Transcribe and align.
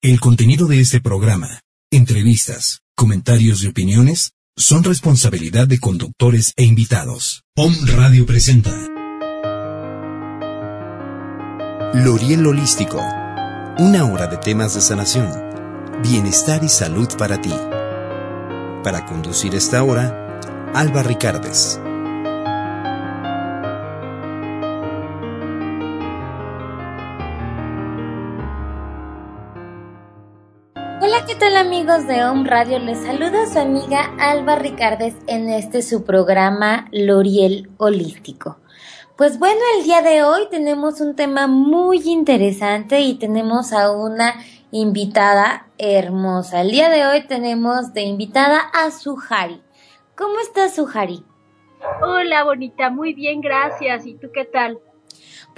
El 0.00 0.20
contenido 0.20 0.68
de 0.68 0.78
este 0.78 1.00
programa, 1.00 1.62
entrevistas, 1.90 2.82
comentarios 2.94 3.64
y 3.64 3.66
opiniones 3.66 4.30
son 4.56 4.84
responsabilidad 4.84 5.66
de 5.66 5.80
conductores 5.80 6.52
e 6.54 6.62
invitados. 6.62 7.42
POM 7.56 7.74
Radio 7.96 8.24
presenta 8.24 8.70
Loriel 11.94 12.46
Holístico. 12.46 13.02
Una 13.80 14.04
hora 14.04 14.28
de 14.28 14.36
temas 14.36 14.76
de 14.76 14.82
sanación, 14.82 15.32
bienestar 16.00 16.62
y 16.62 16.68
salud 16.68 17.08
para 17.18 17.40
ti. 17.40 17.54
Para 18.84 19.04
conducir 19.04 19.56
esta 19.56 19.82
hora, 19.82 20.38
Alba 20.74 21.02
Ricardes. 21.02 21.80
¿Qué 31.28 31.34
tal 31.34 31.58
amigos 31.58 32.06
de 32.06 32.24
Home 32.24 32.48
Radio? 32.48 32.78
Les 32.78 33.00
saluda 33.00 33.44
su 33.44 33.58
amiga 33.58 34.14
Alba 34.18 34.56
Ricardes 34.56 35.14
en 35.26 35.50
este 35.50 35.82
su 35.82 36.02
programa 36.02 36.88
Loriel 36.90 37.68
Holístico. 37.76 38.56
Pues 39.14 39.38
bueno, 39.38 39.60
el 39.76 39.84
día 39.84 40.00
de 40.00 40.22
hoy 40.22 40.48
tenemos 40.50 41.02
un 41.02 41.14
tema 41.16 41.46
muy 41.46 42.00
interesante 42.08 43.00
y 43.00 43.18
tenemos 43.18 43.74
a 43.74 43.92
una 43.92 44.36
invitada 44.70 45.66
hermosa. 45.76 46.62
El 46.62 46.70
día 46.70 46.88
de 46.88 47.06
hoy 47.06 47.26
tenemos 47.26 47.92
de 47.92 48.04
invitada 48.04 48.60
a 48.60 48.90
Suhari. 48.90 49.60
¿Cómo 50.16 50.40
estás, 50.40 50.76
Suhari? 50.76 51.26
Hola, 52.00 52.44
bonita, 52.44 52.88
muy 52.88 53.12
bien, 53.12 53.42
gracias. 53.42 54.06
¿Y 54.06 54.14
tú 54.14 54.28
qué 54.32 54.46
tal? 54.46 54.78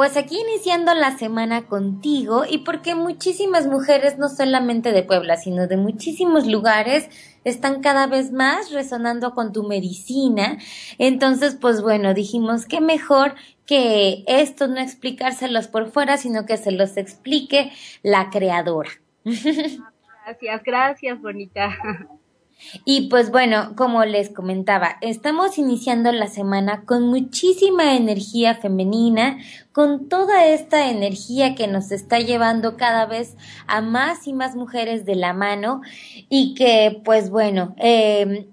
Pues 0.01 0.17
aquí 0.17 0.41
iniciando 0.41 0.95
la 0.95 1.19
semana 1.19 1.67
contigo 1.67 2.45
y 2.49 2.65
porque 2.65 2.95
muchísimas 2.95 3.67
mujeres, 3.67 4.17
no 4.17 4.31
solamente 4.31 4.93
de 4.93 5.03
Puebla, 5.03 5.37
sino 5.37 5.67
de 5.67 5.77
muchísimos 5.77 6.47
lugares, 6.47 7.11
están 7.45 7.83
cada 7.83 8.07
vez 8.07 8.33
más 8.33 8.73
resonando 8.73 9.35
con 9.35 9.52
tu 9.52 9.63
medicina. 9.63 10.57
Entonces, 10.97 11.55
pues 11.55 11.83
bueno, 11.83 12.15
dijimos 12.15 12.65
que 12.65 12.80
mejor 12.80 13.35
que 13.66 14.24
esto 14.27 14.69
no 14.69 14.80
explicárselos 14.80 15.69
por 15.69 15.91
fuera, 15.91 16.17
sino 16.17 16.46
que 16.46 16.57
se 16.57 16.73
los 16.73 16.96
explique 16.96 17.71
la 18.02 18.30
creadora. 18.30 18.89
Gracias, 19.24 20.63
gracias, 20.65 21.21
bonita. 21.21 21.77
Y 22.85 23.09
pues 23.09 23.30
bueno, 23.30 23.75
como 23.77 24.05
les 24.05 24.30
comentaba, 24.30 24.97
estamos 25.01 25.59
iniciando 25.59 26.13
la 26.13 26.29
semana 26.29 26.85
con 26.85 27.09
muchísima 27.09 27.97
energía 27.97 28.55
femenina, 28.55 29.39
con 29.73 30.09
toda 30.09 30.47
esta 30.47 30.91
energía 30.91 31.55
que 31.55 31.67
nos 31.67 31.91
está 31.91 32.19
llevando 32.19 32.77
cada 32.77 33.07
vez 33.07 33.37
a 33.67 33.80
más 33.80 34.27
y 34.27 34.33
más 34.33 34.57
mujeres 34.57 35.05
de 35.05 35.17
la 35.17 35.33
mano 35.33 35.80
y 36.29 36.55
que 36.55 37.01
pues 37.05 37.30
bueno, 37.30 37.75
eh, 37.79 38.47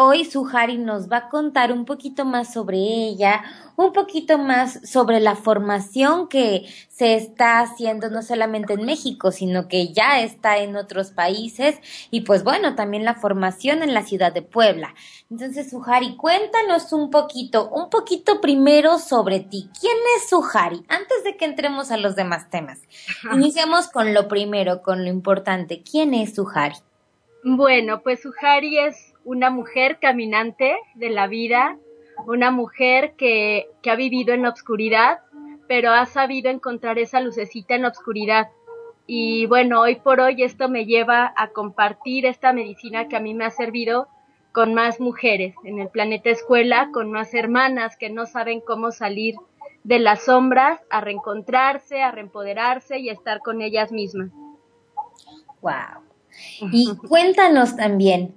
Hoy 0.00 0.24
Suhari 0.24 0.78
nos 0.78 1.10
va 1.10 1.16
a 1.16 1.28
contar 1.28 1.72
un 1.72 1.84
poquito 1.84 2.24
más 2.24 2.52
sobre 2.52 2.76
ella, 2.76 3.42
un 3.74 3.92
poquito 3.92 4.38
más 4.38 4.78
sobre 4.88 5.18
la 5.18 5.34
formación 5.34 6.28
que 6.28 6.72
se 6.88 7.16
está 7.16 7.58
haciendo 7.58 8.08
no 8.08 8.22
solamente 8.22 8.74
en 8.74 8.84
México, 8.84 9.32
sino 9.32 9.66
que 9.66 9.92
ya 9.92 10.20
está 10.20 10.58
en 10.58 10.76
otros 10.76 11.10
países 11.10 11.80
y 12.12 12.20
pues 12.20 12.44
bueno, 12.44 12.76
también 12.76 13.04
la 13.04 13.16
formación 13.16 13.82
en 13.82 13.92
la 13.92 14.04
ciudad 14.04 14.32
de 14.32 14.42
Puebla. 14.42 14.94
Entonces, 15.32 15.70
Suhari, 15.70 16.14
cuéntanos 16.16 16.92
un 16.92 17.10
poquito, 17.10 17.68
un 17.68 17.90
poquito 17.90 18.40
primero 18.40 19.00
sobre 19.00 19.40
ti. 19.40 19.68
¿Quién 19.80 19.96
es 20.16 20.28
Suhari? 20.28 20.84
Antes 20.88 21.24
de 21.24 21.36
que 21.36 21.44
entremos 21.44 21.90
a 21.90 21.96
los 21.96 22.14
demás 22.14 22.48
temas. 22.50 22.78
Iniciamos 23.34 23.88
con 23.88 24.14
lo 24.14 24.28
primero, 24.28 24.80
con 24.80 25.02
lo 25.02 25.10
importante. 25.10 25.82
¿Quién 25.82 26.14
es 26.14 26.36
Suhari? 26.36 26.76
Bueno, 27.42 28.00
pues 28.02 28.22
Suhari 28.22 28.78
es 28.78 29.07
una 29.28 29.50
mujer 29.50 29.98
caminante 30.00 30.78
de 30.94 31.10
la 31.10 31.26
vida, 31.26 31.76
una 32.26 32.50
mujer 32.50 33.12
que, 33.18 33.68
ha 33.86 33.94
vivido 33.94 34.32
en 34.32 34.42
la 34.42 34.48
oscuridad, 34.48 35.18
pero 35.66 35.92
ha 35.92 36.06
sabido 36.06 36.50
encontrar 36.50 36.98
esa 36.98 37.20
lucecita 37.20 37.74
en 37.74 37.82
la 37.82 37.88
oscuridad. 37.88 38.48
Y 39.06 39.44
bueno, 39.44 39.82
hoy 39.82 39.96
por 39.96 40.20
hoy 40.20 40.42
esto 40.42 40.70
me 40.70 40.86
lleva 40.86 41.34
a 41.36 41.48
compartir 41.48 42.24
esta 42.24 42.54
medicina 42.54 43.08
que 43.08 43.16
a 43.16 43.20
mí 43.20 43.34
me 43.34 43.44
ha 43.44 43.50
servido 43.50 44.08
con 44.52 44.72
más 44.72 44.98
mujeres 44.98 45.54
en 45.62 45.78
el 45.78 45.88
planeta 45.88 46.30
escuela, 46.30 46.88
con 46.90 47.12
más 47.12 47.34
hermanas 47.34 47.98
que 47.98 48.08
no 48.08 48.24
saben 48.24 48.62
cómo 48.62 48.92
salir 48.92 49.34
de 49.84 49.98
las 49.98 50.22
sombras, 50.22 50.80
a 50.88 51.02
reencontrarse, 51.02 52.00
a 52.00 52.12
reempoderarse 52.12 52.98
y 52.98 53.10
a 53.10 53.12
estar 53.12 53.40
con 53.40 53.60
ellas 53.60 53.92
mismas. 53.92 54.30
Wow. 55.60 56.02
Y 56.72 56.96
cuéntanos 56.96 57.76
también, 57.76 58.34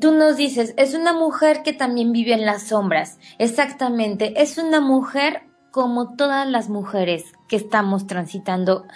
tú 0.00 0.12
nos 0.12 0.36
dices, 0.36 0.74
es 0.76 0.94
una 0.94 1.12
mujer 1.12 1.62
que 1.62 1.72
también 1.72 2.12
vive 2.12 2.32
en 2.32 2.46
las 2.46 2.68
sombras. 2.68 3.18
Exactamente, 3.38 4.40
es 4.40 4.58
una 4.58 4.80
mujer 4.80 5.42
como 5.70 6.14
todas 6.14 6.48
las 6.48 6.68
mujeres 6.68 7.24
que 7.48 7.56
estamos 7.56 8.06
transitando, 8.06 8.86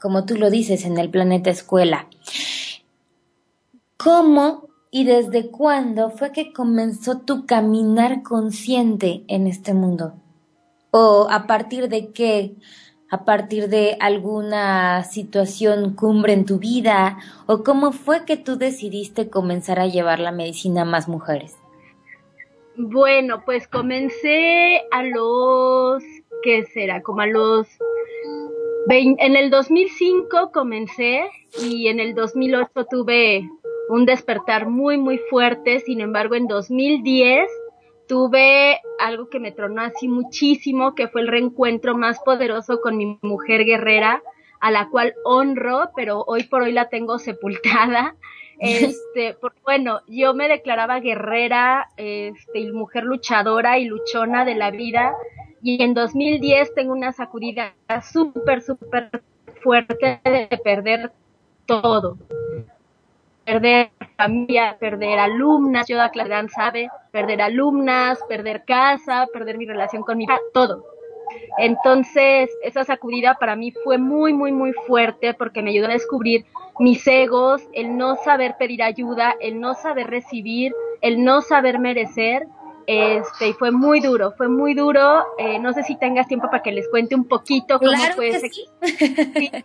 como 0.00 0.24
tú 0.24 0.36
lo 0.36 0.50
dices, 0.50 0.84
en 0.84 0.98
el 0.98 1.10
planeta 1.10 1.50
escuela. 1.50 2.08
¿Cómo 3.96 4.68
y 4.90 5.04
desde 5.04 5.50
cuándo 5.50 6.10
fue 6.10 6.32
que 6.32 6.52
comenzó 6.52 7.18
tu 7.18 7.46
caminar 7.46 8.22
consciente 8.22 9.24
en 9.28 9.46
este 9.46 9.74
mundo? 9.74 10.14
¿O 10.90 11.28
a 11.30 11.46
partir 11.46 11.88
de 11.88 12.12
qué? 12.12 12.56
A 13.10 13.24
partir 13.24 13.68
de 13.68 13.96
alguna 14.00 15.04
situación 15.04 15.94
cumbre 15.94 16.32
en 16.32 16.44
tu 16.44 16.58
vida 16.58 17.18
o 17.46 17.62
cómo 17.62 17.92
fue 17.92 18.24
que 18.24 18.36
tú 18.36 18.56
decidiste 18.56 19.30
comenzar 19.30 19.78
a 19.78 19.86
llevar 19.86 20.18
la 20.18 20.32
medicina 20.32 20.82
a 20.82 20.84
más 20.84 21.08
mujeres? 21.08 21.56
Bueno, 22.76 23.42
pues 23.44 23.68
comencé 23.68 24.82
a 24.90 25.02
los, 25.02 26.02
¿qué 26.42 26.64
será? 26.64 27.02
Como 27.02 27.22
a 27.22 27.26
los, 27.26 27.66
en 28.90 29.36
el 29.36 29.50
2005 29.50 30.50
comencé 30.52 31.24
y 31.62 31.88
en 31.88 32.00
el 32.00 32.14
2008 32.14 32.86
tuve 32.90 33.48
un 33.88 34.04
despertar 34.04 34.68
muy, 34.68 34.98
muy 34.98 35.18
fuerte, 35.30 35.80
sin 35.80 36.00
embargo 36.00 36.34
en 36.34 36.48
2010 36.48 37.48
tuve 38.08 38.80
algo 38.98 39.28
que 39.28 39.40
me 39.40 39.52
tronó 39.52 39.82
así 39.82 40.08
muchísimo, 40.08 40.94
que 40.94 41.08
fue 41.08 41.22
el 41.22 41.28
reencuentro 41.28 41.96
más 41.96 42.20
poderoso 42.20 42.80
con 42.80 42.96
mi 42.96 43.18
mujer 43.22 43.64
guerrera, 43.64 44.22
a 44.60 44.70
la 44.70 44.88
cual 44.88 45.14
honro, 45.24 45.90
pero 45.94 46.24
hoy 46.26 46.44
por 46.44 46.62
hoy 46.62 46.72
la 46.72 46.88
tengo 46.88 47.18
sepultada. 47.18 48.14
Este, 48.58 49.34
por, 49.34 49.52
bueno, 49.64 50.00
yo 50.06 50.32
me 50.32 50.48
declaraba 50.48 50.98
guerrera, 51.00 51.90
este, 51.98 52.60
y 52.60 52.72
mujer 52.72 53.04
luchadora 53.04 53.78
y 53.78 53.84
luchona 53.84 54.46
de 54.46 54.54
la 54.54 54.70
vida, 54.70 55.14
y 55.60 55.82
en 55.82 55.92
2010 55.92 56.72
tengo 56.74 56.94
una 56.94 57.12
sacudida 57.12 57.74
súper, 58.10 58.62
súper 58.62 59.10
fuerte 59.60 60.22
de 60.24 60.60
perder 60.64 61.12
todo 61.66 62.16
perder 63.46 63.90
familia, 64.16 64.76
perder 64.78 65.18
alumnas, 65.20 65.86
yo 65.88 65.98
Clarán 66.12 66.50
sabe, 66.50 66.90
perder 67.12 67.40
alumnas, 67.40 68.18
perder 68.28 68.64
casa, 68.64 69.26
perder 69.32 69.56
mi 69.56 69.66
relación 69.66 70.02
con 70.02 70.18
mi 70.18 70.26
todo. 70.52 70.84
Entonces, 71.58 72.50
esa 72.62 72.84
sacudida 72.84 73.34
para 73.34 73.56
mí 73.56 73.72
fue 73.84 73.98
muy, 73.98 74.32
muy, 74.32 74.52
muy 74.52 74.72
fuerte 74.86 75.32
porque 75.32 75.62
me 75.62 75.70
ayudó 75.70 75.86
a 75.86 75.92
descubrir 75.92 76.44
mis 76.78 77.06
egos, 77.06 77.62
el 77.72 77.96
no 77.96 78.16
saber 78.16 78.56
pedir 78.58 78.82
ayuda, 78.82 79.34
el 79.40 79.60
no 79.60 79.74
saber 79.74 80.08
recibir, 80.08 80.74
el 81.00 81.24
no 81.24 81.40
saber 81.40 81.78
merecer. 81.78 82.46
Este, 82.88 83.48
y 83.48 83.52
fue 83.52 83.72
muy 83.72 84.00
duro, 84.00 84.32
fue 84.36 84.48
muy 84.48 84.74
duro. 84.74 85.24
Eh, 85.38 85.58
no 85.58 85.72
sé 85.72 85.82
si 85.84 85.96
tengas 85.96 86.26
tiempo 86.28 86.48
para 86.50 86.62
que 86.62 86.72
les 86.72 86.88
cuente 86.88 87.14
un 87.14 87.26
poquito 87.26 87.78
cómo 87.78 87.96
fue 88.14 88.28
ese. 88.30 88.50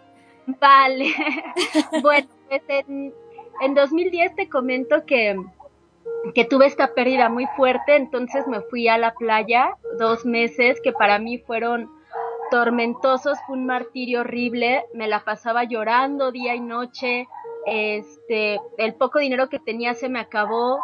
Vale. 0.59 1.13
bueno, 2.01 2.27
pues 2.47 2.61
en, 2.67 3.13
en 3.61 3.75
2010 3.75 4.35
te 4.35 4.49
comento 4.49 5.05
que, 5.05 5.39
que 6.33 6.45
tuve 6.45 6.65
esta 6.65 6.93
pérdida 6.93 7.29
muy 7.29 7.45
fuerte, 7.55 7.95
entonces 7.95 8.47
me 8.47 8.61
fui 8.61 8.87
a 8.87 8.97
la 8.97 9.13
playa 9.13 9.77
dos 9.99 10.25
meses 10.25 10.81
que 10.81 10.91
para 10.91 11.19
mí 11.19 11.37
fueron 11.37 11.89
tormentosos, 12.49 13.37
fue 13.45 13.57
un 13.57 13.67
martirio 13.67 14.21
horrible, 14.21 14.83
me 14.95 15.07
la 15.07 15.23
pasaba 15.23 15.63
llorando 15.63 16.31
día 16.31 16.55
y 16.55 16.59
noche, 16.59 17.27
este, 17.67 18.59
el 18.77 18.95
poco 18.95 19.19
dinero 19.19 19.47
que 19.47 19.59
tenía 19.59 19.93
se 19.93 20.09
me 20.09 20.19
acabó 20.19 20.79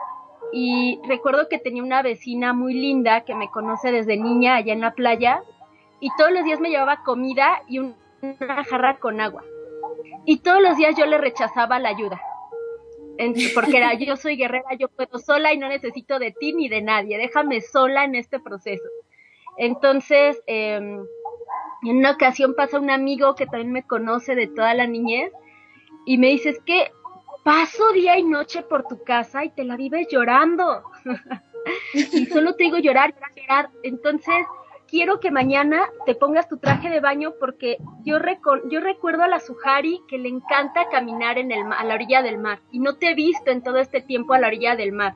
y 0.54 1.00
recuerdo 1.08 1.50
que 1.50 1.58
tenía 1.58 1.84
una 1.84 2.04
vecina 2.04 2.54
muy 2.54 2.76
linda 2.76 3.22
que 3.22 3.34
me 3.34 3.50
conoce 3.50 3.92
desde 3.92 4.18
niña 4.18 4.56
allá 4.56 4.74
en 4.74 4.82
la 4.82 4.94
playa 4.94 5.42
y 6.00 6.10
todos 6.16 6.32
los 6.32 6.44
días 6.44 6.60
me 6.60 6.70
llevaba 6.70 7.04
comida 7.04 7.64
y 7.68 7.80
una 7.80 8.64
jarra 8.70 8.98
con 9.00 9.20
agua 9.20 9.44
y 10.26 10.38
todos 10.40 10.62
los 10.62 10.78
días 10.78 10.96
yo 10.96 11.08
le 11.08 11.18
rechazaba 11.18 11.80
la 11.80 11.90
ayuda 11.90 12.22
porque 13.54 13.78
era 13.78 13.94
yo 13.96 14.16
soy 14.16 14.38
guerrera, 14.38 14.76
yo 14.78 14.90
puedo 14.90 15.20
sola 15.20 15.54
y 15.54 15.58
no 15.58 15.68
necesito 15.70 16.20
de 16.20 16.32
ti 16.32 16.54
ni 16.54 16.70
de 16.70 16.82
nadie, 16.82 17.18
déjame 17.18 17.62
sola 17.62 18.04
en 18.04 18.16
este 18.16 18.40
proceso. 18.40 18.88
Entonces, 19.58 20.42
em, 20.46 21.04
en 21.84 21.98
una 21.98 22.12
ocasión 22.12 22.54
pasa 22.56 22.80
un 22.80 22.90
amigo 22.90 23.36
que 23.36 23.46
también 23.46 23.72
me 23.72 23.84
conoce 23.84 24.36
de 24.36 24.48
toda 24.48 24.74
la 24.74 24.88
niñez 24.88 25.32
y 26.06 26.18
me 26.18 26.28
dices 26.28 26.60
que 26.66 26.92
paso 27.44 27.92
día 27.94 28.18
y 28.18 28.24
noche 28.24 28.62
por 28.62 28.88
tu 28.88 29.04
casa 29.04 29.46
y 29.46 29.50
te 29.50 29.64
la 29.64 29.76
vives 29.78 30.08
llorando. 30.10 30.84
y 31.94 32.26
solo 32.28 32.56
te 32.56 32.66
digo 32.66 32.78
llorar, 32.78 33.14
llorar, 33.14 33.32
llorar. 33.36 33.70
Entonces, 33.84 34.46
quiero 34.88 35.20
que 35.20 35.32
mañana 35.32 35.90
te 36.06 36.16
pongas 36.16 36.48
tu 36.48 36.58
traje 36.58 36.90
de 36.90 37.00
baño 37.00 37.34
porque 37.40 37.78
yo, 38.04 38.18
yo 38.70 38.80
recuerdo 38.80 39.24
a 39.24 39.28
la 39.28 39.40
Sujari 39.40 40.02
que 40.08 40.18
le 40.18 40.30
encanta 40.30 40.90
caminar 40.90 41.38
en 41.38 41.52
el 41.52 41.72
a 41.72 41.84
la 41.84 41.96
orilla 41.96 42.22
del 42.22 42.38
mar 42.38 42.60
y 42.72 42.80
no 42.80 42.96
te 42.96 43.12
he 43.12 43.16
visto 43.16 43.52
en 43.52 43.62
todo 43.62 43.78
este 43.78 44.02
tiempo 44.02 44.34
a 44.34 44.40
la 44.40 44.48
orilla 44.48 44.76
del 44.76 44.92
mar. 44.92 45.16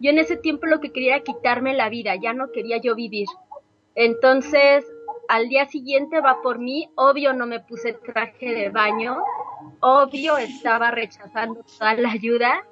Yo 0.00 0.10
en 0.10 0.18
ese 0.18 0.36
tiempo 0.36 0.66
lo 0.66 0.80
que 0.80 0.92
quería 0.92 1.16
era 1.16 1.24
quitarme 1.24 1.74
la 1.74 1.88
vida, 1.88 2.14
ya 2.16 2.32
no 2.32 2.50
quería 2.52 2.78
yo 2.78 2.94
vivir. 2.94 3.26
Entonces, 3.94 4.84
al 5.28 5.48
día 5.48 5.66
siguiente 5.66 6.20
va 6.20 6.40
por 6.42 6.58
mí, 6.58 6.90
obvio 6.94 7.32
no 7.32 7.46
me 7.46 7.60
puse 7.60 7.92
traje 7.92 8.54
de 8.54 8.70
baño, 8.70 9.18
obvio 9.80 10.38
estaba 10.38 10.90
rechazando 10.90 11.62
toda 11.78 11.94
la 11.94 12.10
ayuda 12.10 12.64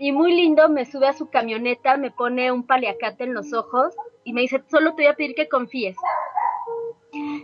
y 0.00 0.12
muy 0.12 0.34
lindo 0.34 0.70
me 0.70 0.86
sube 0.86 1.06
a 1.08 1.12
su 1.12 1.28
camioneta, 1.28 1.98
me 1.98 2.10
pone 2.10 2.50
un 2.50 2.66
paliacate 2.66 3.24
en 3.24 3.34
los 3.34 3.52
ojos 3.52 3.94
y 4.24 4.32
me 4.32 4.40
dice, 4.40 4.64
solo 4.70 4.94
te 4.94 5.02
voy 5.02 5.12
a 5.12 5.14
pedir 5.14 5.34
que 5.34 5.46
confíes. 5.46 5.94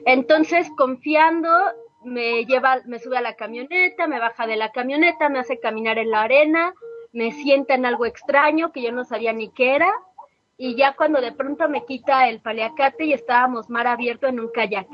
Entonces, 0.07 0.67
confiando, 0.75 1.51
me 2.03 2.47
lleva, 2.47 2.81
me 2.87 2.99
sube 2.99 3.19
a 3.19 3.21
la 3.21 3.35
camioneta, 3.35 4.07
me 4.07 4.19
baja 4.19 4.47
de 4.47 4.57
la 4.57 4.73
camioneta, 4.73 5.29
me 5.29 5.39
hace 5.39 5.61
caminar 5.61 5.99
en 5.99 6.11
la 6.11 6.23
arena, 6.23 6.73
me 7.13 7.31
sienta 7.31 7.75
en 7.75 7.85
algo 7.85 8.07
extraño 8.07 8.73
que 8.73 8.81
yo 8.81 8.91
no 8.91 9.05
sabía 9.05 9.35
ni 9.35 9.51
qué 9.51 9.75
era, 9.75 9.93
y 10.57 10.77
ya 10.77 10.97
cuando 10.97 11.21
de 11.21 11.33
pronto 11.33 11.69
me 11.69 11.85
quita 11.85 12.27
el 12.31 12.41
paliacate 12.41 13.05
y 13.05 13.13
estábamos 13.13 13.69
mar 13.69 13.87
abierto 13.87 14.29
en 14.29 14.41
un 14.41 14.49
kayak. 14.49 14.89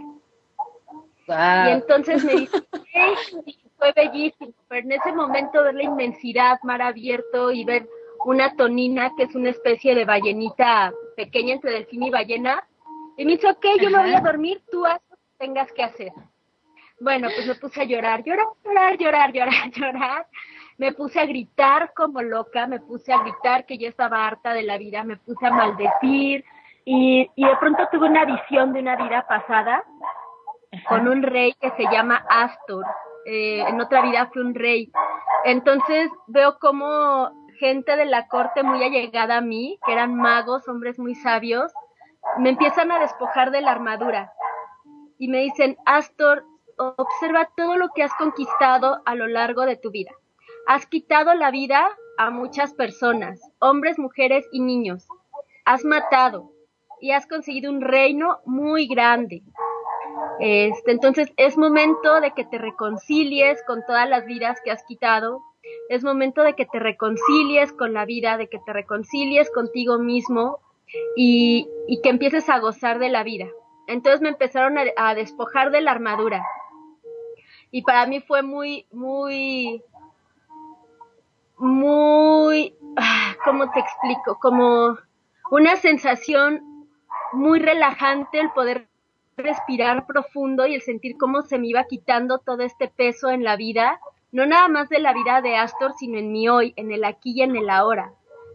Y 1.29 1.70
entonces 1.70 2.25
me 2.25 2.32
dice, 2.32 2.59
fue 3.82 3.93
bellísimo, 3.96 4.52
pero 4.69 4.87
en 4.87 4.93
ese 4.93 5.12
momento 5.12 5.64
ver 5.64 5.75
la 5.75 5.82
inmensidad, 5.82 6.61
mar 6.62 6.81
abierto 6.81 7.50
y 7.50 7.64
ver 7.64 7.88
una 8.25 8.55
tonina 8.55 9.11
que 9.17 9.25
es 9.25 9.34
una 9.34 9.50
especie 9.50 9.96
de 9.96 10.05
ballenita 10.05 10.93
pequeña 11.17 11.55
entre 11.55 11.73
delfín 11.73 12.05
y 12.05 12.11
ballena. 12.11 12.62
Y 13.17 13.25
me 13.25 13.32
dice, 13.32 13.50
ok, 13.50 13.67
yo 13.81 13.90
me 13.90 13.99
voy 13.99 14.14
a 14.14 14.20
dormir, 14.20 14.62
tú 14.70 14.87
haz 14.87 15.00
lo 15.11 15.17
que 15.17 15.23
tengas 15.38 15.73
que 15.73 15.82
hacer. 15.82 16.12
Bueno, 17.00 17.29
pues 17.34 17.44
me 17.44 17.56
puse 17.56 17.81
a 17.81 17.84
llorar, 17.84 18.23
llorar, 18.23 18.46
llorar, 18.64 18.99
llorar, 18.99 19.32
llorar, 19.32 19.70
llorar. 19.75 20.26
Me 20.78 20.93
puse 20.93 21.19
a 21.19 21.26
gritar 21.26 21.93
como 21.93 22.23
loca, 22.23 22.69
me 22.69 22.78
puse 22.78 23.12
a 23.12 23.19
gritar 23.19 23.67
que 23.67 23.78
yo 23.78 23.88
estaba 23.88 24.25
harta 24.25 24.55
de 24.55 24.62
la 24.62 24.78
vida, 24.78 25.02
me 25.02 25.17
puse 25.17 25.44
a 25.44 25.50
maldecir 25.50 26.44
y, 26.85 27.28
y 27.35 27.44
de 27.44 27.56
pronto 27.56 27.88
tuve 27.90 28.08
una 28.08 28.25
visión 28.25 28.73
de 28.73 28.78
una 28.81 28.94
vida 28.94 29.26
pasada 29.26 29.85
con 30.88 31.08
un 31.08 31.23
rey 31.23 31.52
que 31.61 31.70
se 31.73 31.82
llama 31.90 32.25
Astor. 32.28 32.85
Eh, 33.27 33.61
en 33.61 33.81
otra 33.81 34.03
vida 34.03 34.31
fue 34.33 34.43
un 34.43 34.55
rey. 34.55 34.91
Entonces 35.45 36.11
veo 36.27 36.59
como 36.59 37.31
gente 37.59 37.97
de 37.97 38.07
la 38.07 38.27
corte 38.29 38.63
muy 38.63 38.83
allegada 38.83 39.39
a 39.39 39.41
mí, 39.41 39.79
que 39.87 39.93
eran 39.93 40.15
magos, 40.15 40.67
hombres 40.69 40.99
muy 40.99 41.15
sabios, 41.15 41.73
me 42.39 42.51
empiezan 42.51 42.91
a 42.91 42.99
despojar 42.99 43.51
de 43.51 43.61
la 43.61 43.73
armadura 43.73 44.33
y 45.19 45.29
me 45.29 45.41
dicen, 45.41 45.77
Astor, 45.85 46.45
observa 46.77 47.49
todo 47.57 47.77
lo 47.77 47.91
que 47.95 48.03
has 48.03 48.15
conquistado 48.15 49.03
a 49.05 49.15
lo 49.15 49.27
largo 49.27 49.63
de 49.63 49.77
tu 49.77 49.91
vida. 49.91 50.11
Has 50.67 50.87
quitado 50.87 51.35
la 51.35 51.51
vida 51.51 51.89
a 52.19 52.31
muchas 52.31 52.75
personas, 52.75 53.41
hombres, 53.61 53.99
mujeres 53.99 54.47
y 54.53 54.61
niños. 54.61 55.07
Has 55.65 55.85
matado 55.85 56.51
y 57.01 57.13
has 57.13 57.27
conseguido 57.27 57.71
un 57.71 57.81
reino 57.81 58.39
muy 58.47 58.87
grande. 58.87 59.43
Este, 60.40 60.93
entonces 60.93 61.32
es 61.37 61.56
momento 61.56 62.20
de 62.20 62.32
que 62.32 62.44
te 62.44 62.58
reconcilies 62.58 63.62
con 63.67 63.84
todas 63.87 64.08
las 64.08 64.26
vidas 64.26 64.61
que 64.64 64.70
has 64.70 64.84
quitado 64.84 65.43
es 65.88 66.05
momento 66.05 66.43
de 66.43 66.55
que 66.55 66.67
te 66.67 66.79
reconcilies 66.79 67.73
con 67.73 67.93
la 67.93 68.05
vida, 68.05 68.37
de 68.37 68.49
que 68.49 68.58
te 68.58 68.73
reconcilies 68.73 69.50
contigo 69.50 69.99
mismo 69.99 70.61
y, 71.17 71.69
que 72.02 72.08
empieces 72.08 72.49
a 72.49 72.58
gozar 72.58 72.99
de 72.99 73.08
la 73.08 73.23
vida. 73.23 73.46
Entonces 73.87 74.20
me 74.20 74.31
empezaron 74.31 74.76
a, 74.96 75.14
despojar 75.14 75.70
de 75.70 75.81
la 75.81 75.90
armadura. 75.90 76.44
Y 77.70 77.82
para 77.82 78.06
mí 78.06 78.20
fue 78.20 78.43
muy, 78.43 78.87
muy, 78.90 79.82
muy, 81.58 82.76
ah, 82.96 83.35
¿cómo 83.44 83.70
te 83.70 83.81
explico? 83.81 84.38
Como 84.40 84.99
una 85.50 85.76
sensación 85.76 86.88
muy 87.32 87.58
relajante 87.61 88.40
el 88.40 88.50
poder 88.50 88.88
respirar 89.43 90.06
profundo 90.06 90.67
y 90.67 90.75
el 90.75 90.83
sentir 90.83 91.17
cómo 91.19 91.43
se 91.43 91.59
me 91.59 91.69
iba 91.69 91.85
quitando 91.85 92.39
todo 92.39 92.62
este 92.62 92.89
peso 92.89 93.31
en 93.31 93.44
la 93.44 93.56
vida 93.56 94.00
no 94.33 94.47
nada 94.47 94.67
más 94.69 94.89
de 94.89 94.99
la 94.99 95.12
vida 95.12 95.43
de 95.43 95.56
Astor, 95.56 95.93
sino 95.99 96.19
en 96.19 96.33
mi 96.33 96.49
hoy, 96.49 96.73
en 96.77 96.91
el 96.91 97.05
aquí 97.05 97.33
y 97.37 97.43
en 97.43 97.55
el 97.55 97.69
ahora. 97.71 98.12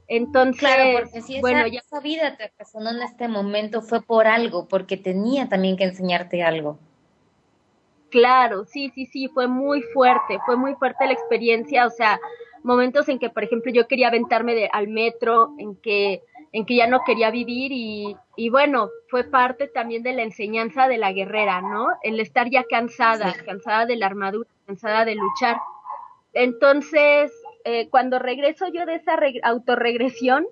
Entonces, 0.08 0.60
claro, 0.60 1.00
porque 1.00 1.22
si 1.22 1.40
bueno, 1.40 1.68
ya... 1.68 1.80
esa 1.80 2.00
vida 2.00 2.36
te 2.36 2.52
resonó 2.58 2.90
en 2.90 3.02
este 3.02 3.28
momento 3.28 3.82
fue 3.82 4.02
por 4.02 4.26
algo, 4.26 4.68
porque 4.68 4.98
tenía 4.98 5.48
también 5.48 5.78
que 5.78 5.84
enseñarte 5.84 6.44
algo. 6.44 6.80
Claro, 8.10 8.66
sí, 8.66 8.92
sí, 8.96 9.06
sí, 9.06 9.28
fue 9.28 9.48
muy 9.48 9.82
fuerte, 9.82 10.40
fue 10.46 10.56
muy 10.56 10.74
fuerte 10.76 11.06
la 11.06 11.14
experiencia, 11.14 11.86
o 11.86 11.90
sea, 11.90 12.20
momentos 12.64 13.08
en 13.10 13.20
que, 13.20 13.30
por 13.30 13.44
ejemplo, 13.44 13.72
yo 13.72 13.88
quería 13.88 14.08
aventarme 14.08 14.56
de, 14.56 14.70
al 14.72 14.88
metro, 14.88 15.54
en 15.60 15.76
que, 15.76 16.24
en 16.58 16.66
que 16.66 16.76
ya 16.76 16.88
no 16.88 17.04
quería 17.06 17.30
vivir 17.30 17.72
y, 17.72 18.18
y 18.36 18.50
bueno, 18.50 18.90
fue 19.10 19.24
parte 19.26 19.68
también 19.68 20.02
de 20.02 20.14
la 20.14 20.24
enseñanza 20.24 20.88
de 20.88 20.98
la 20.98 21.14
guerrera, 21.14 21.62
¿no? 21.62 21.90
El 22.02 22.20
estar 22.20 22.50
ya 22.50 22.64
cansada, 22.64 23.36
cansada 23.46 23.86
de 23.86 23.96
la 23.96 24.08
armadura, 24.08 24.50
cansada 24.66 25.06
de 25.06 25.14
luchar. 25.14 25.58
Entonces, 26.34 27.32
eh, 27.64 27.90
cuando 27.92 28.18
regreso 28.18 28.66
yo 28.74 28.88
de 28.88 28.96
esa 28.96 29.20
autorregresión, 29.44 30.48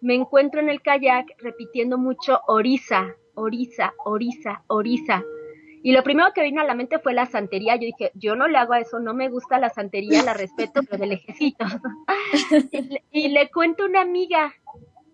me 0.00 0.14
encuentro 0.14 0.58
en 0.58 0.70
el 0.70 0.80
kayak 0.80 1.26
repitiendo 1.36 1.98
mucho 1.98 2.40
Orisa, 2.46 3.14
Orisa, 3.34 3.92
Orisa, 4.06 4.62
Orisa. 4.68 5.22
Y 5.82 5.92
lo 5.92 6.02
primero 6.02 6.32
que 6.34 6.44
vino 6.44 6.62
a 6.62 6.64
la 6.64 6.74
mente 6.74 6.98
fue 6.98 7.12
la 7.12 7.26
santería. 7.26 7.76
Yo 7.76 7.86
dije, 7.86 8.10
yo 8.14 8.36
no 8.36 8.48
le 8.48 8.56
hago 8.56 8.72
a 8.72 8.80
eso, 8.80 9.00
no 9.00 9.12
me 9.12 9.28
gusta 9.28 9.58
la 9.58 9.68
santería, 9.68 10.22
la 10.22 10.32
respeto, 10.32 10.80
pero 10.88 11.02
del 11.02 11.12
ejército. 11.12 11.66
y, 13.10 13.28
le, 13.28 13.50
cuento 13.50 13.82
a 13.82 13.86
una 13.86 14.00
amiga 14.00 14.54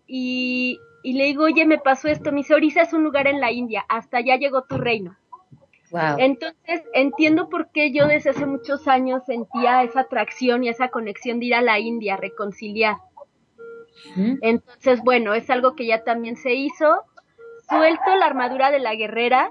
y, 0.09 0.81
y, 1.03 1.13
le 1.13 1.25
digo, 1.25 1.45
oye, 1.45 1.65
me 1.67 1.79
pasó 1.79 2.09
esto. 2.09 2.33
Mi 2.33 2.39
dice, 2.39 2.55
Orisa 2.55 2.83
es 2.83 2.93
un 2.93 3.05
lugar 3.05 3.27
en 3.27 3.41
la 3.41 3.53
India, 3.53 3.85
hasta 3.89 4.19
allá 4.19 4.37
llegó 4.37 4.63
tu 4.63 4.79
reino. 4.79 5.17
Entonces 6.19 6.83
entiendo 6.93 7.49
por 7.49 7.71
qué 7.71 7.93
yo 7.93 8.07
desde 8.07 8.31
hace 8.31 8.47
muchos 8.47 8.87
años 8.89 9.23
sentía 9.25 9.83
esa 9.83 10.01
atracción 10.01 10.65
y 10.65 10.69
esa 10.69 10.89
conexión 10.89 11.41
de 11.41 11.47
ir 11.47 11.55
a 11.55 11.63
la 11.63 11.79
India, 11.79 12.15
a 12.15 12.19
reconciliar. 12.19 12.97
Entonces, 14.17 15.03
bueno, 15.03 15.35
es 15.35 15.51
algo 15.51 15.75
que 15.75 15.87
ya 15.87 16.05
también 16.05 16.37
se 16.37 16.55
hizo. 16.55 17.03
Suelto 17.69 18.17
la 18.17 18.27
armadura 18.27 18.71
de 18.71 18.79
la 18.79 18.95
guerrera. 18.95 19.51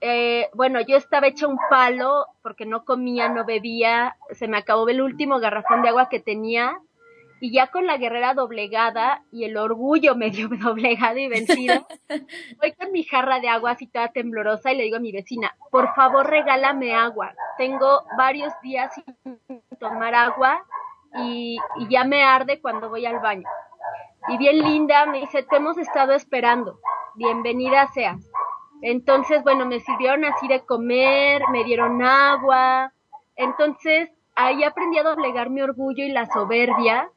Eh, 0.00 0.48
bueno, 0.54 0.80
yo 0.80 0.96
estaba 0.96 1.26
hecha 1.26 1.46
un 1.46 1.58
palo 1.70 2.26
porque 2.42 2.66
no 2.66 2.84
comía, 2.84 3.28
no 3.28 3.44
bebía, 3.44 4.16
se 4.30 4.46
me 4.46 4.58
acabó 4.58 4.88
el 4.88 5.00
último 5.00 5.40
garrafón 5.40 5.82
de 5.82 5.88
agua 5.88 6.08
que 6.08 6.20
tenía 6.20 6.78
y 7.40 7.52
ya 7.52 7.68
con 7.68 7.86
la 7.86 7.98
guerrera 7.98 8.34
doblegada 8.34 9.22
y 9.30 9.44
el 9.44 9.56
orgullo 9.56 10.14
medio 10.14 10.48
doblegado 10.62 11.18
y 11.18 11.28
vencido, 11.28 11.86
voy 12.60 12.72
con 12.72 12.92
mi 12.92 13.04
jarra 13.04 13.40
de 13.40 13.48
agua 13.48 13.72
así 13.72 13.86
toda 13.86 14.08
temblorosa 14.08 14.72
y 14.72 14.76
le 14.76 14.84
digo 14.84 14.96
a 14.96 15.00
mi 15.00 15.12
vecina, 15.12 15.54
por 15.70 15.94
favor 15.94 16.28
regálame 16.28 16.94
agua, 16.94 17.34
tengo 17.58 18.04
varios 18.16 18.52
días 18.62 18.92
sin 18.94 19.40
tomar 19.78 20.14
agua 20.14 20.64
y, 21.18 21.58
y 21.78 21.88
ya 21.88 22.04
me 22.04 22.22
arde 22.22 22.60
cuando 22.60 22.88
voy 22.88 23.06
al 23.06 23.20
baño. 23.20 23.48
Y 24.28 24.38
bien 24.38 24.58
linda 24.58 25.06
me 25.06 25.20
dice, 25.20 25.44
te 25.44 25.56
hemos 25.56 25.78
estado 25.78 26.12
esperando, 26.12 26.80
bienvenida 27.14 27.86
seas. 27.94 28.28
Entonces, 28.82 29.42
bueno, 29.42 29.66
me 29.66 29.80
sirvieron 29.80 30.24
así 30.24 30.48
de 30.48 30.64
comer, 30.64 31.42
me 31.50 31.64
dieron 31.64 32.02
agua. 32.02 32.92
Entonces, 33.36 34.10
ahí 34.34 34.64
aprendí 34.64 34.98
a 34.98 35.04
doblegar 35.04 35.48
mi 35.48 35.62
orgullo 35.62 36.04
y 36.04 36.10
la 36.10 36.26
soberbia 36.26 37.10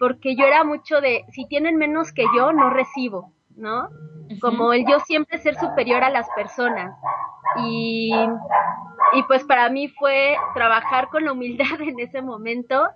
porque 0.00 0.34
yo 0.34 0.46
era 0.46 0.64
mucho 0.64 1.02
de, 1.02 1.26
si 1.30 1.44
tienen 1.44 1.76
menos 1.76 2.10
que 2.10 2.24
yo, 2.34 2.54
no 2.54 2.70
recibo, 2.70 3.34
¿no? 3.54 3.90
Como 4.40 4.72
el 4.72 4.86
yo 4.88 4.98
siempre 5.00 5.36
ser 5.36 5.56
superior 5.56 6.02
a 6.02 6.08
las 6.08 6.26
personas. 6.34 6.96
Y, 7.62 8.10
y 9.12 9.22
pues 9.24 9.44
para 9.44 9.68
mí 9.68 9.88
fue 9.88 10.38
trabajar 10.54 11.08
con 11.10 11.26
la 11.26 11.32
humildad 11.32 11.66
en 11.82 12.00
ese 12.00 12.22
momento 12.22 12.88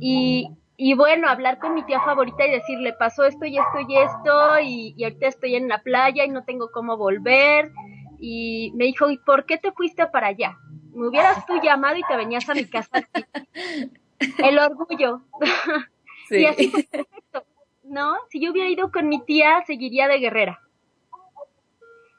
y, 0.00 0.50
y 0.76 0.94
bueno, 0.94 1.28
hablar 1.28 1.60
con 1.60 1.72
mi 1.72 1.84
tía 1.84 2.00
favorita 2.00 2.44
y 2.44 2.50
decirle, 2.50 2.94
pasó 2.94 3.22
esto 3.22 3.44
y 3.44 3.56
esto 3.56 3.80
y 3.88 3.96
esto, 3.96 4.58
y, 4.60 4.94
y, 4.96 5.04
ahorita 5.04 5.28
estoy 5.28 5.54
en 5.54 5.68
la 5.68 5.82
playa 5.82 6.24
y 6.24 6.30
no 6.30 6.42
tengo 6.42 6.72
cómo 6.72 6.96
volver. 6.96 7.70
Y 8.18 8.72
me 8.74 8.86
dijo, 8.86 9.08
¿y 9.08 9.18
por 9.18 9.46
qué 9.46 9.56
te 9.56 9.70
fuiste 9.70 10.04
para 10.08 10.26
allá? 10.26 10.58
Me 10.92 11.06
hubieras 11.06 11.46
tú 11.46 11.60
llamado 11.62 11.96
y 11.96 12.02
te 12.02 12.16
venías 12.16 12.48
a 12.48 12.54
mi 12.54 12.64
casa. 12.64 12.90
El 14.38 14.58
orgullo. 14.58 15.20
Y 16.30 16.44
así 16.46 16.70
fue 16.70 16.82
perfecto, 16.84 17.44
¿no? 17.84 18.16
Si 18.28 18.40
yo 18.40 18.50
hubiera 18.52 18.68
ido 18.68 18.90
con 18.90 19.08
mi 19.08 19.24
tía, 19.24 19.62
seguiría 19.66 20.08
de 20.08 20.18
guerrera. 20.18 20.60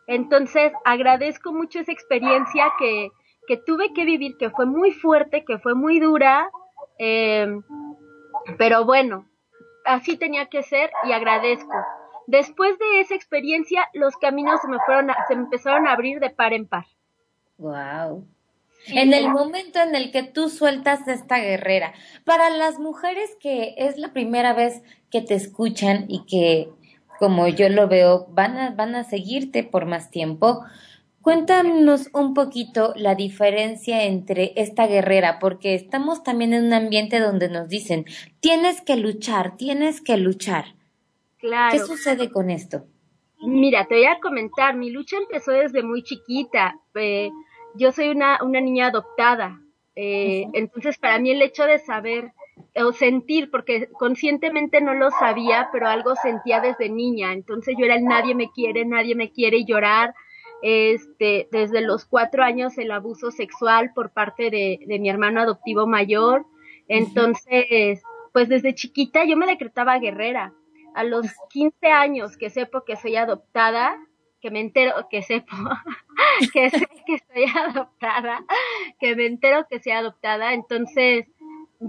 Entonces, 0.07 0.73
agradezco 0.83 1.53
mucho 1.53 1.79
esa 1.79 1.91
experiencia 1.91 2.71
que, 2.77 3.11
que 3.47 3.57
tuve 3.57 3.93
que 3.93 4.05
vivir, 4.05 4.37
que 4.37 4.49
fue 4.49 4.65
muy 4.65 4.91
fuerte, 4.91 5.45
que 5.45 5.59
fue 5.59 5.75
muy 5.75 5.99
dura, 5.99 6.49
eh, 6.97 7.61
pero 8.57 8.85
bueno, 8.85 9.25
así 9.85 10.17
tenía 10.17 10.47
que 10.47 10.63
ser 10.63 10.91
y 11.03 11.11
agradezco. 11.11 11.73
Después 12.27 12.77
de 12.77 13.01
esa 13.01 13.15
experiencia, 13.15 13.89
los 13.93 14.15
caminos 14.17 14.61
se 14.61 14.67
me 14.67 14.77
fueron, 14.85 15.11
se 15.27 15.35
me 15.35 15.43
empezaron 15.43 15.87
a 15.87 15.93
abrir 15.93 16.19
de 16.19 16.29
par 16.29 16.53
en 16.53 16.67
par. 16.67 16.85
Wow. 17.57 18.27
En 18.87 19.13
el 19.13 19.29
momento 19.29 19.79
en 19.79 19.95
el 19.95 20.11
que 20.11 20.23
tú 20.23 20.49
sueltas 20.49 21.07
esta 21.07 21.39
guerrera, 21.39 21.93
para 22.25 22.49
las 22.49 22.79
mujeres 22.79 23.29
que 23.39 23.75
es 23.77 23.97
la 23.97 24.13
primera 24.13 24.53
vez 24.53 24.81
que 25.09 25.21
te 25.21 25.35
escuchan 25.35 26.05
y 26.07 26.25
que, 26.25 26.69
como 27.19 27.47
yo 27.47 27.69
lo 27.69 27.87
veo, 27.87 28.27
van 28.31 28.57
a, 28.57 28.71
van 28.71 28.95
a 28.95 29.03
seguirte 29.03 29.63
por 29.63 29.85
más 29.85 30.09
tiempo, 30.09 30.63
Cuéntanos 31.21 32.09
un 32.13 32.33
poquito 32.33 32.93
la 32.95 33.13
diferencia 33.13 34.05
entre 34.05 34.53
esta 34.55 34.87
guerrera, 34.87 35.37
porque 35.37 35.75
estamos 35.75 36.23
también 36.23 36.53
en 36.53 36.65
un 36.65 36.73
ambiente 36.73 37.19
donde 37.19 37.47
nos 37.47 37.69
dicen, 37.69 38.05
tienes 38.39 38.81
que 38.81 38.95
luchar, 38.95 39.55
tienes 39.55 40.01
que 40.01 40.17
luchar. 40.17 40.73
Claro. 41.37 41.77
¿Qué 41.77 41.79
sucede 41.85 42.31
con 42.31 42.49
esto? 42.49 42.85
Mira, 43.39 43.85
te 43.85 43.95
voy 43.95 44.05
a 44.05 44.19
comentar, 44.19 44.75
mi 44.75 44.89
lucha 44.89 45.17
empezó 45.17 45.51
desde 45.51 45.83
muy 45.83 46.01
chiquita. 46.01 46.79
Eh, 46.95 47.29
yo 47.75 47.91
soy 47.91 48.09
una, 48.09 48.39
una 48.43 48.61
niña 48.61 48.87
adoptada, 48.87 49.61
eh, 49.95 50.47
entonces 50.53 50.97
para 50.97 51.19
mí 51.19 51.31
el 51.31 51.41
hecho 51.41 51.65
de 51.65 51.79
saber 51.79 52.31
o 52.75 52.93
sentir, 52.93 53.51
porque 53.51 53.89
conscientemente 53.99 54.81
no 54.81 54.93
lo 54.93 55.11
sabía, 55.11 55.69
pero 55.71 55.87
algo 55.87 56.15
sentía 56.15 56.61
desde 56.61 56.89
niña. 56.89 57.33
Entonces 57.33 57.75
yo 57.77 57.85
era 57.85 57.95
el 57.95 58.05
nadie 58.05 58.35
me 58.35 58.49
quiere, 58.51 58.85
nadie 58.85 59.15
me 59.15 59.31
quiere 59.31 59.57
y 59.57 59.65
llorar 59.65 60.13
este, 60.61 61.49
desde 61.51 61.81
los 61.81 62.05
cuatro 62.05 62.43
años 62.43 62.77
el 62.77 62.91
abuso 62.91 63.31
sexual 63.31 63.91
por 63.93 64.11
parte 64.11 64.49
de, 64.49 64.79
mi 64.99 65.09
hermano 65.09 65.41
adoptivo 65.41 65.87
mayor. 65.87 66.45
Entonces, 66.87 68.01
pues 68.31 68.47
desde 68.47 68.75
chiquita 68.75 69.25
yo 69.25 69.37
me 69.37 69.47
decretaba 69.47 69.99
guerrera. 69.99 70.53
A 70.93 71.03
los 71.03 71.25
15 71.51 71.87
años 71.87 72.37
que 72.37 72.49
sepo 72.49 72.83
que 72.83 72.97
soy 72.97 73.15
adoptada, 73.15 73.97
que 74.41 74.51
me 74.51 74.59
entero 74.59 74.93
que 75.09 75.21
sepo 75.21 75.55
que 76.53 76.69
sé 76.69 76.87
que 77.05 77.19
soy 77.19 77.45
adoptada, 77.55 78.43
que 78.99 79.15
me 79.15 79.25
entero 79.25 79.65
que 79.69 79.79
soy 79.79 79.93
adoptada, 79.93 80.53
entonces 80.53 81.27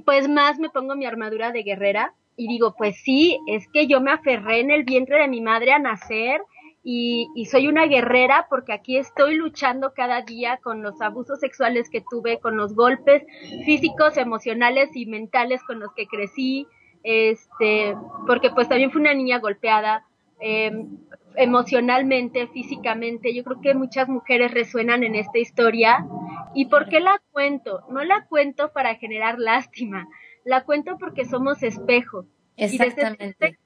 pues 0.05 0.29
más 0.29 0.59
me 0.59 0.71
pongo 0.71 0.97
mi 0.97 1.07
armadura 1.07 1.53
de 1.53 1.63
guerrera 1.63 2.15
y 2.37 2.49
digo, 2.49 2.75
pues 2.77 2.97
sí, 3.03 3.39
es 3.47 3.69
que 3.69 3.87
yo 3.87 4.01
me 4.01 4.11
aferré 4.11 4.61
en 4.61 4.71
el 4.71 4.85
vientre 4.85 5.21
de 5.21 5.29
mi 5.29 5.41
madre 5.41 5.73
a 5.73 5.79
nacer 5.79 6.41
y, 6.85 7.29
soy 7.49 7.69
una 7.69 7.87
guerrera 7.87 8.47
porque 8.51 8.73
aquí 8.73 8.97
estoy 8.97 9.37
luchando 9.37 9.93
cada 9.95 10.23
día 10.23 10.57
con 10.57 10.83
los 10.83 11.01
abusos 11.01 11.39
sexuales 11.39 11.89
que 11.89 12.03
tuve, 12.11 12.41
con 12.41 12.57
los 12.57 12.75
golpes 12.75 13.23
físicos, 13.65 14.17
emocionales 14.17 14.91
y 14.95 15.07
mentales 15.07 15.63
con 15.63 15.79
los 15.79 15.93
que 15.93 16.07
crecí, 16.07 16.67
este, 17.05 17.95
porque 18.27 18.51
pues 18.51 18.69
también 18.69 18.91
fui 18.91 19.01
una 19.01 19.15
niña 19.15 19.39
golpeada 19.39 20.05
em, 20.41 20.99
emocionalmente, 21.37 22.47
físicamente. 22.49 23.35
Yo 23.35 23.45
creo 23.45 23.61
que 23.61 23.75
muchas 23.75 24.09
mujeres 24.09 24.53
resuenan 24.53 25.03
en 25.05 25.15
esta 25.15 25.39
historia. 25.39 26.07
¿Y 26.55 26.67
por 26.67 26.89
qué 26.89 27.01
la 27.01 27.21
cuento? 27.33 27.85
No 27.91 28.05
la 28.05 28.27
cuento 28.27 28.73
para 28.73 28.95
generar 28.97 29.39
lástima, 29.39 30.09
la 30.45 30.65
cuento 30.65 30.99
porque 30.99 31.25
somos 31.25 31.63
espejo. 31.63 32.27
Exactamente. 32.57 33.59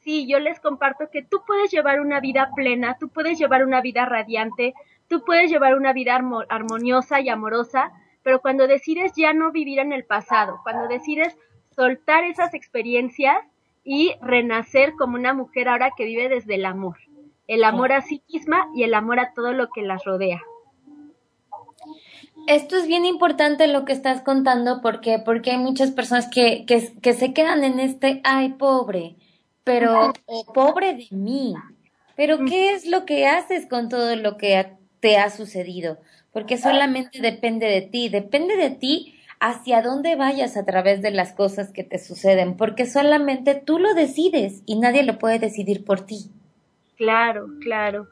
Sí, 0.00 0.26
yo 0.26 0.38
les 0.38 0.58
comparto 0.60 1.10
que 1.12 1.22
tú 1.22 1.42
puedes 1.46 1.70
llevar 1.70 2.00
una 2.00 2.20
vida 2.20 2.50
plena, 2.56 2.96
tú 2.98 3.10
puedes 3.10 3.38
llevar 3.38 3.66
una 3.66 3.82
vida 3.82 4.06
radiante, 4.06 4.72
tú 5.08 5.22
puedes 5.26 5.50
llevar 5.50 5.76
una 5.76 5.92
vida 5.92 6.18
armoniosa 6.48 7.20
y 7.20 7.28
amorosa, 7.28 7.92
pero 8.22 8.40
cuando 8.40 8.66
decides 8.66 9.12
ya 9.14 9.34
no 9.34 9.52
vivir 9.52 9.78
en 9.78 9.92
el 9.92 10.04
pasado, 10.04 10.60
cuando 10.62 10.88
decides 10.88 11.36
soltar 11.76 12.24
esas 12.24 12.54
experiencias 12.54 13.36
y 13.84 14.14
renacer 14.22 14.94
como 14.94 15.16
una 15.16 15.34
mujer 15.34 15.68
ahora 15.68 15.90
que 15.94 16.06
vive 16.06 16.30
desde 16.30 16.54
el 16.54 16.64
amor, 16.64 16.96
el 17.50 17.64
amor 17.64 17.92
a 17.92 18.00
sí 18.00 18.22
misma 18.32 18.68
y 18.76 18.84
el 18.84 18.94
amor 18.94 19.18
a 19.18 19.34
todo 19.34 19.52
lo 19.52 19.70
que 19.70 19.82
las 19.82 20.04
rodea. 20.04 20.40
Esto 22.46 22.76
es 22.76 22.86
bien 22.86 23.04
importante 23.04 23.66
lo 23.66 23.84
que 23.84 23.92
estás 23.92 24.22
contando 24.22 24.80
porque 24.80 25.18
porque 25.18 25.50
hay 25.50 25.58
muchas 25.58 25.90
personas 25.90 26.28
que, 26.28 26.64
que, 26.64 26.92
que 27.02 27.12
se 27.12 27.32
quedan 27.32 27.64
en 27.64 27.80
este 27.80 28.20
ay 28.22 28.50
pobre, 28.50 29.16
pero 29.64 30.12
pobre 30.54 30.94
de 30.94 31.08
mí. 31.10 31.54
Pero 32.14 32.44
¿qué 32.44 32.72
es 32.72 32.86
lo 32.86 33.04
que 33.04 33.26
haces 33.26 33.66
con 33.66 33.88
todo 33.88 34.14
lo 34.14 34.36
que 34.36 34.76
te 35.00 35.18
ha 35.18 35.28
sucedido? 35.28 35.98
Porque 36.32 36.56
solamente 36.56 37.20
depende 37.20 37.66
de 37.66 37.82
ti, 37.82 38.08
depende 38.08 38.56
de 38.56 38.70
ti 38.70 39.16
hacia 39.40 39.82
dónde 39.82 40.14
vayas 40.14 40.56
a 40.56 40.64
través 40.64 41.02
de 41.02 41.10
las 41.10 41.32
cosas 41.32 41.72
que 41.72 41.82
te 41.82 41.98
suceden, 41.98 42.56
porque 42.56 42.86
solamente 42.86 43.56
tú 43.56 43.80
lo 43.80 43.92
decides 43.94 44.62
y 44.66 44.78
nadie 44.78 45.02
lo 45.02 45.18
puede 45.18 45.40
decidir 45.40 45.84
por 45.84 46.02
ti. 46.02 46.30
Claro, 47.00 47.46
claro. 47.62 48.08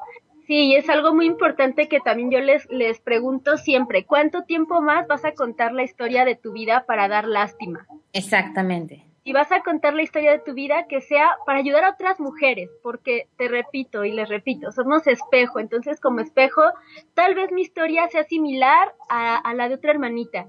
Sí, 0.47 0.69
y 0.69 0.77
es 0.77 0.89
algo 0.89 1.15
muy 1.15 1.27
importante 1.27 1.89
que 1.89 2.01
también 2.01 2.31
yo 2.31 2.41
les, 2.41 2.67
les 2.71 3.01
pregunto 3.01 3.59
siempre, 3.59 4.07
¿cuánto 4.07 4.45
tiempo 4.45 4.81
más 4.81 5.07
vas 5.07 5.27
a 5.27 5.33
contar 5.33 5.75
la 5.75 5.83
historia 5.83 6.25
de 6.25 6.37
tu 6.37 6.53
vida 6.53 6.87
para 6.87 7.07
dar 7.07 7.29
lástima? 7.29 7.87
Exactamente 8.15 9.05
y 9.25 9.35
vas 9.35 9.53
a 9.53 9.63
contar 9.63 9.93
la 9.93 10.01
historia 10.01 10.33
de 10.33 10.39
tu 10.39 10.55
vida 10.55 10.87
que 10.89 11.03
sea 11.03 11.37
para 11.45 11.59
ayudar 11.59 11.85
a 11.85 11.91
otras 11.91 12.19
mujeres, 12.19 12.71
porque 12.83 13.29
te 13.37 13.47
repito 13.47 14.07
y 14.07 14.13
les 14.13 14.27
repito, 14.31 14.73
somos 14.73 15.07
espejo, 15.07 15.61
entonces 15.61 16.01
como 16.01 16.21
espejo, 16.21 16.63
tal 17.13 17.35
vez 17.35 17.53
mi 17.53 17.61
historia 17.61 18.09
sea 18.09 18.25
similar 18.25 18.95
a, 19.11 19.53
la 19.53 19.69
de 19.69 19.75
otra 19.75 19.91
hermanita. 19.91 20.47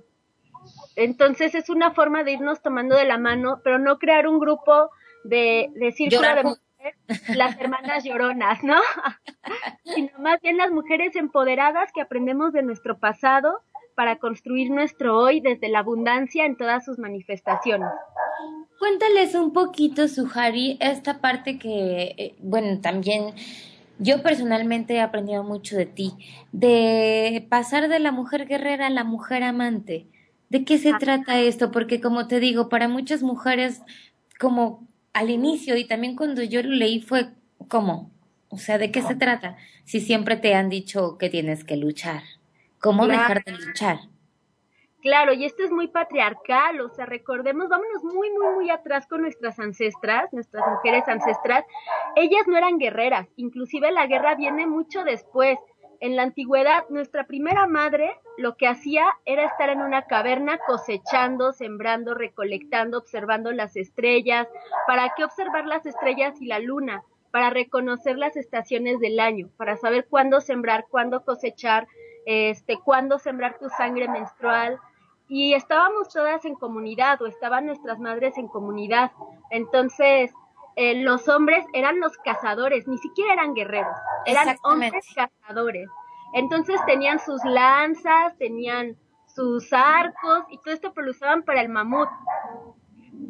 Entonces 0.95 1.55
es 1.55 1.69
una 1.69 1.91
forma 1.91 2.23
de 2.23 2.31
irnos 2.31 2.61
tomando 2.61 2.95
de 2.95 3.03
la 3.03 3.17
mano, 3.17 3.59
pero 3.65 3.79
no 3.79 3.99
crear 3.99 4.29
un 4.29 4.39
grupo 4.39 4.91
de, 5.25 5.71
de 5.75 5.91
círculo 5.91 6.33
de 6.33 6.43
las 7.35 7.59
hermanas 7.59 8.03
lloronas, 8.03 8.63
¿no? 8.63 8.75
Sino 9.83 10.09
más 10.19 10.39
bien 10.41 10.57
las 10.57 10.71
mujeres 10.71 11.15
empoderadas 11.15 11.91
que 11.93 12.01
aprendemos 12.01 12.53
de 12.53 12.63
nuestro 12.63 12.99
pasado 12.99 13.61
para 13.95 14.17
construir 14.17 14.71
nuestro 14.71 15.17
hoy 15.17 15.41
desde 15.41 15.69
la 15.69 15.79
abundancia 15.79 16.45
en 16.45 16.55
todas 16.55 16.85
sus 16.85 16.99
manifestaciones. 16.99 17.89
Cuéntales 18.79 19.35
un 19.35 19.51
poquito, 19.51 20.07
Suhari, 20.07 20.77
esta 20.79 21.19
parte 21.19 21.59
que, 21.59 22.15
eh, 22.17 22.35
bueno, 22.39 22.79
también 22.79 23.33
yo 23.97 24.23
personalmente 24.23 24.93
he 24.93 25.01
aprendido 25.01 25.43
mucho 25.43 25.75
de 25.75 25.85
ti, 25.85 26.13
de 26.53 27.45
pasar 27.49 27.89
de 27.89 27.99
la 27.99 28.13
mujer 28.13 28.47
guerrera 28.47 28.87
a 28.87 28.89
la 28.89 29.03
mujer 29.03 29.43
amante. 29.43 30.07
¿De 30.49 30.63
qué 30.63 30.77
se 30.77 30.91
ah. 30.91 30.97
trata 30.97 31.39
esto? 31.39 31.71
Porque 31.71 31.99
como 31.99 32.27
te 32.27 32.39
digo, 32.39 32.69
para 32.69 32.87
muchas 32.87 33.21
mujeres, 33.21 33.81
como 34.39 34.87
al 35.19 35.29
inicio 35.29 35.75
y 35.75 35.85
también 35.85 36.15
cuando 36.15 36.41
yo 36.43 36.63
lo 36.63 36.69
leí 36.69 37.01
fue 37.01 37.31
como, 37.67 38.09
o 38.47 38.57
sea, 38.57 38.77
¿de 38.77 38.89
qué 38.89 39.01
se 39.01 39.15
trata? 39.15 39.57
Si 39.83 39.99
siempre 39.99 40.37
te 40.37 40.55
han 40.55 40.69
dicho 40.69 41.17
que 41.17 41.29
tienes 41.29 41.65
que 41.65 41.75
luchar, 41.75 42.21
¿cómo 42.79 43.05
dejar 43.05 43.43
de 43.43 43.51
luchar? 43.51 43.99
Claro, 45.01 45.33
y 45.33 45.43
esto 45.43 45.63
es 45.63 45.71
muy 45.71 45.89
patriarcal, 45.89 46.79
o 46.79 46.89
sea, 46.89 47.05
recordemos, 47.05 47.67
vámonos 47.67 48.01
muy, 48.03 48.29
muy, 48.31 48.55
muy 48.55 48.69
atrás 48.69 49.07
con 49.07 49.21
nuestras 49.21 49.59
ancestras, 49.59 50.31
nuestras 50.31 50.63
mujeres 50.69 51.05
ancestras. 51.05 51.65
Ellas 52.15 52.43
no 52.47 52.55
eran 52.57 52.77
guerreras, 52.77 53.27
inclusive 53.35 53.91
la 53.91 54.07
guerra 54.07 54.35
viene 54.35 54.67
mucho 54.67 55.03
después. 55.03 55.59
En 56.01 56.15
la 56.15 56.23
antigüedad, 56.23 56.85
nuestra 56.89 57.25
primera 57.25 57.67
madre 57.67 58.17
lo 58.37 58.55
que 58.55 58.67
hacía 58.67 59.05
era 59.25 59.45
estar 59.45 59.69
en 59.69 59.81
una 59.81 60.03
caverna 60.03 60.57
cosechando, 60.65 61.51
sembrando, 61.51 62.13
recolectando, 62.15 62.97
observando 62.97 63.51
las 63.51 63.75
estrellas. 63.75 64.47
¿Para 64.87 65.13
qué 65.15 65.25
observar 65.25 65.65
las 65.65 65.85
estrellas 65.85 66.41
y 66.41 66.45
la 66.45 66.59
luna? 66.59 67.03
Para 67.31 67.49
reconocer 67.49 68.17
las 68.17 68.37
estaciones 68.37 68.99
del 68.99 69.19
año, 69.19 69.49
para 69.57 69.75
saber 69.75 70.07
cuándo 70.09 70.39
sembrar, 70.39 70.85
cuándo 70.89 71.23
cosechar, 71.25 71.87
este, 72.25 72.77
cuándo 72.77 73.19
sembrar 73.19 73.59
tu 73.59 73.69
sangre 73.69 74.07
menstrual, 74.07 74.79
y 75.29 75.53
estábamos 75.53 76.09
todas 76.09 76.43
en 76.45 76.55
comunidad 76.55 77.21
o 77.21 77.27
estaban 77.27 77.67
nuestras 77.67 77.99
madres 77.99 78.37
en 78.37 78.47
comunidad. 78.47 79.11
Entonces, 79.51 80.33
eh, 80.81 80.95
los 80.95 81.27
hombres 81.27 81.65
eran 81.73 81.99
los 81.99 82.17
cazadores, 82.19 82.87
ni 82.87 82.97
siquiera 82.99 83.33
eran 83.33 83.53
guerreros, 83.53 83.97
eran 84.25 84.55
hombres 84.63 84.93
cazadores. 85.13 85.89
Entonces 86.33 86.79
tenían 86.85 87.19
sus 87.19 87.43
lanzas, 87.43 88.37
tenían 88.37 88.95
sus 89.27 89.73
arcos 89.73 90.45
y 90.49 90.57
todo 90.59 90.73
esto 90.73 90.93
lo 90.95 91.11
usaban 91.11 91.43
para 91.43 91.59
el 91.59 91.67
mamut. 91.67 92.07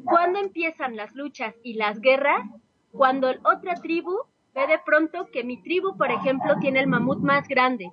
¿Cuándo 0.03 0.37
empiezan 0.37 0.95
las 0.95 1.15
luchas 1.15 1.55
y 1.63 1.73
las 1.73 1.99
guerras? 2.01 2.45
Cuando 2.91 3.29
otra 3.43 3.73
tribu 3.81 4.15
ve 4.53 4.67
de 4.67 4.77
pronto 4.85 5.25
que 5.31 5.43
mi 5.43 5.59
tribu, 5.59 5.97
por 5.97 6.11
ejemplo, 6.11 6.53
tiene 6.59 6.81
el 6.81 6.87
mamut 6.87 7.17
más 7.17 7.47
grande. 7.47 7.91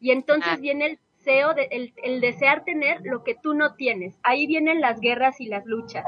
Y 0.00 0.10
entonces 0.10 0.52
ah. 0.52 0.60
viene 0.60 0.84
el 0.84 0.98
el, 2.02 2.20
desear 2.20 2.64
tener 2.64 3.00
lo 3.04 3.22
que 3.24 3.36
tú 3.36 3.54
no 3.54 3.74
tienes. 3.74 4.18
Ahí 4.22 4.46
vienen 4.46 4.82
las 4.82 5.00
guerras 5.00 5.40
y 5.40 5.46
las 5.46 5.64
luchas. 5.64 6.04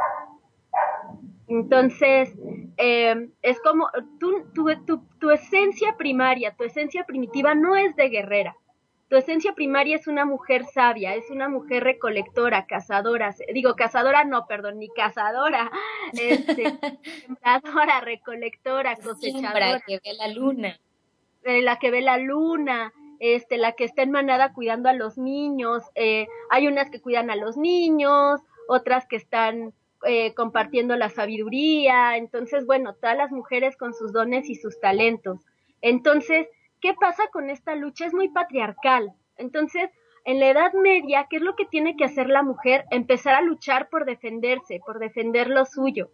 Entonces, 1.46 2.34
eh, 2.76 3.28
es 3.42 3.60
como 3.60 3.88
tu, 4.18 4.44
tu, 4.54 5.06
tu, 5.18 5.30
esencia 5.30 5.96
primaria, 5.96 6.54
tu 6.56 6.64
esencia 6.64 7.04
primitiva 7.04 7.54
no 7.54 7.76
es 7.76 7.94
de 7.96 8.08
guerrera. 8.08 8.56
Tu 9.08 9.16
esencia 9.16 9.52
primaria 9.52 9.96
es 9.96 10.06
una 10.06 10.24
mujer 10.24 10.64
sabia, 10.64 11.14
es 11.14 11.30
una 11.30 11.48
mujer 11.48 11.84
recolectora, 11.84 12.66
cazadora, 12.66 13.34
digo 13.52 13.74
cazadora 13.74 14.24
no, 14.24 14.46
perdón, 14.46 14.78
ni 14.78 14.88
cazadora, 14.88 15.70
este, 16.14 16.78
sembradora, 17.26 18.00
recolectora, 18.00 18.96
cosechadora. 18.96 19.72
La 19.72 19.80
que 19.80 20.00
ve 20.02 20.14
la 20.14 20.28
luna. 20.28 20.80
Eh, 21.44 21.60
la 21.60 21.78
que 21.78 21.90
ve 21.90 22.00
la 22.00 22.16
luna, 22.16 22.94
este, 23.20 23.58
la 23.58 23.72
que 23.72 23.84
está 23.84 24.02
en 24.02 24.10
manada 24.10 24.54
cuidando 24.54 24.88
a 24.88 24.94
los 24.94 25.18
niños, 25.18 25.82
eh, 25.94 26.26
hay 26.50 26.66
unas 26.66 26.88
que 26.88 27.02
cuidan 27.02 27.30
a 27.30 27.36
los 27.36 27.58
niños, 27.58 28.40
otras 28.66 29.06
que 29.06 29.16
están 29.16 29.74
eh, 30.06 30.34
compartiendo 30.34 30.96
la 30.96 31.10
sabiduría, 31.10 32.16
entonces, 32.16 32.66
bueno, 32.66 32.94
todas 32.94 33.16
las 33.16 33.30
mujeres 33.30 33.76
con 33.76 33.94
sus 33.94 34.12
dones 34.12 34.48
y 34.48 34.54
sus 34.54 34.78
talentos. 34.80 35.40
Entonces, 35.80 36.48
¿qué 36.80 36.94
pasa 36.94 37.24
con 37.32 37.50
esta 37.50 37.74
lucha? 37.74 38.06
Es 38.06 38.14
muy 38.14 38.28
patriarcal. 38.28 39.12
Entonces, 39.36 39.90
en 40.24 40.40
la 40.40 40.48
Edad 40.48 40.72
Media, 40.72 41.26
¿qué 41.28 41.36
es 41.36 41.42
lo 41.42 41.54
que 41.54 41.66
tiene 41.66 41.96
que 41.96 42.04
hacer 42.04 42.28
la 42.28 42.42
mujer? 42.42 42.84
Empezar 42.90 43.34
a 43.34 43.42
luchar 43.42 43.88
por 43.90 44.06
defenderse, 44.06 44.80
por 44.84 44.98
defender 44.98 45.50
lo 45.50 45.66
suyo. 45.66 46.10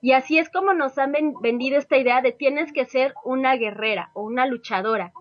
Y 0.00 0.12
así 0.12 0.38
es 0.38 0.50
como 0.50 0.74
nos 0.74 0.98
han 0.98 1.12
vendido 1.40 1.78
esta 1.78 1.96
idea 1.96 2.20
de 2.20 2.32
tienes 2.32 2.72
que 2.72 2.86
ser 2.86 3.14
una 3.24 3.54
guerrera 3.54 4.10
o 4.14 4.22
una 4.22 4.46
luchadora. 4.46 5.12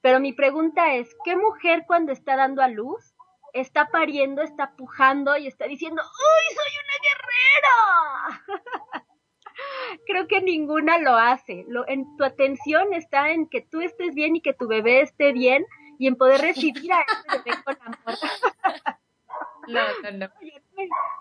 Pero 0.00 0.18
mi 0.18 0.32
pregunta 0.32 0.94
es, 0.94 1.14
¿qué 1.24 1.36
mujer 1.36 1.84
cuando 1.86 2.12
está 2.12 2.34
dando 2.34 2.62
a 2.62 2.68
luz 2.68 3.14
está 3.60 3.88
pariendo, 3.88 4.42
está 4.42 4.72
pujando 4.76 5.36
y 5.36 5.46
está 5.46 5.66
diciendo, 5.66 6.02
¡Uy, 6.02 6.54
soy 6.54 6.72
una 6.84 8.42
guerrera! 8.42 9.06
Creo 10.06 10.28
que 10.28 10.40
ninguna 10.40 10.98
lo 10.98 11.16
hace. 11.16 11.64
Lo, 11.68 11.88
en 11.88 12.16
tu 12.16 12.24
atención 12.24 12.92
está 12.92 13.30
en 13.30 13.48
que 13.48 13.62
tú 13.62 13.80
estés 13.80 14.14
bien 14.14 14.36
y 14.36 14.40
que 14.40 14.52
tu 14.52 14.66
bebé 14.68 15.00
esté 15.00 15.32
bien 15.32 15.64
y 15.98 16.06
en 16.06 16.16
poder 16.16 16.40
recibir 16.40 16.92
a 16.92 17.00
ese 17.00 17.38
bebé 17.44 17.62
con 17.64 17.76
amor. 17.80 17.96
No, 19.68 19.80
no, 20.04 20.10
no. 20.12 20.28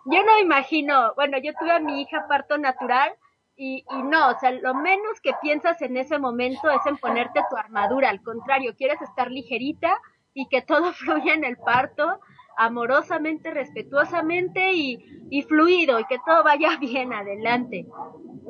Yo 0.06 0.24
no 0.24 0.40
imagino, 0.40 1.16
bueno, 1.16 1.40
yo 1.40 1.52
tuve 1.60 1.72
a 1.72 1.80
mi 1.80 2.04
hija 2.04 2.28
parto 2.28 2.60
natural 2.60 3.12
y, 3.56 3.84
y, 3.90 4.04
no, 4.04 4.30
o 4.30 4.40
sea, 4.40 4.52
lo 4.52 4.76
menos 4.76 5.20
que 5.20 5.34
piensas 5.42 5.82
en 5.82 5.98
ese 5.98 6.20
momento 6.20 6.70
es 6.70 6.86
en 6.86 6.98
ponerte 6.98 7.42
tu 7.50 7.58
armadura, 7.58 8.12
al 8.12 8.22
contrario, 8.22 8.76
quieres 8.78 9.02
estar 9.02 9.32
ligerita 9.32 10.00
y 10.36 10.48
que 10.48 10.62
todo 10.62 10.94
fluya 10.94 11.34
en 11.34 11.44
el 11.44 11.58
parto, 11.58 12.20
amorosamente, 12.58 13.50
respetuosamente 13.50 14.74
y, 14.74 15.04
y 15.32 15.42
fluido, 15.42 16.00
y 16.00 16.06
que 16.06 16.20
todo 16.24 16.44
vaya 16.44 16.78
bien 16.80 17.12
adelante. 17.12 17.88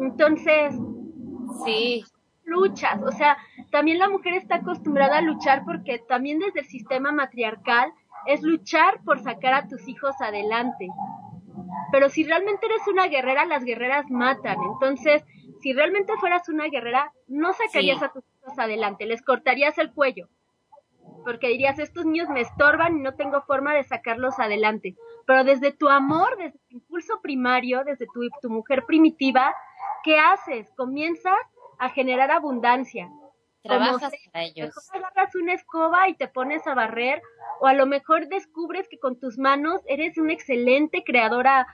Entonces, 0.01 0.75
sí. 1.63 2.03
Luchas, 2.47 3.01
o 3.01 3.11
sea, 3.11 3.37
también 3.71 3.97
la 3.97 4.07
mujer 4.07 4.35
está 4.35 4.57
acostumbrada 4.57 5.17
a 5.17 5.21
luchar 5.21 5.63
porque 5.65 5.97
también 6.07 6.37
desde 6.37 6.59
el 6.59 6.67
sistema 6.67 7.11
matriarcal 7.11 7.91
es 8.27 8.43
luchar 8.43 9.01
por 9.03 9.19
sacar 9.19 9.55
a 9.55 9.67
tus 9.67 9.87
hijos 9.87 10.13
adelante. 10.21 10.87
Pero 11.91 12.07
si 12.09 12.23
realmente 12.23 12.67
eres 12.67 12.87
una 12.87 13.07
guerrera, 13.07 13.45
las 13.45 13.63
guerreras 13.63 14.11
matan. 14.11 14.57
Entonces, 14.73 15.23
si 15.61 15.73
realmente 15.73 16.13
fueras 16.19 16.47
una 16.47 16.65
guerrera, 16.67 17.11
no 17.27 17.51
sacarías 17.53 18.03
a 18.03 18.09
tus 18.09 18.23
hijos 18.39 18.59
adelante, 18.59 19.07
les 19.07 19.23
cortarías 19.23 19.79
el 19.79 19.91
cuello. 19.91 20.27
Porque 21.25 21.50
dirías, 21.50 21.79
estos 21.79 22.05
niños 22.05 22.29
me 22.29 22.41
estorban 22.41 22.98
y 22.98 23.01
no 23.01 23.15
tengo 23.15 23.41
forma 23.41 23.74
de 23.74 23.84
sacarlos 23.84 24.39
adelante. 24.39 24.96
Pero 25.25 25.44
desde 25.44 25.74
tu 25.74 25.89
amor, 25.89 26.38
desde 26.38 26.60
tu 26.70 26.75
impulso 26.77 27.20
primario, 27.22 27.84
desde 27.84 28.05
tu, 28.13 28.22
tu 28.41 28.50
mujer 28.50 28.86
primitiva, 28.86 29.53
¿qué 30.03 30.20
haces? 30.20 30.70
Comienzas 30.77 31.34
a 31.79 31.89
generar 31.89 32.32
abundancia. 32.32 33.10
Trabajas 33.63 34.13
para 34.32 34.46
ellos. 34.46 34.75
agarras 34.94 35.34
una 35.34 35.53
escoba 35.53 36.08
y 36.08 36.13
te 36.13 36.27
pones 36.27 36.65
a 36.67 36.75
barrer 36.75 37.22
o 37.60 37.65
a 37.65 37.74
lo 37.74 37.88
mejor 37.88 38.27
descubres 38.27 38.88
que 38.88 39.00
con 39.00 39.20
tus 39.20 39.39
manos 39.39 39.82
eres 39.88 40.20
una 40.20 40.34
excelente 40.34 41.03
creadora, 41.03 41.65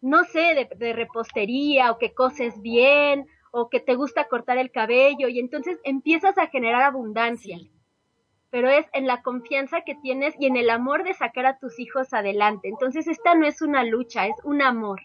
no 0.00 0.24
sé, 0.24 0.68
de, 0.76 0.92
repostería 0.92 1.92
o 1.92 1.98
que 1.98 2.14
coses 2.14 2.60
bien 2.62 3.26
o 3.52 3.68
que 3.68 3.78
te 3.78 3.94
gusta 3.94 4.26
cortar 4.26 4.58
el 4.58 4.72
cabello 4.72 5.28
y 5.28 5.38
entonces 5.38 5.78
empiezas 5.84 6.36
a 6.36 6.48
generar 6.48 6.82
abundancia. 6.82 7.58
Pero 8.56 8.70
es 8.70 8.86
en 8.94 9.06
la 9.06 9.20
confianza 9.20 9.82
que 9.82 9.96
tienes 9.96 10.34
y 10.40 10.46
en 10.46 10.56
el 10.56 10.70
amor 10.70 11.04
de 11.04 11.12
sacar 11.12 11.44
a 11.44 11.58
tus 11.58 11.78
hijos 11.78 12.14
adelante. 12.14 12.68
Entonces 12.68 13.06
esta 13.06 13.34
no 13.34 13.46
es 13.46 13.60
una 13.60 13.84
lucha, 13.84 14.28
es 14.28 14.36
un 14.44 14.62
amor. 14.62 15.02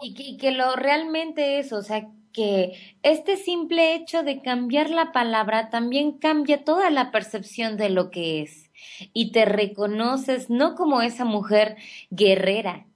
Y 0.00 0.14
que, 0.14 0.22
y 0.22 0.36
que 0.38 0.50
lo 0.50 0.76
realmente 0.76 1.58
es, 1.58 1.74
o 1.74 1.82
sea, 1.82 2.08
que 2.32 2.72
este 3.02 3.36
simple 3.36 3.94
hecho 3.94 4.22
de 4.22 4.40
cambiar 4.40 4.88
la 4.88 5.12
palabra 5.12 5.68
también 5.68 6.12
cambia 6.12 6.64
toda 6.64 6.88
la 6.88 7.10
percepción 7.10 7.76
de 7.76 7.90
lo 7.90 8.10
que 8.10 8.40
es 8.40 8.70
y 9.12 9.30
te 9.32 9.44
reconoces 9.44 10.48
no 10.48 10.76
como 10.76 11.02
esa 11.02 11.26
mujer 11.26 11.76
guerrera, 12.08 12.86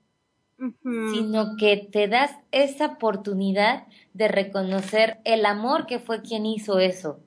sino 1.13 1.59
que 1.59 1.77
te 1.77 2.09
das 2.09 2.35
esa 2.53 2.87
oportunidad 2.87 3.87
de 4.15 4.29
reconocer 4.29 5.19
el 5.25 5.45
amor 5.45 5.85
que 5.85 5.99
fue 5.99 6.23
quien 6.23 6.47
hizo 6.47 6.79
eso. 6.79 7.21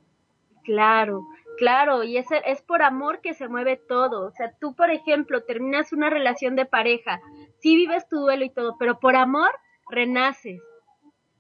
Claro, 0.64 1.24
claro, 1.58 2.04
y 2.04 2.18
es, 2.18 2.28
es 2.46 2.62
por 2.62 2.82
amor 2.82 3.22
que 3.22 3.34
se 3.34 3.48
mueve 3.48 3.78
todo. 3.78 4.26
O 4.26 4.32
sea, 4.32 4.54
tú, 4.60 4.76
por 4.76 4.90
ejemplo, 4.90 5.44
terminas 5.44 5.92
una 5.92 6.10
relación 6.10 6.56
de 6.56 6.66
pareja, 6.66 7.20
sí 7.60 7.76
vives 7.76 8.08
tu 8.08 8.18
duelo 8.20 8.46
y 8.46 8.50
todo, 8.50 8.78
pero 8.78 9.00
por 9.00 9.16
amor 9.16 9.50
renaces. 9.90 10.62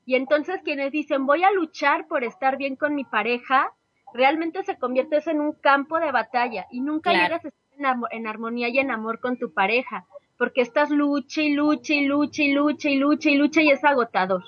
Y 0.05 0.15
entonces 0.15 0.61
quienes 0.63 0.91
dicen 0.91 1.25
voy 1.25 1.43
a 1.43 1.51
luchar 1.51 2.07
por 2.07 2.23
estar 2.23 2.57
bien 2.57 2.75
con 2.75 2.95
mi 2.95 3.03
pareja, 3.03 3.73
realmente 4.13 4.63
se 4.63 4.77
convierte 4.77 5.21
en 5.25 5.41
un 5.41 5.53
campo 5.53 5.99
de 5.99 6.11
batalla 6.11 6.65
y 6.71 6.81
nunca 6.81 7.11
llegas 7.11 7.43
a 7.43 7.49
estar 7.49 7.97
en, 8.11 8.27
armonía 8.27 8.69
y 8.69 8.79
en 8.79 8.91
amor 8.91 9.19
con 9.19 9.37
tu 9.37 9.53
pareja, 9.53 10.05
porque 10.37 10.61
estás 10.61 10.89
lucha 10.89 11.41
y 11.41 11.53
lucha 11.53 11.93
y 11.93 12.05
lucha 12.05 12.43
y 12.43 12.53
lucha 12.53 12.89
y 12.89 12.95
lucha 12.95 13.29
y 13.29 13.35
lucha 13.35 13.61
y 13.61 13.69
es 13.69 13.83
agotador. 13.83 14.43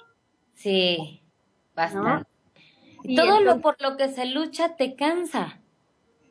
Sí, 0.54 1.22
bastante. 1.76 2.26
Todo 3.16 3.40
lo 3.42 3.62
por 3.62 3.82
lo 3.82 3.98
que 3.98 4.10
se 4.10 4.26
lucha 4.26 4.76
te 4.76 4.96
cansa. 4.96 5.60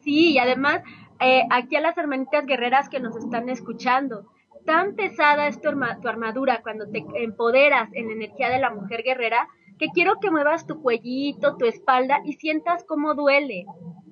Sí, 0.00 0.32
y 0.32 0.38
además, 0.38 0.82
eh, 1.20 1.42
aquí 1.50 1.76
a 1.76 1.80
las 1.80 1.96
hermanitas 1.98 2.46
guerreras 2.46 2.88
que 2.88 3.00
nos 3.00 3.16
están 3.16 3.48
escuchando, 3.48 4.26
tan 4.64 4.94
pesada 4.94 5.48
es 5.48 5.60
tu, 5.60 5.70
tu 6.02 6.08
armadura 6.08 6.60
cuando 6.62 6.88
te 6.88 7.04
empoderas 7.16 7.90
en 7.94 8.08
la 8.08 8.12
energía 8.12 8.50
de 8.50 8.58
la 8.58 8.70
mujer 8.70 9.02
guerrera, 9.02 9.48
que 9.78 9.88
quiero 9.88 10.20
que 10.20 10.30
muevas 10.30 10.66
tu 10.66 10.82
cuellito, 10.82 11.56
tu 11.56 11.64
espalda 11.64 12.20
y 12.24 12.34
sientas 12.34 12.84
cómo 12.84 13.14
duele, 13.14 13.64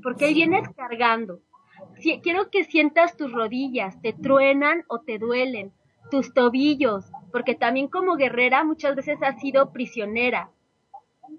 porque 0.02 0.26
ahí 0.26 0.34
vienes 0.34 0.68
cargando. 0.76 1.40
quiero 2.22 2.50
que 2.50 2.64
sientas 2.64 3.16
tus 3.16 3.32
rodillas, 3.32 4.00
te 4.00 4.12
truenan 4.12 4.84
o 4.88 5.00
te 5.00 5.18
duelen, 5.18 5.72
tus 6.10 6.32
tobillos, 6.32 7.10
porque 7.32 7.54
también 7.54 7.88
como 7.88 8.16
guerrera 8.16 8.64
muchas 8.64 8.94
veces 8.94 9.22
has 9.22 9.40
sido 9.40 9.72
prisionera. 9.72 10.50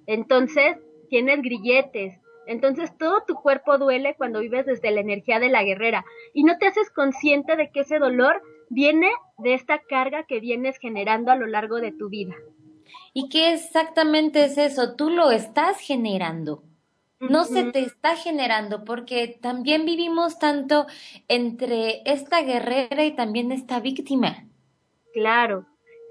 Entonces, 0.06 0.78
tienes 1.10 1.42
grilletes. 1.42 2.20
Entonces, 2.46 2.98
todo 2.98 3.24
tu 3.28 3.36
cuerpo 3.36 3.78
duele 3.78 4.16
cuando 4.16 4.40
vives 4.40 4.66
desde 4.66 4.92
la 4.92 5.02
energía 5.02 5.40
de 5.40 5.50
la 5.50 5.64
guerrera 5.64 6.06
y 6.34 6.44
no 6.44 6.58
te 6.58 6.68
haces 6.68 6.90
consciente 6.90 7.56
de 7.56 7.72
que 7.72 7.82
ese 7.82 8.00
dolor 8.00 8.42
viene 8.70 9.10
de 9.38 9.54
esta 9.54 9.80
carga 9.80 10.24
que 10.24 10.40
vienes 10.40 10.78
generando 10.78 11.32
a 11.32 11.36
lo 11.36 11.46
largo 11.46 11.78
de 11.82 11.92
tu 11.92 12.10
vida. 12.10 12.36
¿Y 13.14 13.30
qué 13.30 13.54
exactamente 13.54 14.46
es 14.46 14.58
eso? 14.58 14.96
Tú 14.96 15.10
lo 15.10 15.32
estás 15.32 15.80
generando. 15.80 16.64
No 17.20 17.46
se 17.46 17.64
te 17.72 17.80
está 17.80 18.16
generando 18.16 18.84
porque 18.86 19.40
también 19.42 19.86
vivimos 19.86 20.38
tanto 20.38 20.86
entre 21.28 22.04
esta 22.06 22.44
guerrera 22.44 23.06
y 23.06 23.16
también 23.16 23.52
esta 23.52 23.80
víctima. 23.80 24.46
Claro. 25.14 25.66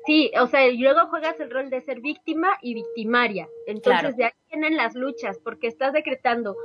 Sí, 0.06 0.30
o 0.40 0.46
sea, 0.46 0.66
y 0.68 0.78
luego 0.78 1.08
juegas 1.08 1.38
el 1.40 1.50
rol 1.50 1.68
de 1.68 1.82
ser 1.82 2.00
víctima 2.00 2.56
y 2.62 2.74
victimaria. 2.74 3.48
Entonces 3.66 4.16
de 4.16 4.26
ahí 4.26 4.32
vienen 4.50 4.76
las 4.76 4.94
luchas 4.94 5.38
porque 5.42 5.66
estás 5.66 5.92
decretando, 5.92 6.56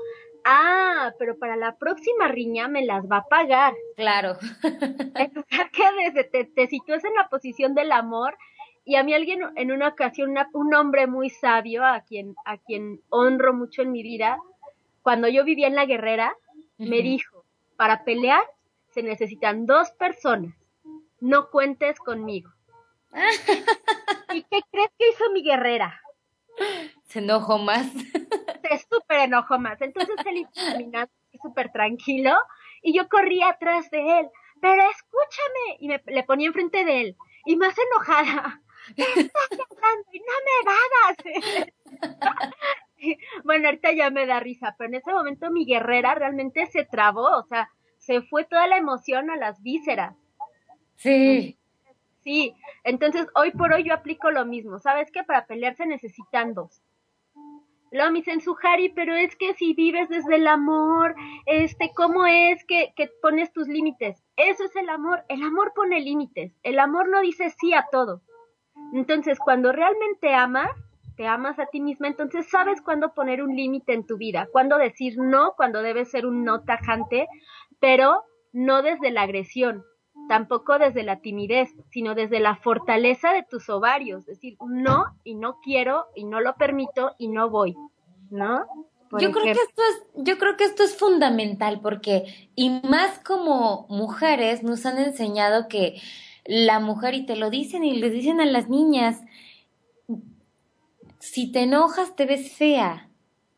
ah, 0.45 1.11
pero 1.17 1.37
para 1.37 1.55
la 1.55 1.75
próxima 1.77 2.27
riña 2.27 2.67
me 2.67 2.85
las 2.85 3.05
va 3.09 3.17
a 3.17 3.25
pagar. 3.25 3.73
Claro. 3.95 4.37
En 4.63 5.31
que 5.31 5.83
desde 6.03 6.23
te, 6.23 6.45
te 6.45 6.67
sitúes 6.67 7.03
en 7.03 7.15
la 7.15 7.29
posición 7.29 7.73
del 7.73 7.91
amor 7.91 8.37
y 8.83 8.95
a 8.95 9.03
mí 9.03 9.13
alguien 9.13 9.41
en 9.55 9.71
una 9.71 9.89
ocasión, 9.89 10.35
un 10.53 10.73
hombre 10.73 11.07
muy 11.07 11.29
sabio, 11.29 11.85
a 11.85 12.01
quien, 12.01 12.35
a 12.45 12.57
quien 12.57 13.01
honro 13.09 13.53
mucho 13.53 13.81
en 13.81 13.91
mi 13.91 14.03
vida, 14.03 14.37
cuando 15.01 15.27
yo 15.27 15.43
vivía 15.43 15.67
en 15.67 15.75
la 15.75 15.85
guerrera, 15.85 16.35
me 16.77 17.01
dijo, 17.01 17.45
para 17.75 18.03
pelear 18.03 18.43
se 18.89 19.03
necesitan 19.03 19.65
dos 19.65 19.91
personas, 19.91 20.55
no 21.19 21.49
cuentes 21.49 21.99
conmigo. 21.99 22.51
¿Y 24.33 24.43
qué 24.43 24.61
crees 24.71 24.89
que 24.97 25.09
hizo 25.09 25.31
mi 25.31 25.43
guerrera? 25.43 26.01
Se 27.03 27.19
enojó 27.19 27.57
más. 27.57 27.91
Se 27.91 28.77
súper 28.89 29.19
enojó 29.21 29.59
más. 29.59 29.81
Entonces 29.81 30.15
él 30.25 30.37
iba 30.37 30.49
caminando 30.53 31.11
súper 31.41 31.71
tranquilo 31.71 32.35
y 32.81 32.93
yo 32.93 33.09
corría 33.09 33.49
atrás 33.49 33.89
de 33.91 34.19
él. 34.19 34.29
Pero 34.61 34.83
escúchame. 34.83 35.77
Y 35.79 35.87
me, 35.87 36.01
le 36.05 36.23
ponía 36.23 36.47
enfrente 36.47 36.85
de 36.85 37.01
él. 37.01 37.17
Y 37.45 37.55
más 37.55 37.75
enojada. 37.77 38.61
¿Qué 38.95 39.03
estás 39.03 39.49
hablando? 39.51 40.09
Y 40.11 40.19
no 40.19 40.25
me 40.47 40.57
dadas. 40.71 41.17
bueno, 43.43 43.67
ahorita 43.67 43.91
ya 43.93 44.09
me 44.09 44.25
da 44.25 44.39
risa, 44.39 44.75
pero 44.77 44.89
en 44.89 44.95
ese 44.95 45.11
momento 45.11 45.51
mi 45.51 45.65
guerrera 45.65 46.15
realmente 46.15 46.65
se 46.67 46.85
trabó, 46.85 47.37
o 47.37 47.43
sea, 47.43 47.69
se 47.97 48.21
fue 48.21 48.45
toda 48.45 48.67
la 48.67 48.77
emoción 48.77 49.29
a 49.29 49.37
las 49.37 49.61
vísceras. 49.61 50.15
Sí. 50.95 51.57
Sí, 52.23 52.55
entonces 52.83 53.27
hoy 53.35 53.51
por 53.51 53.73
hoy 53.73 53.83
yo 53.83 53.93
aplico 53.93 54.31
lo 54.31 54.45
mismo. 54.45 54.79
¿Sabes 54.79 55.11
que 55.11 55.23
Para 55.23 55.45
pelear 55.45 55.75
se 55.75 55.85
necesitan 55.85 56.53
dos. 56.53 56.81
Luego 57.91 58.11
me 58.11 58.19
dicen, 58.19 58.39
pero 58.95 59.15
es 59.15 59.35
que 59.35 59.53
si 59.55 59.73
vives 59.73 60.07
desde 60.07 60.37
el 60.37 60.47
amor, 60.47 61.13
este, 61.45 61.91
¿cómo 61.93 62.25
es 62.25 62.63
que, 62.65 62.93
que 62.95 63.09
pones 63.21 63.51
tus 63.51 63.67
límites? 63.67 64.23
Eso 64.37 64.63
es 64.63 64.75
el 64.77 64.87
amor. 64.87 65.25
El 65.27 65.43
amor 65.43 65.73
pone 65.75 65.99
límites. 65.99 66.53
El 66.63 66.79
amor 66.79 67.09
no 67.09 67.19
dice 67.19 67.49
sí 67.49 67.73
a 67.73 67.85
todo. 67.91 68.21
Entonces, 68.93 69.37
cuando 69.39 69.73
realmente 69.73 70.33
amas, 70.33 70.71
te 71.17 71.27
amas 71.27 71.59
a 71.59 71.65
ti 71.65 71.81
misma, 71.81 72.07
entonces 72.07 72.49
sabes 72.49 72.81
cuándo 72.81 73.13
poner 73.13 73.43
un 73.43 73.55
límite 73.55 73.93
en 73.93 74.05
tu 74.05 74.17
vida, 74.17 74.47
cuándo 74.51 74.77
decir 74.77 75.17
no, 75.17 75.53
cuando 75.55 75.81
debe 75.81 76.05
ser 76.05 76.25
un 76.25 76.45
no 76.45 76.63
tajante, 76.63 77.27
pero 77.79 78.23
no 78.53 78.81
desde 78.81 79.11
la 79.11 79.23
agresión, 79.23 79.83
tampoco 80.31 80.79
desde 80.79 81.03
la 81.03 81.19
timidez, 81.19 81.75
sino 81.89 82.15
desde 82.15 82.39
la 82.39 82.55
fortaleza 82.55 83.33
de 83.33 83.43
tus 83.43 83.67
ovarios, 83.67 84.25
decir 84.25 84.55
no 84.65 85.13
y 85.25 85.35
no 85.35 85.59
quiero 85.61 86.05
y 86.15 86.23
no 86.23 86.39
lo 86.39 86.55
permito 86.55 87.11
y 87.17 87.27
no 87.27 87.49
voy, 87.49 87.75
¿no? 88.29 88.65
yo 89.19 89.29
creo 89.33 89.43
que 89.43 89.51
esto 89.51 89.81
es, 89.89 90.23
yo 90.23 90.37
creo 90.37 90.55
que 90.55 90.63
esto 90.63 90.83
es 90.83 90.95
fundamental 90.95 91.81
porque 91.81 92.49
y 92.55 92.69
más 92.69 93.19
como 93.19 93.87
mujeres 93.89 94.63
nos 94.63 94.85
han 94.85 94.99
enseñado 94.99 95.67
que 95.67 96.01
la 96.45 96.79
mujer 96.79 97.13
y 97.13 97.25
te 97.25 97.35
lo 97.35 97.49
dicen 97.49 97.83
y 97.83 97.97
les 97.97 98.13
dicen 98.13 98.39
a 98.39 98.45
las 98.45 98.69
niñas, 98.69 99.19
si 101.19 101.51
te 101.51 101.63
enojas 101.63 102.15
te 102.15 102.25
ves 102.25 102.53
fea. 102.53 103.09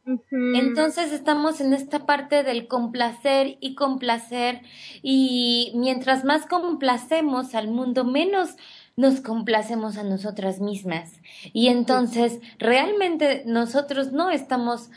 Entonces 0.05 1.13
estamos 1.13 1.61
en 1.61 1.73
esta 1.73 2.05
parte 2.05 2.43
del 2.43 2.67
complacer 2.67 3.57
y 3.61 3.73
complacer 3.75 4.61
y 5.01 5.71
mientras 5.75 6.25
más 6.25 6.45
complacemos 6.45 7.55
al 7.55 7.69
mundo, 7.69 8.03
menos 8.03 8.57
nos 8.97 9.21
complacemos 9.21 9.97
a 9.97 10.03
nosotras 10.03 10.59
mismas. 10.59 11.21
Y 11.53 11.69
entonces 11.69 12.39
realmente 12.59 13.43
nosotros 13.45 14.11
no 14.11 14.29
estamos 14.29 14.89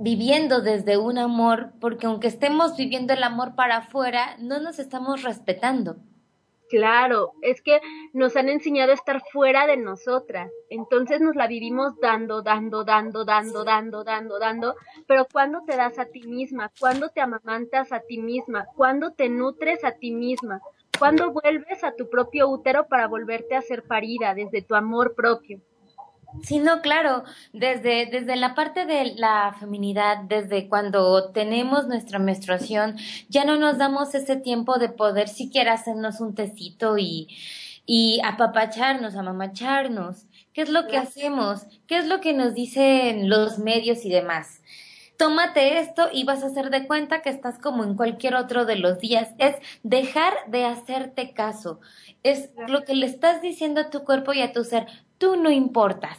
viviendo 0.00 0.62
desde 0.62 0.96
un 0.96 1.18
amor, 1.18 1.72
porque 1.80 2.06
aunque 2.06 2.28
estemos 2.28 2.76
viviendo 2.76 3.12
el 3.12 3.22
amor 3.22 3.54
para 3.54 3.78
afuera, 3.78 4.36
no 4.38 4.60
nos 4.60 4.78
estamos 4.78 5.22
respetando. 5.22 5.96
Claro, 6.68 7.32
es 7.40 7.62
que 7.62 7.80
nos 8.12 8.36
han 8.36 8.50
enseñado 8.50 8.90
a 8.90 8.94
estar 8.94 9.22
fuera 9.32 9.66
de 9.66 9.78
nosotras, 9.78 10.50
entonces 10.68 11.18
nos 11.20 11.34
la 11.34 11.46
vivimos 11.46 11.98
dando, 11.98 12.42
dando, 12.42 12.84
dando, 12.84 13.24
dando, 13.24 13.64
dando, 13.64 14.04
dando, 14.04 14.38
dando, 14.38 14.74
pero 15.06 15.26
cuando 15.32 15.62
te 15.64 15.76
das 15.76 15.98
a 15.98 16.04
ti 16.04 16.22
misma, 16.24 16.70
cuando 16.78 17.08
te 17.08 17.22
amamantas 17.22 17.90
a 17.90 18.00
ti 18.00 18.18
misma, 18.18 18.66
cuando 18.76 19.12
te 19.12 19.30
nutres 19.30 19.82
a 19.82 19.92
ti 19.92 20.12
misma, 20.12 20.60
cuando 20.98 21.32
vuelves 21.32 21.82
a 21.84 21.94
tu 21.94 22.10
propio 22.10 22.48
útero 22.48 22.86
para 22.86 23.08
volverte 23.08 23.54
a 23.54 23.62
ser 23.62 23.84
parida 23.84 24.34
desde 24.34 24.60
tu 24.60 24.74
amor 24.74 25.14
propio. 25.14 25.60
Sí, 26.42 26.58
no, 26.58 26.82
claro, 26.82 27.24
desde, 27.52 28.06
desde 28.06 28.36
la 28.36 28.54
parte 28.54 28.84
de 28.84 29.14
la 29.16 29.56
feminidad, 29.58 30.18
desde 30.28 30.68
cuando 30.68 31.30
tenemos 31.32 31.88
nuestra 31.88 32.18
menstruación, 32.18 32.96
ya 33.28 33.44
no 33.44 33.56
nos 33.56 33.78
damos 33.78 34.14
ese 34.14 34.36
tiempo 34.36 34.78
de 34.78 34.90
poder 34.90 35.28
siquiera 35.28 35.72
hacernos 35.72 36.20
un 36.20 36.34
tecito 36.34 36.98
y, 36.98 37.28
y 37.86 38.20
apapacharnos, 38.24 39.16
amamacharnos. 39.16 40.26
¿Qué 40.52 40.62
es 40.62 40.68
lo 40.68 40.86
que 40.86 40.98
hacemos? 40.98 41.62
¿Qué 41.86 41.96
es 41.96 42.06
lo 42.06 42.20
que 42.20 42.34
nos 42.34 42.54
dicen 42.54 43.30
los 43.30 43.58
medios 43.58 44.04
y 44.04 44.10
demás? 44.10 44.60
Tómate 45.16 45.78
esto 45.80 46.08
y 46.12 46.24
vas 46.24 46.44
a 46.44 46.48
hacer 46.48 46.70
de 46.70 46.86
cuenta 46.86 47.22
que 47.22 47.30
estás 47.30 47.58
como 47.58 47.84
en 47.84 47.96
cualquier 47.96 48.34
otro 48.34 48.66
de 48.66 48.76
los 48.76 48.98
días. 48.98 49.30
Es 49.38 49.56
dejar 49.82 50.34
de 50.46 50.64
hacerte 50.66 51.32
caso. 51.32 51.80
Es 52.22 52.50
lo 52.68 52.84
que 52.84 52.94
le 52.94 53.06
estás 53.06 53.40
diciendo 53.40 53.80
a 53.80 53.90
tu 53.90 54.04
cuerpo 54.04 54.32
y 54.32 54.42
a 54.42 54.52
tu 54.52 54.62
ser 54.62 54.86
tú 55.18 55.36
no 55.36 55.50
importas. 55.50 56.18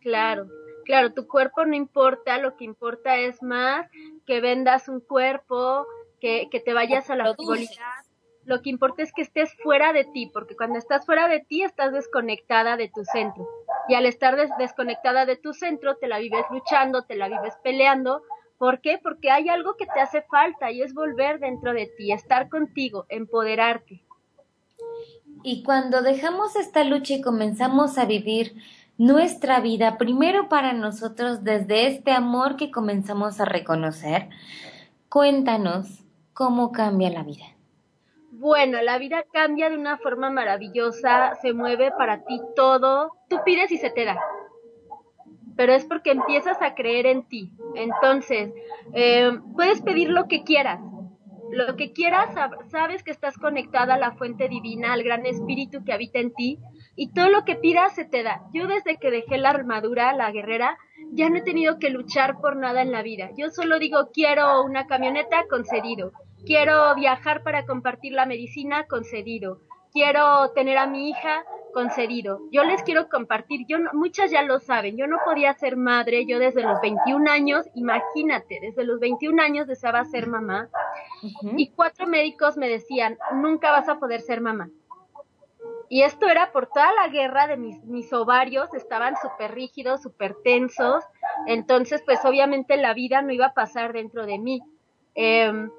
Claro, 0.00 0.46
claro, 0.84 1.12
tu 1.12 1.26
cuerpo 1.26 1.64
no 1.64 1.74
importa, 1.74 2.38
lo 2.38 2.56
que 2.56 2.64
importa 2.64 3.16
es 3.16 3.42
más 3.42 3.88
que 4.26 4.40
vendas 4.40 4.88
un 4.88 5.00
cuerpo, 5.00 5.86
que, 6.20 6.48
que 6.50 6.60
te 6.60 6.72
vayas 6.72 7.10
a 7.10 7.16
la 7.16 7.34
frivolidad. 7.34 8.02
Lo 8.44 8.60
que 8.60 8.70
importa 8.70 9.02
es 9.02 9.12
que 9.12 9.22
estés 9.22 9.54
fuera 9.62 9.92
de 9.92 10.04
ti, 10.04 10.26
porque 10.32 10.56
cuando 10.56 10.78
estás 10.78 11.06
fuera 11.06 11.28
de 11.28 11.40
ti 11.40 11.62
estás 11.62 11.92
desconectada 11.92 12.76
de 12.76 12.88
tu 12.88 13.04
centro. 13.04 13.48
Y 13.88 13.94
al 13.94 14.06
estar 14.06 14.36
desconectada 14.58 15.26
de 15.26 15.36
tu 15.36 15.52
centro, 15.52 15.96
te 15.96 16.08
la 16.08 16.18
vives 16.18 16.44
luchando, 16.50 17.04
te 17.04 17.14
la 17.14 17.28
vives 17.28 17.54
peleando. 17.62 18.22
¿Por 18.58 18.80
qué? 18.80 18.98
Porque 19.02 19.30
hay 19.30 19.48
algo 19.48 19.76
que 19.76 19.86
te 19.86 20.00
hace 20.00 20.22
falta 20.22 20.70
y 20.70 20.82
es 20.82 20.92
volver 20.94 21.38
dentro 21.38 21.72
de 21.72 21.86
ti, 21.96 22.12
estar 22.12 22.48
contigo, 22.48 23.06
empoderarte. 23.08 24.01
Y 25.42 25.62
cuando 25.62 26.02
dejamos 26.02 26.56
esta 26.56 26.84
lucha 26.84 27.14
y 27.14 27.20
comenzamos 27.20 27.98
a 27.98 28.04
vivir 28.04 28.54
nuestra 28.98 29.60
vida 29.60 29.98
primero 29.98 30.48
para 30.48 30.72
nosotros 30.72 31.42
desde 31.42 31.86
este 31.86 32.12
amor 32.12 32.56
que 32.56 32.70
comenzamos 32.70 33.40
a 33.40 33.44
reconocer, 33.44 34.28
cuéntanos 35.08 36.04
cómo 36.34 36.72
cambia 36.72 37.10
la 37.10 37.22
vida. 37.22 37.44
Bueno, 38.30 38.80
la 38.82 38.98
vida 38.98 39.24
cambia 39.32 39.70
de 39.70 39.76
una 39.76 39.98
forma 39.98 40.30
maravillosa, 40.30 41.34
se 41.42 41.52
mueve 41.52 41.92
para 41.92 42.24
ti 42.24 42.40
todo, 42.56 43.12
tú 43.28 43.38
pides 43.44 43.70
y 43.70 43.78
se 43.78 43.90
te 43.90 44.04
da, 44.04 44.18
pero 45.56 45.74
es 45.74 45.84
porque 45.84 46.10
empiezas 46.10 46.60
a 46.60 46.74
creer 46.74 47.06
en 47.06 47.22
ti. 47.24 47.52
Entonces, 47.74 48.52
eh, 48.94 49.30
puedes 49.54 49.80
pedir 49.82 50.10
lo 50.10 50.26
que 50.28 50.44
quieras, 50.44 50.80
lo 51.52 51.76
que 51.76 51.92
quieras, 51.92 52.34
sabes 52.70 53.02
que 53.02 53.10
estás 53.10 53.36
conectada 53.36 53.94
a 53.94 53.98
la 53.98 54.12
fuente 54.12 54.48
divina, 54.48 54.94
al 54.94 55.02
gran 55.02 55.26
espíritu 55.26 55.84
que 55.84 55.92
habita 55.92 56.18
en 56.18 56.32
ti, 56.32 56.58
y 56.96 57.12
todo 57.12 57.28
lo 57.28 57.44
que 57.44 57.56
pidas 57.56 57.94
se 57.94 58.04
te 58.04 58.22
da. 58.22 58.42
Yo 58.54 58.66
desde 58.66 58.96
que 58.96 59.10
dejé 59.10 59.36
la 59.36 59.50
armadura, 59.50 60.14
la 60.14 60.30
guerrera, 60.30 60.78
ya 61.12 61.28
no 61.28 61.36
he 61.36 61.42
tenido 61.42 61.78
que 61.78 61.90
luchar 61.90 62.40
por 62.40 62.56
nada 62.56 62.80
en 62.80 62.90
la 62.90 63.02
vida. 63.02 63.30
Yo 63.36 63.50
solo 63.50 63.78
digo, 63.78 64.10
quiero 64.12 64.62
una 64.62 64.86
camioneta, 64.86 65.44
concedido. 65.48 66.12
Quiero 66.46 66.94
viajar 66.94 67.42
para 67.42 67.66
compartir 67.66 68.12
la 68.12 68.26
medicina, 68.26 68.86
concedido. 68.86 69.60
Quiero 69.92 70.52
tener 70.54 70.78
a 70.78 70.86
mi 70.86 71.10
hija, 71.10 71.44
concedido. 71.72 72.40
Yo 72.50 72.64
les 72.64 72.82
quiero 72.82 73.08
compartir, 73.08 73.66
yo 73.66 73.78
muchas 73.92 74.30
ya 74.30 74.42
lo 74.42 74.60
saben, 74.60 74.96
yo 74.96 75.06
no 75.06 75.18
podía 75.24 75.52
ser 75.54 75.76
madre, 75.76 76.26
yo 76.26 76.38
desde 76.38 76.62
los 76.62 76.80
21 76.80 77.30
años, 77.30 77.66
imagínate, 77.74 78.58
desde 78.60 78.84
los 78.84 79.00
21 79.00 79.42
años 79.42 79.66
deseaba 79.66 80.04
ser 80.04 80.26
mamá 80.26 80.68
y 81.56 81.70
cuatro 81.70 82.06
médicos 82.06 82.56
me 82.56 82.68
decían, 82.68 83.18
nunca 83.34 83.70
vas 83.72 83.88
a 83.88 83.98
poder 83.98 84.20
ser 84.20 84.40
mamá. 84.40 84.70
Y 85.88 86.02
esto 86.02 86.26
era 86.26 86.52
por 86.52 86.68
toda 86.68 86.90
la 86.94 87.08
guerra 87.08 87.46
de 87.46 87.58
mis, 87.58 87.84
mis 87.84 88.12
ovarios, 88.12 88.72
estaban 88.72 89.14
súper 89.20 89.54
rígidos, 89.54 90.02
súper 90.02 90.34
tensos, 90.42 91.04
entonces 91.46 92.02
pues 92.04 92.24
obviamente 92.24 92.76
la 92.76 92.94
vida 92.94 93.20
no 93.20 93.32
iba 93.32 93.46
a 93.46 93.54
pasar 93.54 93.92
dentro 93.92 94.24
de 94.24 94.38
mí. 94.38 94.62
Em, 95.14 95.70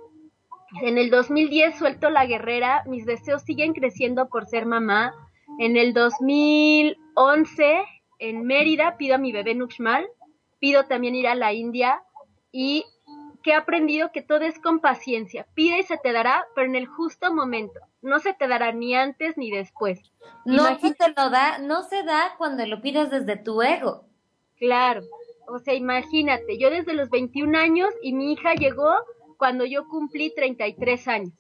en 0.82 0.98
el 0.98 1.10
2010 1.10 1.78
suelto 1.78 2.10
la 2.10 2.26
guerrera, 2.26 2.84
mis 2.86 3.06
deseos 3.06 3.42
siguen 3.44 3.74
creciendo 3.74 4.28
por 4.28 4.46
ser 4.46 4.66
mamá, 4.66 5.14
en 5.60 5.78
el 5.78 5.94
2011, 5.94 7.84
en 8.20 8.46
Mérida, 8.46 8.98
pido 8.98 9.16
a 9.16 9.18
mi 9.18 9.32
bebé 9.32 9.56
Nuxmal, 9.56 10.08
pido 10.60 10.86
también 10.86 11.16
ir 11.16 11.28
a 11.28 11.36
la 11.36 11.54
India 11.54 12.02
y 12.52 12.86
que 13.44 13.52
he 13.52 13.56
aprendido 13.56 14.12
que 14.12 14.22
todo 14.22 14.42
es 14.42 14.58
con 14.60 14.80
paciencia. 14.80 15.46
Pide 15.54 15.80
y 15.80 15.84
se 15.84 15.98
te 15.98 16.14
dará, 16.14 16.46
pero 16.56 16.68
en 16.68 16.76
el 16.76 16.88
justo 16.88 17.34
momento. 17.34 17.80
No 18.02 18.20
se 18.20 18.34
te 18.34 18.48
dará 18.48 18.72
ni 18.72 18.96
antes 18.96 19.38
ni 19.38 19.52
después. 19.52 20.00
No 20.46 20.80
se 20.80 20.94
te 20.94 21.10
lo 21.10 21.30
da, 21.30 21.58
no 21.60 21.84
se 21.84 22.04
da 22.04 22.36
cuando 22.38 22.66
lo 22.66 22.82
pides 22.82 23.12
desde 23.12 23.36
tu 23.36 23.62
ego. 23.62 24.06
Claro. 24.58 25.04
O 25.48 25.60
sea, 25.60 25.74
imagínate, 25.74 26.58
yo 26.58 26.70
desde 26.70 26.94
los 26.94 27.10
21 27.10 27.58
años 27.58 27.90
y 28.02 28.14
mi 28.14 28.32
hija 28.32 28.54
llegó 28.56 28.94
cuando 29.38 29.66
yo 29.66 29.88
cumplí 29.90 30.34
33 30.34 31.08
años. 31.10 31.34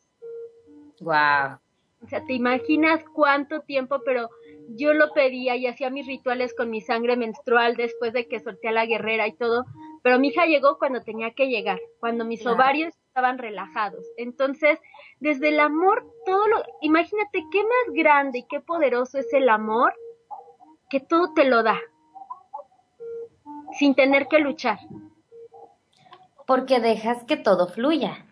Wow. 1.00 1.63
O 2.04 2.08
sea, 2.08 2.26
te 2.26 2.34
imaginas 2.34 3.02
cuánto 3.14 3.62
tiempo, 3.62 4.02
pero 4.04 4.30
yo 4.70 4.94
lo 4.94 5.14
pedía 5.14 5.56
y 5.56 5.68
hacía 5.68 5.90
mis 5.90 6.06
rituales 6.06 6.54
con 6.54 6.70
mi 6.70 6.82
sangre 6.82 7.16
menstrual 7.16 7.76
después 7.78 8.12
de 8.12 8.28
que 8.28 8.42
solté 8.42 8.68
a 8.68 8.74
la 8.74 8.86
guerrera 8.86 9.26
y 9.28 9.34
todo, 9.34 9.66
pero 10.02 10.20
mi 10.20 10.28
hija 10.28 10.46
llegó 10.46 10.78
cuando 10.78 11.02
tenía 11.02 11.32
que 11.32 11.48
llegar, 11.48 11.80
cuando 12.00 12.26
mis 12.26 12.46
ovarios 12.46 12.94
estaban 13.08 13.38
relajados. 13.38 14.06
Entonces, 14.18 14.80
desde 15.20 15.50
el 15.50 15.60
amor, 15.62 16.06
todo 16.26 16.46
lo, 16.48 16.64
imagínate 16.82 17.44
qué 17.52 17.64
más 17.64 17.94
grande 17.94 18.40
y 18.40 18.48
qué 18.50 18.60
poderoso 18.60 19.18
es 19.20 19.34
el 19.34 19.48
amor 19.48 19.94
que 20.90 21.00
todo 21.00 21.34
te 21.34 21.46
lo 21.46 21.64
da, 21.64 21.80
sin 23.80 23.96
tener 23.96 24.28
que 24.28 24.40
luchar. 24.40 24.80
Porque 26.46 26.82
dejas 26.82 27.24
que 27.24 27.38
todo 27.38 27.68
fluya 27.68 28.26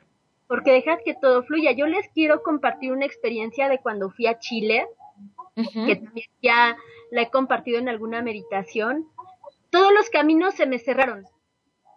porque 0.52 0.74
dejas 0.74 1.00
que 1.06 1.14
todo 1.14 1.44
fluya. 1.44 1.72
Yo 1.72 1.88
les 1.88 2.10
quiero 2.10 2.44
compartir 2.44 2.92
una 2.92 3.06
experiencia 3.06 3.70
de 3.70 3.80
cuando 3.80 4.10
fui 4.10 4.28
a 4.28 4.38
Chile, 4.38 4.86
que 5.56 5.96
también 5.96 6.28
ya 6.42 6.76
la 7.10 7.22
he 7.22 7.30
compartido 7.30 7.80
en 7.80 7.88
alguna 7.88 8.22
meditación. 8.22 9.08
todos 9.70 9.94
los 9.94 10.10
caminos 10.10 10.54
se 10.56 10.66
me 10.66 10.78
cerraron. 10.78 11.26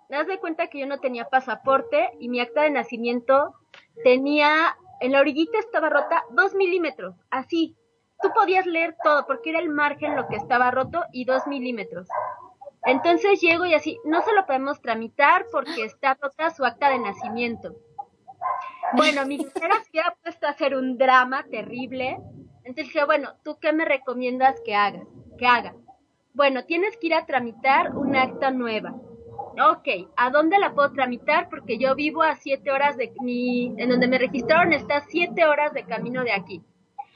Me 0.09 0.19
das 0.19 0.29
de 0.29 0.39
cuenta 0.39 0.69
que 0.69 0.79
yo 0.79 0.87
no 0.87 1.01
tenía 1.01 1.25
pasaporte 1.25 2.11
y 2.21 2.29
mi 2.29 2.39
acta 2.39 2.63
de 2.63 2.71
nacimiento 2.71 3.57
tenía, 4.05 4.77
en 5.01 5.11
la 5.11 5.19
orillita 5.19 5.59
estaba 5.59 5.91
rota 5.91 6.23
dos 6.31 6.55
milímetros, 6.55 7.17
así. 7.31 7.75
Tú 8.23 8.29
podías 8.37 8.67
leer 8.67 8.95
todo 9.03 9.27
porque 9.27 9.51
era 9.51 9.59
el 9.59 9.69
margen 9.69 10.15
lo 10.15 10.29
que 10.29 10.37
estaba 10.37 10.71
roto 10.71 11.03
y 11.13 11.25
dos 11.25 11.45
milímetros. 11.49 12.07
Entonces 12.85 13.41
llego 13.41 13.67
y 13.67 13.75
así, 13.75 13.99
no 14.05 14.23
se 14.23 14.33
lo 14.33 14.47
podemos 14.47 14.81
tramitar 14.81 15.47
porque 15.51 15.83
está 15.83 16.15
rota 16.15 16.51
su 16.51 16.65
acta 16.65 16.91
de 16.91 17.01
nacimiento. 17.01 17.75
Bueno, 18.97 19.27
mi 19.27 19.39
mujer 19.39 19.71
se 19.91 20.01
ha 20.01 20.15
puesto 20.23 20.47
a 20.47 20.51
hacer 20.51 20.75
un 20.75 20.97
drama 20.99 21.45
terrible. 21.51 22.19
Entonces 22.65 22.93
dije, 22.93 23.05
bueno, 23.05 23.35
¿tú 23.45 23.59
qué 23.61 23.73
me 23.73 23.85
recomiendas 23.85 24.61
que 24.65 24.75
hagas? 24.75 25.07
Que 25.39 25.47
haga. 25.47 25.75
Bueno, 26.33 26.65
tienes 26.65 26.97
que 26.97 27.09
ir 27.09 27.15
a 27.15 27.27
tramitar 27.27 27.95
un 27.97 28.17
acta 28.17 28.51
nueva. 28.51 28.95
Ok, 29.71 29.89
¿a 30.17 30.31
dónde 30.31 30.59
la 30.59 30.75
puedo 30.75 30.93
tramitar? 30.93 31.49
Porque 31.49 31.79
yo 31.79 31.95
vivo 31.95 32.23
a 32.23 32.35
siete 32.35 32.73
horas 32.73 32.97
de 32.97 33.13
mi, 33.21 33.73
en 33.79 33.89
donde 33.89 34.09
me 34.09 34.19
registraron 34.19 34.73
está 34.73 35.01
siete 35.09 35.45
horas 35.45 35.73
de 35.73 35.85
camino 35.85 36.25
de 36.25 36.33
aquí. 36.33 36.63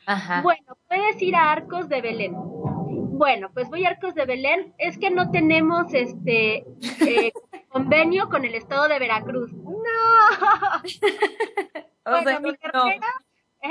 Ajá. 0.06 0.40
Bueno, 0.42 0.76
puedes 0.88 1.20
ir 1.20 1.34
a 1.34 1.50
Arcos 1.50 1.88
de 1.88 2.00
Belén. 2.00 2.34
Bueno, 2.36 3.50
pues 3.52 3.68
voy 3.68 3.84
a 3.84 3.88
Arcos 3.88 4.14
de 4.14 4.24
Belén. 4.24 4.72
Es 4.78 4.98
que 4.98 5.10
no 5.10 5.30
tenemos 5.30 5.92
este 5.92 6.64
eh, 7.00 7.32
convenio 7.68 8.28
con 8.28 8.44
el 8.44 8.54
estado 8.54 8.86
de 8.88 8.98
Veracruz. 8.98 9.52
No. 9.52 9.72
bueno, 12.08 12.40
mi 12.40 12.56
guerrera. 12.56 13.06
¿eh? 13.62 13.70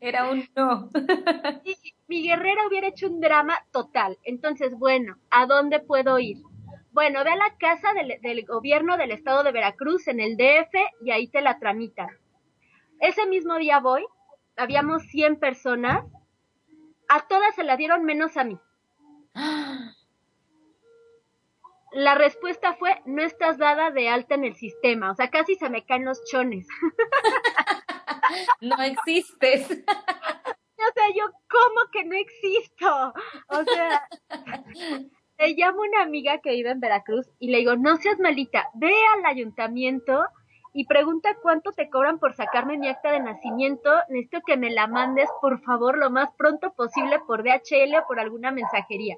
Era 0.00 0.30
un 0.30 0.48
no. 0.56 0.88
mi 2.08 2.22
guerrera 2.22 2.66
hubiera 2.66 2.88
hecho 2.88 3.08
un 3.08 3.20
drama 3.20 3.58
total. 3.70 4.18
Entonces, 4.24 4.74
bueno, 4.78 5.16
¿a 5.30 5.46
dónde 5.46 5.80
puedo 5.80 6.18
ir? 6.18 6.38
Bueno, 6.92 7.22
ve 7.22 7.30
a 7.30 7.36
la 7.36 7.56
casa 7.58 7.92
del, 7.92 8.20
del, 8.20 8.44
gobierno 8.46 8.96
del 8.96 9.12
estado 9.12 9.44
de 9.44 9.52
Veracruz 9.52 10.08
en 10.08 10.20
el 10.20 10.36
DF 10.36 10.74
y 11.02 11.10
ahí 11.10 11.28
te 11.28 11.40
la 11.40 11.58
tramitan. 11.58 12.08
Ese 12.98 13.26
mismo 13.26 13.56
día 13.58 13.78
voy, 13.78 14.04
habíamos 14.56 15.04
100 15.04 15.38
personas, 15.38 16.04
a 17.08 17.26
todas 17.28 17.54
se 17.54 17.64
la 17.64 17.76
dieron 17.76 18.04
menos 18.04 18.36
a 18.36 18.44
mí. 18.44 18.58
La 21.92 22.14
respuesta 22.14 22.74
fue, 22.74 23.02
no 23.04 23.22
estás 23.22 23.58
dada 23.58 23.90
de 23.90 24.08
alta 24.08 24.34
en 24.34 24.44
el 24.44 24.54
sistema, 24.54 25.10
o 25.10 25.14
sea, 25.14 25.28
casi 25.30 25.56
se 25.56 25.70
me 25.70 25.84
caen 25.84 26.04
los 26.04 26.24
chones. 26.24 26.68
no 28.60 28.82
existes. 28.82 29.70
O 29.70 30.92
sea, 30.94 31.08
yo, 31.14 31.24
¿cómo 31.48 31.90
que 31.92 32.04
no 32.04 32.16
existo? 32.16 33.12
O 33.48 33.64
sea, 33.64 34.08
le 35.38 35.54
llamo 35.54 35.82
a 35.82 35.88
una 35.88 36.02
amiga 36.02 36.38
que 36.38 36.50
vive 36.50 36.70
en 36.70 36.80
Veracruz 36.80 37.26
y 37.38 37.50
le 37.50 37.58
digo, 37.58 37.76
no 37.76 37.96
seas 37.96 38.18
malita, 38.18 38.68
ve 38.74 38.92
al 39.16 39.26
ayuntamiento 39.26 40.24
y 40.72 40.86
pregunta 40.86 41.36
cuánto 41.42 41.72
te 41.72 41.90
cobran 41.90 42.18
por 42.18 42.34
sacarme 42.34 42.78
mi 42.78 42.88
acta 42.88 43.10
de 43.12 43.20
nacimiento. 43.20 43.90
Necesito 44.08 44.40
que 44.46 44.56
me 44.56 44.70
la 44.70 44.86
mandes, 44.86 45.28
por 45.40 45.60
favor, 45.62 45.98
lo 45.98 46.10
más 46.10 46.30
pronto 46.36 46.72
posible 46.74 47.18
por 47.26 47.42
DHL 47.42 47.96
o 47.96 48.06
por 48.06 48.20
alguna 48.20 48.52
mensajería. 48.52 49.16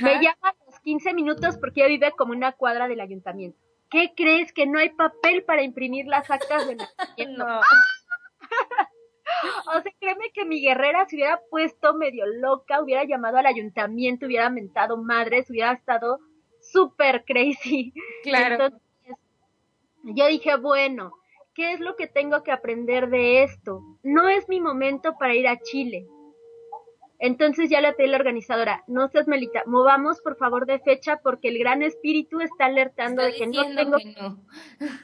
Me 0.00 0.14
llama 0.20 0.54
15 0.82 1.14
minutos 1.14 1.56
porque 1.58 1.80
ella 1.80 1.88
vive 1.88 2.12
como 2.12 2.32
una 2.32 2.52
cuadra 2.52 2.88
del 2.88 3.00
ayuntamiento. 3.00 3.58
¿Qué 3.90 4.12
crees? 4.16 4.52
Que 4.52 4.66
no 4.66 4.78
hay 4.78 4.90
papel 4.90 5.44
para 5.44 5.62
imprimir 5.62 6.06
las 6.06 6.30
actas 6.30 6.66
de 6.66 6.76
nacimiento. 6.76 7.46
o 9.76 9.80
sea, 9.80 9.92
créeme 10.00 10.30
que 10.32 10.44
mi 10.44 10.60
guerrera 10.60 11.06
se 11.06 11.16
hubiera 11.16 11.40
puesto 11.50 11.94
medio 11.94 12.26
loca, 12.26 12.82
hubiera 12.82 13.04
llamado 13.04 13.38
al 13.38 13.46
ayuntamiento, 13.46 14.26
hubiera 14.26 14.50
mentado 14.50 14.96
madres, 14.96 15.50
hubiera 15.50 15.72
estado 15.72 16.18
súper 16.60 17.24
crazy. 17.24 17.92
Claro. 18.22 18.68
yo 20.02 20.26
dije, 20.26 20.56
bueno, 20.56 21.12
¿qué 21.54 21.72
es 21.72 21.80
lo 21.80 21.96
que 21.96 22.06
tengo 22.06 22.42
que 22.42 22.52
aprender 22.52 23.08
de 23.08 23.42
esto? 23.42 23.80
No 24.02 24.28
es 24.28 24.48
mi 24.48 24.60
momento 24.60 25.16
para 25.18 25.34
ir 25.34 25.48
a 25.48 25.58
Chile. 25.58 26.06
Entonces 27.20 27.68
ya 27.68 27.80
le 27.80 27.92
pedí 27.94 28.08
a 28.08 28.10
la 28.12 28.18
organizadora, 28.18 28.84
no 28.86 29.08
seas 29.08 29.26
melita, 29.26 29.64
movamos 29.66 30.20
por 30.20 30.36
favor 30.36 30.66
de 30.66 30.78
fecha 30.78 31.20
porque 31.20 31.48
el 31.48 31.58
gran 31.58 31.82
espíritu 31.82 32.40
está 32.40 32.66
alertando 32.66 33.22
de 33.22 33.34
que 33.34 33.46
no 33.48 33.62
tengo... 33.74 33.96
Que 33.96 34.14
no. 34.20 34.38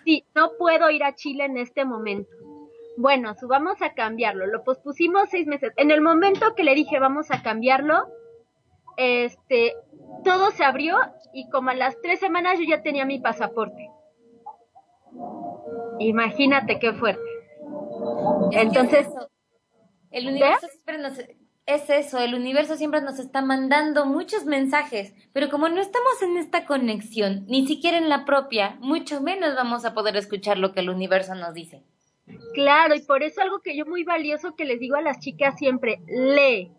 Sí, 0.04 0.24
no 0.34 0.52
puedo 0.56 0.90
ir 0.90 1.02
a 1.02 1.14
Chile 1.14 1.44
en 1.44 1.58
este 1.58 1.84
momento. 1.84 2.30
Bueno, 2.96 3.34
vamos 3.48 3.82
a 3.82 3.94
cambiarlo. 3.94 4.46
Lo 4.46 4.62
pospusimos 4.62 5.28
seis 5.28 5.48
meses. 5.48 5.72
En 5.76 5.90
el 5.90 6.00
momento 6.00 6.54
que 6.54 6.62
le 6.62 6.76
dije 6.76 7.00
vamos 7.00 7.32
a 7.32 7.42
cambiarlo, 7.42 8.06
este, 8.96 9.74
todo 10.22 10.52
se 10.52 10.64
abrió 10.64 10.96
y 11.32 11.48
como 11.50 11.70
a 11.70 11.74
las 11.74 12.00
tres 12.00 12.20
semanas 12.20 12.58
yo 12.60 12.64
ya 12.68 12.82
tenía 12.82 13.04
mi 13.04 13.18
pasaporte. 13.18 13.90
Imagínate 15.98 16.78
qué 16.78 16.92
fuerte. 16.92 17.22
Entonces, 18.52 19.08
el 20.10 20.28
universo 20.28 20.68
siempre 20.68 20.98
nos, 20.98 21.18
es 21.66 21.88
eso, 21.88 22.18
el 22.18 22.34
universo 22.34 22.76
siempre 22.76 23.00
nos 23.00 23.18
está 23.18 23.40
mandando 23.40 24.04
muchos 24.04 24.44
mensajes, 24.44 25.14
pero 25.32 25.48
como 25.48 25.68
no 25.68 25.80
estamos 25.80 26.20
en 26.22 26.36
esta 26.36 26.66
conexión, 26.66 27.46
ni 27.46 27.66
siquiera 27.66 27.96
en 27.96 28.10
la 28.10 28.26
propia, 28.26 28.76
mucho 28.80 29.22
menos 29.22 29.54
vamos 29.54 29.84
a 29.84 29.94
poder 29.94 30.16
escuchar 30.16 30.58
lo 30.58 30.72
que 30.72 30.80
el 30.80 30.90
universo 30.90 31.34
nos 31.34 31.54
dice. 31.54 31.82
Claro, 32.52 32.94
y 32.94 33.00
por 33.00 33.22
eso 33.22 33.40
algo 33.40 33.60
que 33.60 33.76
yo 33.76 33.86
muy 33.86 34.04
valioso 34.04 34.54
que 34.54 34.64
les 34.64 34.78
digo 34.78 34.96
a 34.96 35.02
las 35.02 35.20
chicas 35.20 35.58
siempre, 35.58 36.00
lee. 36.06 36.70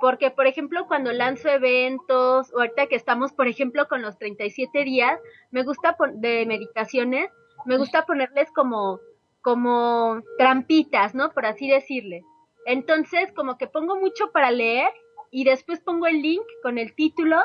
Porque, 0.00 0.30
por 0.30 0.46
ejemplo, 0.46 0.86
cuando 0.88 1.12
lanzo 1.12 1.48
eventos, 1.48 2.52
o 2.52 2.58
ahorita 2.58 2.88
que 2.88 2.96
estamos, 2.96 3.32
por 3.32 3.46
ejemplo, 3.46 3.86
con 3.88 4.02
los 4.02 4.18
37 4.18 4.84
días, 4.84 5.18
me 5.50 5.62
gusta 5.62 5.96
de 6.14 6.44
meditaciones, 6.46 7.30
me 7.64 7.78
gusta 7.78 8.04
ponerles 8.04 8.50
como, 8.52 8.98
como 9.40 10.20
trampitas, 10.36 11.14
¿no? 11.14 11.30
Por 11.30 11.46
así 11.46 11.68
decirle. 11.68 12.24
Entonces, 12.66 13.32
como 13.32 13.58
que 13.58 13.66
pongo 13.66 13.96
mucho 13.96 14.30
para 14.32 14.50
leer 14.50 14.90
y 15.30 15.44
después 15.44 15.80
pongo 15.80 16.06
el 16.06 16.22
link 16.22 16.44
con 16.62 16.78
el 16.78 16.94
título 16.94 17.40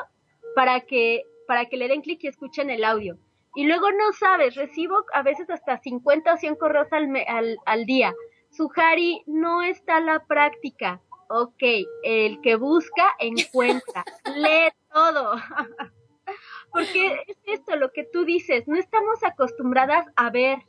para 0.54 0.80
que, 0.80 1.24
para 1.46 1.66
que 1.66 1.76
le 1.76 1.88
den 1.88 2.02
clic 2.02 2.24
y 2.24 2.28
escuchen 2.28 2.70
el 2.70 2.84
audio 2.84 3.18
y 3.54 3.64
luego 3.64 3.90
no 3.90 4.12
sabes, 4.12 4.54
recibo 4.54 5.04
a 5.12 5.22
veces 5.22 5.50
hasta 5.50 5.78
50 5.78 6.34
o 6.34 6.36
100 6.36 6.56
correos 6.56 6.88
al, 6.92 7.10
al, 7.26 7.58
al 7.66 7.84
día. 7.84 8.14
Sujari, 8.50 9.22
no 9.26 9.62
está 9.62 10.00
la 10.00 10.24
práctica. 10.26 11.00
Ok, 11.28 11.62
el 12.02 12.40
que 12.40 12.56
busca, 12.56 13.14
encuentra. 13.18 14.04
Lee 14.36 14.70
todo. 14.92 15.34
Porque 16.72 17.24
es 17.26 17.38
esto 17.46 17.74
lo 17.76 17.92
que 17.92 18.04
tú 18.04 18.24
dices, 18.24 18.68
no 18.68 18.78
estamos 18.78 19.24
acostumbradas 19.24 20.06
a 20.14 20.30
ver, 20.30 20.60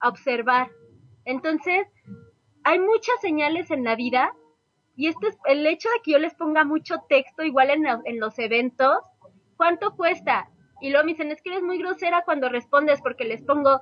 a 0.00 0.08
observar. 0.08 0.70
Entonces, 1.24 1.86
hay 2.64 2.78
muchas 2.78 3.20
señales 3.20 3.70
en 3.70 3.84
la 3.84 3.94
vida 3.94 4.34
y 4.96 5.08
este 5.08 5.28
es 5.28 5.38
el 5.46 5.66
hecho 5.66 5.88
de 5.90 6.02
que 6.02 6.12
yo 6.12 6.18
les 6.18 6.34
ponga 6.34 6.64
mucho 6.64 6.96
texto 7.08 7.42
igual 7.42 7.70
en, 7.70 7.86
en 7.86 8.20
los 8.20 8.38
eventos. 8.38 8.98
¿Cuánto 9.56 9.94
cuesta? 9.96 10.48
Y 10.80 10.90
luego 10.90 11.04
me 11.04 11.12
dicen, 11.12 11.30
es 11.30 11.40
que 11.42 11.50
eres 11.50 11.62
muy 11.62 11.78
grosera 11.78 12.22
cuando 12.24 12.48
respondes 12.48 13.00
porque 13.00 13.24
les 13.24 13.42
pongo, 13.42 13.80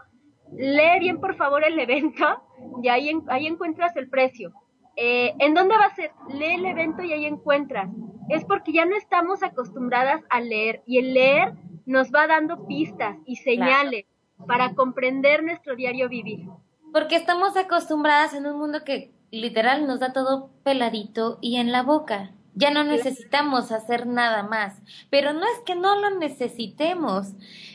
lee 0.53 0.99
bien 1.01 1.21
por 1.21 1.35
favor 1.37 1.65
el 1.65 1.79
evento 1.79 2.43
y 2.83 2.89
ahí, 2.89 3.13
ahí 3.29 3.47
encuentras 3.47 3.97
el 3.97 4.09
precio. 4.09 4.53
Eh, 4.97 5.35
¿En 5.39 5.55
dónde 5.55 5.77
va 5.77 5.87
a 5.87 5.95
ser? 5.95 6.13
Lee 6.29 6.55
el 6.55 6.67
evento 6.67 7.03
y 7.03 7.13
ahí 7.13 7.27
encuentras. 7.27 7.89
Es 8.29 8.45
porque 8.45 8.73
ya 8.73 8.85
no 8.85 8.97
estamos 8.97 9.43
acostumbradas 9.43 10.23
a 10.29 10.41
leer 10.41 10.83
y 10.87 10.99
el 10.99 11.15
leer 11.15 11.55
nos 11.87 12.13
va 12.13 12.27
dando 12.27 12.67
pistas 12.67 13.17
y 13.27 13.37
señales 13.37 14.07
para 14.47 14.75
comprender 14.75 15.43
nuestro 15.43 15.77
diario 15.77 16.09
vivir. 16.09 16.47
Porque 16.93 17.17
estamos 17.17 17.57
acostumbradas 17.57 18.35
en 18.35 18.47
un 18.47 18.59
mundo 18.59 18.85
que 18.85 19.13
literal 19.31 19.87
nos 19.87 20.01
da 20.01 20.13
todo 20.13 20.51
peladito 20.63 21.39
y 21.41 21.57
en 21.57 21.73
la 21.73 21.83
boca. 21.83 22.31
Ya 22.55 22.71
no 22.71 22.85
necesitamos 22.85 23.73
hacer 23.73 24.07
nada 24.07 24.43
más. 24.43 24.83
Pero 25.09 25.33
no 25.33 25.45
es 25.45 25.61
que 25.65 25.75
no 25.75 25.99
lo 25.99 26.19
necesitemos, 26.19 27.33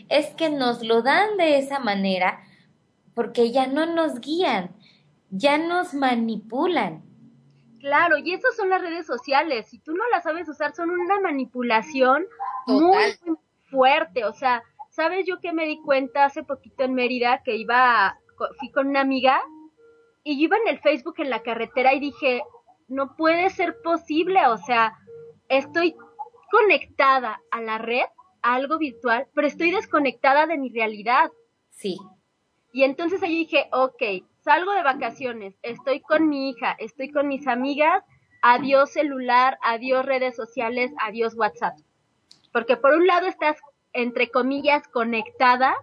es 0.09 0.27
que 0.35 0.49
nos 0.49 0.83
lo 0.83 1.01
dan 1.01 1.37
de 1.37 1.57
esa 1.57 1.79
manera 1.79 2.43
porque 3.17 3.51
ya 3.51 3.65
no 3.65 3.87
nos 3.87 4.19
guían, 4.19 4.69
ya 5.31 5.57
nos 5.57 5.95
manipulan. 5.95 7.01
Claro, 7.79 8.19
y 8.19 8.31
eso 8.31 8.47
son 8.55 8.69
las 8.69 8.79
redes 8.79 9.07
sociales. 9.07 9.65
Si 9.69 9.79
tú 9.79 9.93
no 9.93 10.03
las 10.11 10.21
sabes 10.21 10.47
usar, 10.47 10.75
son 10.75 10.91
una 10.91 11.19
manipulación 11.19 12.27
muy, 12.67 13.17
fuerte. 13.71 14.23
O 14.25 14.33
sea, 14.33 14.61
¿sabes 14.91 15.25
yo 15.25 15.39
que 15.39 15.51
me 15.51 15.65
di 15.65 15.81
cuenta 15.81 16.25
hace 16.25 16.43
poquito 16.43 16.83
en 16.83 16.93
Mérida 16.93 17.41
que 17.43 17.55
iba, 17.55 18.19
fui 18.59 18.71
con 18.71 18.87
una 18.87 19.01
amiga 19.01 19.41
y 20.23 20.37
yo 20.37 20.45
iba 20.45 20.57
en 20.57 20.67
el 20.67 20.79
Facebook 20.79 21.15
en 21.17 21.29
la 21.29 21.41
carretera 21.41 21.93
y 21.93 21.99
dije, 21.99 22.43
no 22.87 23.15
puede 23.15 23.49
ser 23.49 23.81
posible, 23.81 24.45
o 24.47 24.57
sea, 24.57 24.93
estoy 25.49 25.95
conectada 26.51 27.41
a 27.51 27.61
la 27.61 27.77
red, 27.77 28.05
a 28.41 28.55
algo 28.55 28.77
virtual, 28.77 29.27
pero 29.33 29.47
estoy 29.47 29.71
desconectada 29.71 30.47
de 30.47 30.57
mi 30.57 30.69
realidad. 30.69 31.31
Sí. 31.69 31.97
Y 32.73 32.83
entonces 32.83 33.21
ahí 33.23 33.39
dije, 33.39 33.67
ok, 33.71 34.03
salgo 34.41 34.71
de 34.73 34.83
vacaciones, 34.83 35.55
estoy 35.61 36.01
con 36.01 36.29
mi 36.29 36.49
hija, 36.49 36.75
estoy 36.79 37.11
con 37.11 37.27
mis 37.27 37.47
amigas, 37.47 38.03
adiós 38.41 38.91
celular, 38.91 39.57
adiós 39.61 40.05
redes 40.05 40.35
sociales, 40.35 40.91
adiós 41.01 41.35
WhatsApp. 41.35 41.77
porque 42.53 42.77
por 42.77 42.93
un 42.93 43.05
lado 43.05 43.27
estás, 43.27 43.57
entre 43.93 44.29
comillas, 44.29 44.87
conectada, 44.87 45.75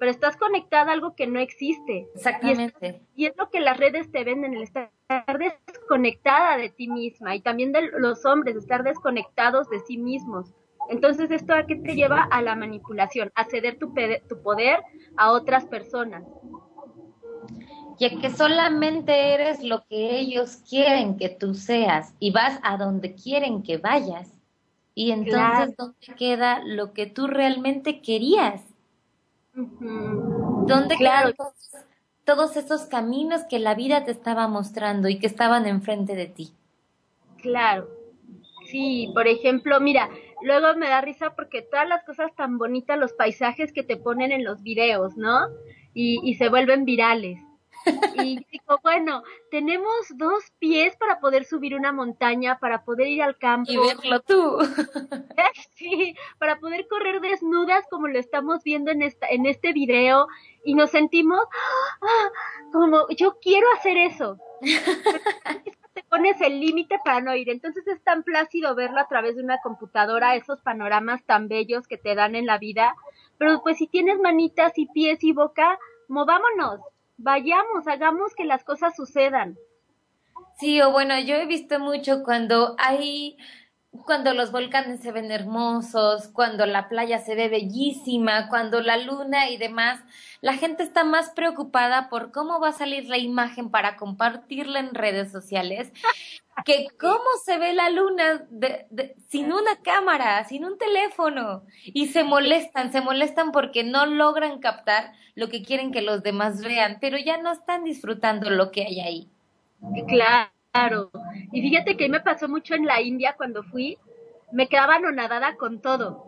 pero 0.00 0.10
estás 0.10 0.38
conectada 0.38 0.90
a 0.90 0.94
algo 0.94 1.14
que 1.14 1.26
no 1.26 1.38
existe. 1.38 2.08
Exactamente. 2.14 3.02
Y 3.14 3.26
es, 3.26 3.36
lo 3.36 3.50
que 3.50 3.60
las 3.60 3.76
redes 3.76 4.10
te 4.10 4.24
venden, 4.24 4.54
el 4.54 4.62
estar 4.62 4.90
desconectada 5.38 6.56
de 6.56 6.70
ti 6.70 6.88
misma 6.88 7.36
y 7.36 7.42
también 7.42 7.70
de 7.70 7.82
los 7.98 8.24
hombres, 8.24 8.56
estar 8.56 8.82
desconectados 8.82 9.68
de 9.68 9.78
sí 9.80 9.98
mismos. 9.98 10.54
Entonces, 10.88 11.30
¿esto 11.30 11.52
a 11.52 11.66
qué 11.66 11.76
te 11.76 11.94
lleva? 11.94 12.22
A 12.30 12.40
la 12.40 12.56
manipulación, 12.56 13.30
a 13.34 13.44
ceder 13.44 13.78
tu, 13.78 13.92
tu 14.26 14.42
poder 14.42 14.80
a 15.18 15.32
otras 15.32 15.66
personas. 15.66 16.24
Ya 17.98 18.08
que 18.08 18.30
solamente 18.30 19.34
eres 19.34 19.62
lo 19.62 19.84
que 19.86 20.18
ellos 20.18 20.62
quieren 20.66 21.18
que 21.18 21.28
tú 21.28 21.52
seas 21.52 22.14
y 22.18 22.30
vas 22.30 22.58
a 22.62 22.78
donde 22.78 23.14
quieren 23.14 23.62
que 23.62 23.76
vayas. 23.76 24.32
Y 24.94 25.10
entonces, 25.10 25.76
¿dónde 25.76 26.06
queda 26.16 26.62
lo 26.64 26.94
que 26.94 27.04
tú 27.04 27.26
realmente 27.26 28.00
querías? 28.00 28.69
¿Dónde 29.52 30.96
quedan 30.96 31.34
todos, 32.24 32.56
esos 32.56 32.82
caminos 32.82 33.42
que 33.44 33.58
la 33.58 33.74
vida 33.74 34.04
te 34.04 34.12
estaba 34.12 34.46
mostrando 34.46 35.08
y 35.08 35.18
que 35.18 35.26
estaban 35.26 35.66
enfrente 35.66 36.14
de 36.14 36.26
ti? 36.26 36.52
Claro. 37.38 37.88
Sí, 38.66 39.10
por 39.14 39.26
ejemplo, 39.26 39.80
mira, 39.80 40.08
luego 40.42 40.76
me 40.76 40.88
da 40.88 41.00
risa 41.00 41.34
porque 41.34 41.62
todas 41.62 41.88
las 41.88 42.04
cosas 42.04 42.34
tan 42.36 42.56
bonitas, 42.58 42.98
los 42.98 43.12
paisajes 43.14 43.72
que 43.72 43.82
te 43.82 43.96
ponen 43.96 44.30
en 44.30 44.44
los 44.44 44.62
videos, 44.62 45.16
¿no? 45.16 45.48
Y, 45.92 46.20
y 46.22 46.34
se 46.34 46.48
vuelven 46.48 46.84
virales. 46.84 47.40
Y 48.14 48.44
digo, 48.50 48.78
bueno, 48.82 49.22
tenemos 49.50 49.92
dos 50.16 50.44
pies 50.58 50.96
para 50.96 51.20
poder 51.20 51.44
subir 51.44 51.74
una 51.74 51.92
montaña, 51.92 52.58
para 52.58 52.84
poder 52.84 53.08
ir 53.08 53.22
al 53.22 53.38
campo. 53.38 53.70
Y 53.70 53.76
verlo 53.76 54.20
tú. 54.20 54.58
Sí, 55.74 56.14
para 56.38 56.60
poder 56.60 56.86
correr 56.88 57.22
desnudas 57.22 57.86
como 57.90 58.06
lo 58.06 58.18
estamos 58.18 58.62
viendo 58.62 58.90
en, 58.90 59.00
esta, 59.00 59.26
en 59.28 59.46
este 59.46 59.72
video 59.72 60.26
y 60.62 60.74
nos 60.74 60.90
sentimos 60.90 61.40
¡ah! 62.02 62.28
como, 62.70 63.08
yo 63.16 63.38
quiero 63.40 63.66
hacer 63.78 63.96
eso. 63.96 64.38
Te 65.94 66.02
pones 66.04 66.38
el 66.42 66.60
límite 66.60 66.98
para 67.02 67.22
no 67.22 67.34
ir. 67.34 67.48
Entonces 67.48 67.86
es 67.86 68.02
tan 68.02 68.24
plácido 68.24 68.74
verlo 68.74 69.00
a 69.00 69.08
través 69.08 69.36
de 69.36 69.42
una 69.42 69.58
computadora, 69.62 70.36
esos 70.36 70.60
panoramas 70.60 71.24
tan 71.24 71.48
bellos 71.48 71.88
que 71.88 71.96
te 71.96 72.14
dan 72.14 72.34
en 72.34 72.44
la 72.44 72.58
vida. 72.58 72.94
Pero 73.38 73.62
pues 73.62 73.78
si 73.78 73.86
tienes 73.86 74.18
manitas 74.18 74.76
y 74.76 74.86
pies 74.86 75.24
y 75.24 75.32
boca, 75.32 75.78
movámonos 76.08 76.80
vayamos, 77.22 77.86
hagamos 77.86 78.34
que 78.34 78.44
las 78.44 78.64
cosas 78.64 78.96
sucedan. 78.96 79.56
Sí, 80.58 80.80
o 80.80 80.90
bueno, 80.92 81.18
yo 81.18 81.36
he 81.36 81.46
visto 81.46 81.78
mucho 81.78 82.22
cuando 82.22 82.74
hay, 82.78 83.36
cuando 83.90 84.34
los 84.34 84.52
volcanes 84.52 85.00
se 85.00 85.12
ven 85.12 85.30
hermosos, 85.30 86.28
cuando 86.28 86.66
la 86.66 86.88
playa 86.88 87.18
se 87.18 87.34
ve 87.34 87.48
bellísima, 87.48 88.48
cuando 88.48 88.80
la 88.80 88.96
luna 88.96 89.48
y 89.48 89.56
demás, 89.56 90.00
la 90.40 90.54
gente 90.54 90.82
está 90.82 91.04
más 91.04 91.30
preocupada 91.30 92.08
por 92.08 92.32
cómo 92.32 92.60
va 92.60 92.68
a 92.68 92.72
salir 92.72 93.08
la 93.08 93.18
imagen 93.18 93.70
para 93.70 93.96
compartirla 93.96 94.80
en 94.80 94.94
redes 94.94 95.30
sociales 95.32 95.92
que 96.64 96.88
cómo 97.00 97.24
se 97.44 97.58
ve 97.58 97.72
la 97.72 97.90
luna 97.90 98.46
sin 99.28 99.52
una 99.52 99.80
cámara, 99.82 100.44
sin 100.44 100.64
un 100.64 100.78
teléfono. 100.78 101.62
Y 101.84 102.08
se 102.08 102.24
molestan, 102.24 102.92
se 102.92 103.00
molestan 103.00 103.52
porque 103.52 103.84
no 103.84 104.06
logran 104.06 104.60
captar 104.60 105.12
lo 105.34 105.48
que 105.48 105.62
quieren 105.62 105.92
que 105.92 106.02
los 106.02 106.22
demás 106.22 106.62
vean, 106.62 106.98
pero 107.00 107.18
ya 107.18 107.38
no 107.38 107.52
están 107.52 107.84
disfrutando 107.84 108.50
lo 108.50 108.70
que 108.70 108.82
hay 108.82 109.00
ahí. 109.00 109.28
Claro. 110.08 111.10
Y 111.52 111.62
fíjate 111.62 111.96
que 111.96 112.08
me 112.08 112.20
pasó 112.20 112.48
mucho 112.48 112.74
en 112.74 112.86
la 112.86 113.00
India 113.00 113.34
cuando 113.36 113.62
fui, 113.62 113.98
me 114.52 114.68
quedaba 114.68 114.96
anonadada 114.96 115.56
con 115.56 115.80
todo. 115.80 116.26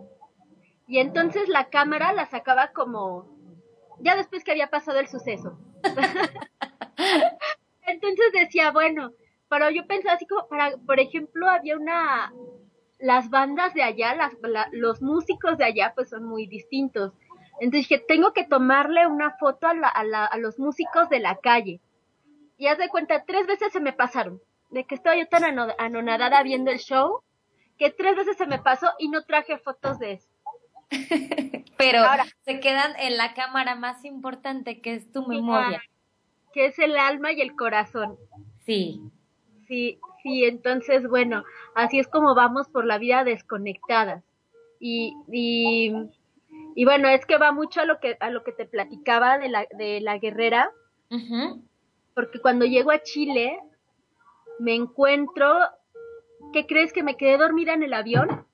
Y 0.88 0.98
entonces 0.98 1.48
la 1.48 1.68
cámara 1.68 2.12
la 2.12 2.26
sacaba 2.26 2.72
como 2.72 3.30
ya 4.00 4.16
después 4.16 4.42
que 4.44 4.50
había 4.50 4.68
pasado 4.68 4.98
el 4.98 5.08
suceso. 5.08 5.58
entonces 7.86 8.32
decía, 8.32 8.70
bueno, 8.70 9.12
pero 9.52 9.68
yo 9.68 9.86
pensaba 9.86 10.14
así 10.14 10.26
como, 10.26 10.48
para, 10.48 10.78
por 10.78 10.98
ejemplo, 10.98 11.46
había 11.46 11.76
una, 11.76 12.32
las 12.98 13.28
bandas 13.28 13.74
de 13.74 13.82
allá, 13.82 14.14
las, 14.14 14.32
los 14.72 15.02
músicos 15.02 15.58
de 15.58 15.66
allá, 15.66 15.92
pues 15.94 16.08
son 16.08 16.24
muy 16.24 16.46
distintos. 16.46 17.12
Entonces 17.60 17.86
dije, 17.86 18.02
tengo 18.08 18.32
que 18.32 18.44
tomarle 18.44 19.06
una 19.06 19.36
foto 19.36 19.66
a, 19.66 19.74
la, 19.74 19.88
a, 19.88 20.38
los 20.38 20.58
músicos 20.58 21.10
de 21.10 21.20
la 21.20 21.36
calle. 21.36 21.82
Y 22.56 22.68
haz 22.68 22.78
de 22.78 22.88
cuenta, 22.88 23.24
tres 23.26 23.46
veces 23.46 23.70
se 23.74 23.80
me 23.80 23.92
pasaron. 23.92 24.40
De 24.70 24.84
que 24.84 24.94
estaba 24.94 25.16
yo 25.16 25.28
tan 25.28 25.44
anonadada 25.76 26.42
viendo 26.42 26.70
el 26.70 26.78
show, 26.78 27.20
que 27.76 27.90
tres 27.90 28.16
veces 28.16 28.38
se 28.38 28.46
me 28.46 28.58
pasó 28.58 28.88
y 28.98 29.10
no 29.10 29.22
traje 29.24 29.58
fotos 29.58 29.98
de 29.98 30.12
eso. 30.12 30.30
Pero 31.76 31.98
Ahora, 31.98 32.24
se 32.40 32.58
quedan 32.58 32.94
en 32.98 33.18
la 33.18 33.34
cámara 33.34 33.74
más 33.74 34.02
importante, 34.06 34.80
que 34.80 34.94
es 34.94 35.12
tu 35.12 35.26
memoria. 35.26 35.82
Que 36.54 36.64
es 36.64 36.78
el 36.78 36.96
alma 36.96 37.32
y 37.32 37.42
el 37.42 37.54
corazón. 37.54 38.16
Sí 38.64 39.12
sí, 39.72 39.98
sí, 40.22 40.44
entonces, 40.44 41.08
bueno, 41.08 41.44
así 41.74 41.98
es 41.98 42.06
como 42.06 42.34
vamos 42.34 42.68
por 42.68 42.84
la 42.84 42.98
vida 42.98 43.24
desconectadas. 43.24 44.22
Y, 44.78 45.16
y, 45.32 45.94
y 46.74 46.84
bueno, 46.84 47.08
es 47.08 47.24
que 47.24 47.38
va 47.38 47.52
mucho 47.52 47.80
a 47.80 47.86
lo 47.86 47.98
que, 47.98 48.18
a 48.20 48.28
lo 48.28 48.44
que 48.44 48.52
te 48.52 48.66
platicaba 48.66 49.38
de 49.38 49.48
la, 49.48 49.66
de 49.78 50.00
la 50.02 50.18
guerrera, 50.18 50.70
porque 52.14 52.40
cuando 52.40 52.66
llego 52.66 52.90
a 52.90 53.02
Chile, 53.02 53.58
me 54.58 54.74
encuentro, 54.74 55.58
¿qué 56.52 56.66
crees 56.66 56.92
que 56.92 57.02
me 57.02 57.16
quedé 57.16 57.38
dormida 57.38 57.72
en 57.72 57.82
el 57.82 57.94
avión? 57.94 58.46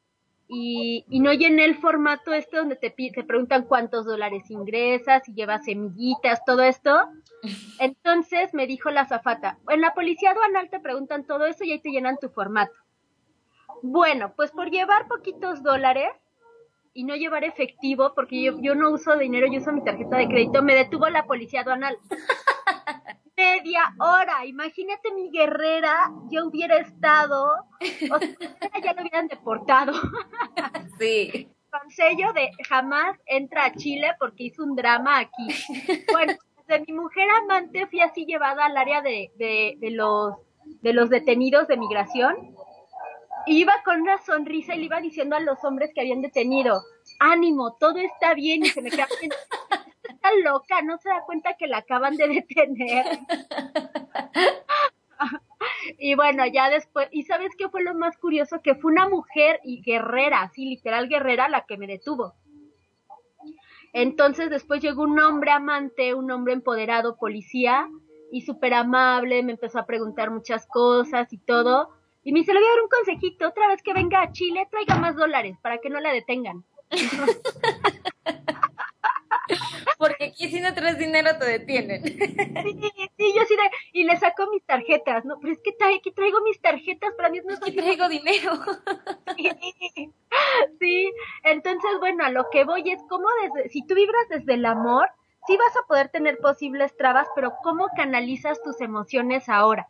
Y, 0.48 1.04
y 1.10 1.20
no 1.20 1.32
llené 1.34 1.64
el 1.64 1.76
formato 1.76 2.32
este 2.32 2.56
donde 2.56 2.76
te, 2.76 2.90
te 2.90 3.24
preguntan 3.24 3.64
cuántos 3.64 4.06
dólares 4.06 4.50
ingresas 4.50 5.28
y 5.28 5.34
llevas 5.34 5.66
semillitas, 5.66 6.42
todo 6.44 6.62
esto. 6.62 6.98
Entonces 7.78 8.54
me 8.54 8.66
dijo 8.66 8.90
la 8.90 9.06
zafata, 9.06 9.58
en 9.68 9.82
la 9.82 9.92
policía 9.94 10.30
aduanal 10.30 10.70
te 10.70 10.80
preguntan 10.80 11.24
todo 11.24 11.44
eso 11.44 11.64
y 11.64 11.72
ahí 11.72 11.80
te 11.80 11.90
llenan 11.90 12.16
tu 12.18 12.30
formato. 12.30 12.72
Bueno, 13.82 14.32
pues 14.34 14.50
por 14.50 14.70
llevar 14.70 15.06
poquitos 15.06 15.62
dólares 15.62 16.10
y 16.94 17.04
no 17.04 17.14
llevar 17.14 17.44
efectivo, 17.44 18.12
porque 18.14 18.42
yo, 18.42 18.58
yo 18.60 18.74
no 18.74 18.90
uso 18.90 19.16
dinero, 19.16 19.46
yo 19.46 19.60
uso 19.60 19.70
mi 19.70 19.84
tarjeta 19.84 20.16
de 20.16 20.26
crédito, 20.26 20.62
me 20.62 20.74
detuvo 20.74 21.08
la 21.10 21.26
policía 21.26 21.60
aduanal. 21.60 21.96
media 23.38 23.94
hora. 24.00 24.44
Imagínate 24.44 25.14
mi 25.14 25.30
guerrera, 25.30 26.10
yo 26.30 26.46
hubiera 26.46 26.76
estado, 26.78 27.46
o 28.10 28.18
sea, 28.18 28.80
ya 28.82 28.92
lo 28.92 29.02
hubieran 29.02 29.28
deportado. 29.28 29.92
Sí. 30.98 31.48
Con 31.70 31.90
sello 31.92 32.32
de 32.32 32.50
jamás 32.68 33.16
entra 33.26 33.66
a 33.66 33.72
Chile 33.72 34.10
porque 34.18 34.44
hizo 34.44 34.64
un 34.64 34.74
drama 34.74 35.20
aquí. 35.20 35.46
Bueno, 36.10 36.32
de 36.66 36.80
mi 36.80 36.92
mujer 36.92 37.28
amante 37.42 37.86
fui 37.86 38.00
así 38.00 38.26
llevada 38.26 38.66
al 38.66 38.76
área 38.76 39.00
de, 39.00 39.30
de, 39.36 39.76
de 39.78 39.90
los 39.92 40.34
de 40.82 40.92
los 40.92 41.08
detenidos 41.08 41.68
de 41.68 41.76
migración. 41.76 42.34
Y 43.46 43.60
iba 43.60 43.74
con 43.84 44.00
una 44.00 44.18
sonrisa 44.18 44.74
y 44.74 44.78
le 44.78 44.84
iba 44.86 45.00
diciendo 45.00 45.36
a 45.36 45.40
los 45.40 45.62
hombres 45.62 45.92
que 45.94 46.00
habían 46.00 46.20
detenido, 46.20 46.82
ánimo, 47.20 47.76
todo 47.78 47.98
está 47.98 48.34
bien 48.34 48.64
y 48.64 48.68
se 48.70 48.82
me 48.82 48.90
queda 48.90 49.06
está 50.18 50.30
loca, 50.44 50.82
no 50.82 50.98
se 50.98 51.08
da 51.08 51.22
cuenta 51.24 51.54
que 51.54 51.66
la 51.66 51.78
acaban 51.78 52.16
de 52.16 52.28
detener. 52.28 53.06
y 55.98 56.14
bueno, 56.14 56.44
ya 56.46 56.70
después, 56.70 57.08
¿y 57.12 57.22
sabes 57.22 57.54
qué 57.56 57.68
fue 57.68 57.82
lo 57.82 57.94
más 57.94 58.16
curioso? 58.18 58.60
Que 58.60 58.74
fue 58.74 58.92
una 58.92 59.08
mujer 59.08 59.60
y 59.64 59.82
guerrera, 59.82 60.42
así 60.42 60.64
literal 60.64 61.08
guerrera, 61.08 61.48
la 61.48 61.64
que 61.66 61.78
me 61.78 61.86
detuvo. 61.86 62.34
Entonces 63.92 64.50
después 64.50 64.82
llegó 64.82 65.04
un 65.04 65.18
hombre 65.18 65.52
amante, 65.52 66.14
un 66.14 66.30
hombre 66.30 66.52
empoderado, 66.52 67.16
policía, 67.16 67.88
y 68.30 68.42
súper 68.42 68.74
amable, 68.74 69.42
me 69.42 69.52
empezó 69.52 69.78
a 69.78 69.86
preguntar 69.86 70.30
muchas 70.30 70.66
cosas 70.66 71.32
y 71.32 71.38
todo. 71.38 71.90
Y 72.24 72.32
me 72.32 72.40
dice, 72.40 72.52
le 72.52 72.60
voy 72.60 72.68
a 72.68 72.72
dar 72.72 72.82
un 72.82 72.88
consejito, 72.88 73.48
otra 73.48 73.68
vez 73.68 73.82
que 73.82 73.94
venga 73.94 74.20
a 74.20 74.32
Chile, 74.32 74.68
traiga 74.70 74.96
más 74.96 75.16
dólares 75.16 75.56
para 75.62 75.78
que 75.78 75.88
no 75.88 76.00
la 76.00 76.12
detengan. 76.12 76.64
Porque 79.98 80.26
aquí 80.26 80.48
si 80.48 80.60
no 80.60 80.74
traes 80.74 80.98
dinero 80.98 81.38
te 81.38 81.44
detienen. 81.46 82.02
Sí, 82.04 82.80
sí, 83.16 83.32
yo 83.36 83.44
sí 83.44 83.56
de, 83.56 83.70
y 83.92 84.04
le 84.04 84.16
saco 84.16 84.48
mis 84.50 84.64
tarjetas, 84.64 85.24
¿no? 85.24 85.38
Pero 85.40 85.52
es 85.52 85.60
que 85.60 85.74
aquí 85.84 86.12
traigo 86.12 86.40
mis 86.42 86.60
tarjetas, 86.60 87.12
para 87.16 87.30
mí 87.30 87.40
no 87.44 87.54
es 87.54 87.60
traigo 87.60 88.08
dinero. 88.08 88.52
Sí, 90.78 91.12
entonces, 91.44 91.90
bueno, 92.00 92.24
a 92.24 92.30
lo 92.30 92.48
que 92.50 92.64
voy 92.64 92.90
es 92.90 93.00
cómo 93.08 93.26
desde, 93.42 93.68
si 93.70 93.84
tú 93.86 93.94
vibras 93.94 94.28
desde 94.28 94.54
el 94.54 94.64
amor, 94.66 95.08
sí 95.46 95.56
vas 95.56 95.76
a 95.76 95.86
poder 95.86 96.08
tener 96.08 96.38
posibles 96.38 96.96
trabas, 96.96 97.26
pero 97.34 97.54
cómo 97.62 97.88
canalizas 97.96 98.62
tus 98.62 98.80
emociones 98.80 99.48
ahora. 99.48 99.88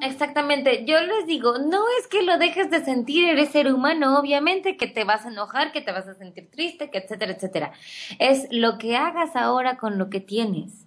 Exactamente, 0.00 0.84
yo 0.84 1.00
les 1.00 1.26
digo, 1.26 1.58
no 1.58 1.84
es 1.98 2.08
que 2.08 2.22
lo 2.22 2.38
dejes 2.38 2.70
de 2.70 2.84
sentir, 2.84 3.28
eres 3.28 3.50
ser 3.50 3.72
humano, 3.72 4.18
obviamente, 4.18 4.76
que 4.76 4.88
te 4.88 5.04
vas 5.04 5.24
a 5.24 5.28
enojar, 5.28 5.70
que 5.70 5.80
te 5.80 5.92
vas 5.92 6.08
a 6.08 6.14
sentir 6.14 6.50
triste, 6.50 6.90
que 6.90 6.98
etcétera, 6.98 7.32
etcétera. 7.32 7.72
Es 8.18 8.48
lo 8.50 8.78
que 8.78 8.96
hagas 8.96 9.36
ahora 9.36 9.76
con 9.76 9.98
lo 9.98 10.10
que 10.10 10.20
tienes. 10.20 10.86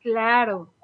Claro, 0.00 0.74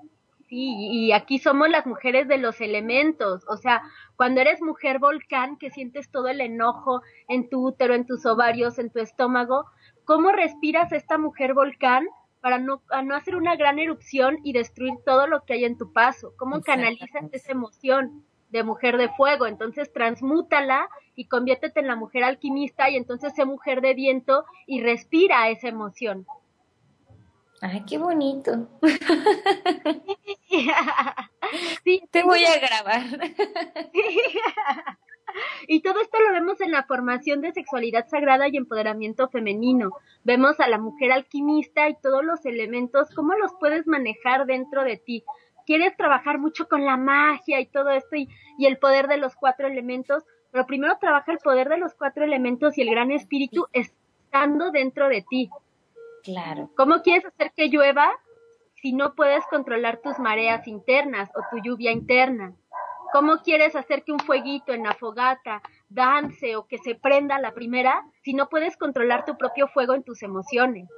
Sí, 0.50 0.74
y 0.90 1.12
aquí 1.12 1.38
somos 1.38 1.68
las 1.70 1.86
mujeres 1.86 2.26
de 2.26 2.36
los 2.36 2.60
elementos, 2.60 3.44
o 3.46 3.56
sea, 3.56 3.82
cuando 4.16 4.40
eres 4.40 4.60
mujer 4.60 4.98
volcán, 4.98 5.56
que 5.56 5.70
sientes 5.70 6.10
todo 6.10 6.26
el 6.26 6.40
enojo 6.40 7.02
en 7.28 7.48
tu 7.48 7.64
útero, 7.68 7.94
en 7.94 8.04
tus 8.04 8.26
ovarios, 8.26 8.80
en 8.80 8.90
tu 8.90 8.98
estómago, 8.98 9.66
¿cómo 10.04 10.32
respiras 10.32 10.90
esta 10.90 11.18
mujer 11.18 11.54
volcán 11.54 12.08
para 12.40 12.58
no, 12.58 12.82
no 13.04 13.14
hacer 13.14 13.36
una 13.36 13.56
gran 13.56 13.78
erupción 13.78 14.38
y 14.44 14.52
destruir 14.52 14.94
todo 15.04 15.26
lo 15.26 15.44
que 15.44 15.54
hay 15.54 15.64
en 15.64 15.78
tu 15.78 15.92
paso? 15.92 16.34
¿Cómo 16.36 16.60
canalizas 16.62 17.24
esa 17.32 17.52
emoción 17.52 18.24
de 18.50 18.64
mujer 18.64 18.96
de 18.96 19.08
fuego? 19.10 19.46
Entonces 19.46 19.92
transmútala 19.92 20.88
y 21.14 21.26
conviértete 21.26 21.80
en 21.80 21.86
la 21.86 21.96
mujer 21.96 22.24
alquimista 22.24 22.90
y 22.90 22.96
entonces 22.96 23.34
sé 23.34 23.44
mujer 23.44 23.80
de 23.80 23.94
viento 23.94 24.44
y 24.66 24.82
respira 24.82 25.48
esa 25.50 25.68
emoción. 25.68 26.26
Ay, 27.62 27.84
qué 27.86 27.98
bonito. 27.98 28.68
sí, 31.84 32.02
te 32.10 32.22
voy 32.22 32.42
a 32.44 32.58
grabar. 32.58 33.02
Y 35.66 35.82
todo 35.82 36.00
esto 36.00 36.18
lo 36.20 36.32
vemos 36.32 36.60
en 36.60 36.72
la 36.72 36.84
formación 36.84 37.40
de 37.40 37.52
sexualidad 37.52 38.08
sagrada 38.08 38.48
y 38.48 38.56
empoderamiento 38.56 39.28
femenino. 39.28 39.90
Vemos 40.24 40.60
a 40.60 40.68
la 40.68 40.78
mujer 40.78 41.12
alquimista 41.12 41.88
y 41.88 41.96
todos 42.00 42.24
los 42.24 42.44
elementos, 42.46 43.14
cómo 43.14 43.34
los 43.34 43.52
puedes 43.60 43.86
manejar 43.86 44.46
dentro 44.46 44.84
de 44.84 44.96
ti. 44.96 45.24
Quieres 45.66 45.96
trabajar 45.96 46.38
mucho 46.38 46.68
con 46.68 46.84
la 46.84 46.96
magia 46.96 47.60
y 47.60 47.66
todo 47.66 47.90
esto 47.90 48.16
y, 48.16 48.28
y 48.58 48.66
el 48.66 48.78
poder 48.78 49.06
de 49.06 49.18
los 49.18 49.36
cuatro 49.36 49.66
elementos, 49.66 50.24
pero 50.50 50.66
primero 50.66 50.96
trabaja 51.00 51.32
el 51.32 51.38
poder 51.38 51.68
de 51.68 51.78
los 51.78 51.94
cuatro 51.94 52.24
elementos 52.24 52.76
y 52.76 52.82
el 52.82 52.90
gran 52.90 53.10
espíritu 53.10 53.66
estando 53.72 54.70
dentro 54.70 55.08
de 55.08 55.22
ti. 55.28 55.50
Claro. 56.22 56.70
¿Cómo 56.76 57.02
quieres 57.02 57.24
hacer 57.26 57.52
que 57.56 57.68
llueva 57.68 58.10
si 58.82 58.92
no 58.92 59.14
puedes 59.14 59.44
controlar 59.46 59.98
tus 59.98 60.18
mareas 60.18 60.66
internas 60.66 61.30
o 61.34 61.40
tu 61.50 61.62
lluvia 61.62 61.92
interna? 61.92 62.54
¿Cómo 63.12 63.38
quieres 63.38 63.74
hacer 63.74 64.04
que 64.04 64.12
un 64.12 64.20
fueguito 64.20 64.72
en 64.72 64.84
la 64.84 64.94
fogata 64.94 65.62
dance 65.88 66.56
o 66.56 66.66
que 66.66 66.78
se 66.78 66.94
prenda 66.94 67.40
la 67.40 67.52
primera 67.52 68.04
si 68.22 68.34
no 68.34 68.48
puedes 68.48 68.76
controlar 68.76 69.24
tu 69.24 69.36
propio 69.36 69.66
fuego 69.68 69.94
en 69.94 70.04
tus 70.04 70.22
emociones? 70.22 70.88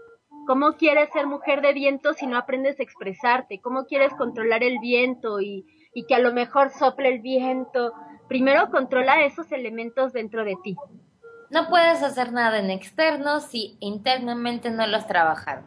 ¿Cómo 0.47 0.73
quieres 0.73 1.11
ser 1.13 1.27
mujer 1.27 1.63
de 1.63 1.73
viento 1.73 2.15
si 2.15 2.27
no 2.27 2.37
aprendes 2.37 2.79
a 2.81 2.83
expresarte? 2.83 3.61
¿Cómo 3.61 3.85
quieres 3.87 4.13
controlar 4.15 4.63
el 4.63 4.79
viento 4.81 5.41
y, 5.41 5.65
y 5.95 6.05
que 6.05 6.15
a 6.15 6.19
lo 6.19 6.33
mejor 6.33 6.71
sople 6.71 7.09
el 7.09 7.21
viento? 7.21 7.93
Primero 8.29 8.71
controla 8.71 9.25
esos 9.25 9.51
elementos 9.53 10.13
dentro 10.13 10.45
de 10.45 10.57
ti. 10.63 10.77
No 11.51 11.69
puedes 11.69 12.03
hacer 12.03 12.33
nada 12.33 12.59
en 12.59 12.71
externo 12.71 13.41
si 13.41 13.77
internamente 13.79 14.71
no 14.71 14.87
lo 14.87 14.97
has 14.97 15.07
trabajado. 15.07 15.63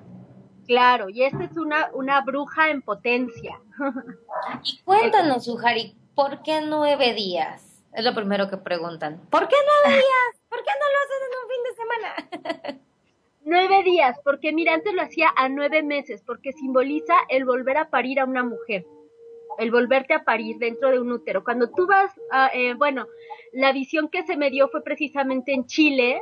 Claro, 0.67 1.09
y 1.09 1.23
esta 1.23 1.43
es 1.43 1.57
una, 1.57 1.89
una 1.93 2.21
bruja 2.21 2.69
en 2.69 2.81
potencia. 2.81 3.59
y 4.63 4.79
cuéntanos, 4.83 5.47
Ujari, 5.47 5.95
¿por 6.15 6.41
qué 6.43 6.61
nueve 6.61 7.13
días? 7.13 7.83
Es 7.93 8.03
lo 8.03 8.15
primero 8.15 8.49
que 8.49 8.57
preguntan. 8.57 9.21
¿Por 9.29 9.47
qué 9.47 9.55
nueve 9.83 10.01
días? 10.01 10.41
¿Por 10.49 10.63
qué 10.63 10.71
no 10.79 10.87
lo 10.91 10.99
hacen 11.03 11.21
en 11.27 11.37
un 11.41 11.49
fin 11.51 11.63
de 11.63 11.73
semana? 11.75 12.79
nueve 13.45 13.83
días, 13.83 14.19
porque 14.23 14.53
mira, 14.53 14.73
antes 14.73 14.93
lo 14.93 15.01
hacía 15.01 15.31
a 15.35 15.49
nueve 15.49 15.83
meses, 15.83 16.23
porque 16.25 16.53
simboliza 16.53 17.13
el 17.29 17.45
volver 17.45 17.77
a 17.77 17.89
parir 17.89 18.19
a 18.19 18.25
una 18.25 18.43
mujer 18.43 18.85
el 19.57 19.71
volverte 19.71 20.13
a 20.13 20.23
parir 20.23 20.57
dentro 20.57 20.89
de 20.89 20.99
un 20.99 21.11
útero. 21.11 21.43
Cuando 21.43 21.69
tú 21.69 21.87
vas, 21.87 22.11
a, 22.31 22.49
eh, 22.53 22.73
bueno, 22.73 23.05
la 23.53 23.71
visión 23.71 24.09
que 24.09 24.23
se 24.23 24.37
me 24.37 24.49
dio 24.49 24.67
fue 24.69 24.83
precisamente 24.83 25.53
en 25.53 25.65
Chile, 25.65 26.21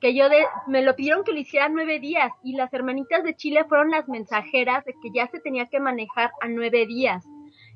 que 0.00 0.14
yo 0.14 0.28
de, 0.28 0.44
me 0.66 0.82
lo 0.82 0.96
pidieron 0.96 1.24
que 1.24 1.32
lo 1.32 1.38
hiciera 1.38 1.68
nueve 1.68 1.98
días 1.98 2.32
y 2.42 2.56
las 2.56 2.72
hermanitas 2.72 3.22
de 3.24 3.36
Chile 3.36 3.64
fueron 3.68 3.90
las 3.90 4.08
mensajeras 4.08 4.84
de 4.84 4.92
que 5.02 5.10
ya 5.14 5.28
se 5.28 5.40
tenía 5.40 5.66
que 5.66 5.80
manejar 5.80 6.32
a 6.40 6.48
nueve 6.48 6.86
días. 6.86 7.24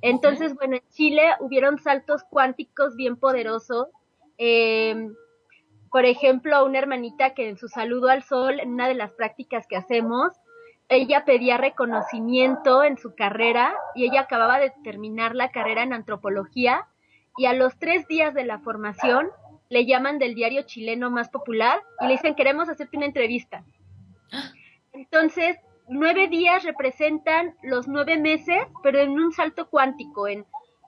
Entonces, 0.01 0.55
bueno, 0.55 0.77
en 0.77 0.89
Chile 0.91 1.23
hubieron 1.41 1.79
saltos 1.79 2.23
cuánticos 2.31 2.97
bien 2.97 3.17
poderosos. 3.17 3.89
Eh, 4.39 5.09
por 5.91 6.05
ejemplo, 6.05 6.65
una 6.65 6.79
hermanita 6.79 7.35
que 7.35 7.49
en 7.49 7.57
su 7.57 7.69
saludo 7.69 8.09
al 8.09 8.23
sol, 8.23 8.61
en 8.61 8.75
una 8.75 8.89
de 8.89 8.95
las 8.95 9.13
prácticas 9.13 9.67
que 9.67 9.77
hacemos, 9.77 10.33
ella 10.89 11.25
pedía 11.25 11.59
reconocimiento 11.59 12.83
en 12.83 12.97
su 12.97 13.15
carrera 13.15 13.75
y 13.95 14.05
ella 14.05 14.23
acababa 14.23 14.59
de 14.59 14.73
terminar 14.85 15.35
la 15.35 15.51
carrera 15.51 15.83
en 15.83 15.93
antropología 15.93 16.87
y 17.37 17.47
a 17.47 17.53
los 17.53 17.79
tres 17.79 18.07
días 18.09 18.35
de 18.35 18.45
la 18.45 18.59
formación 18.59 19.29
le 19.69 19.85
llaman 19.85 20.19
del 20.19 20.35
diario 20.35 20.63
chileno 20.63 21.11
más 21.11 21.29
popular 21.29 21.83
y 22.01 22.07
le 22.07 22.13
dicen 22.13 22.35
queremos 22.35 22.69
hacerte 22.69 22.97
una 22.97 23.07
entrevista. 23.07 23.65
Entonces, 24.93 25.59
nueve 25.89 26.29
días 26.29 26.65
representan 26.65 27.55
los 27.63 27.89
nueve 27.89 28.19
meses, 28.19 28.67
pero 28.83 28.99
en 28.99 29.11
un 29.11 29.33
salto 29.33 29.69
cuántico, 29.69 30.29
en 30.29 30.45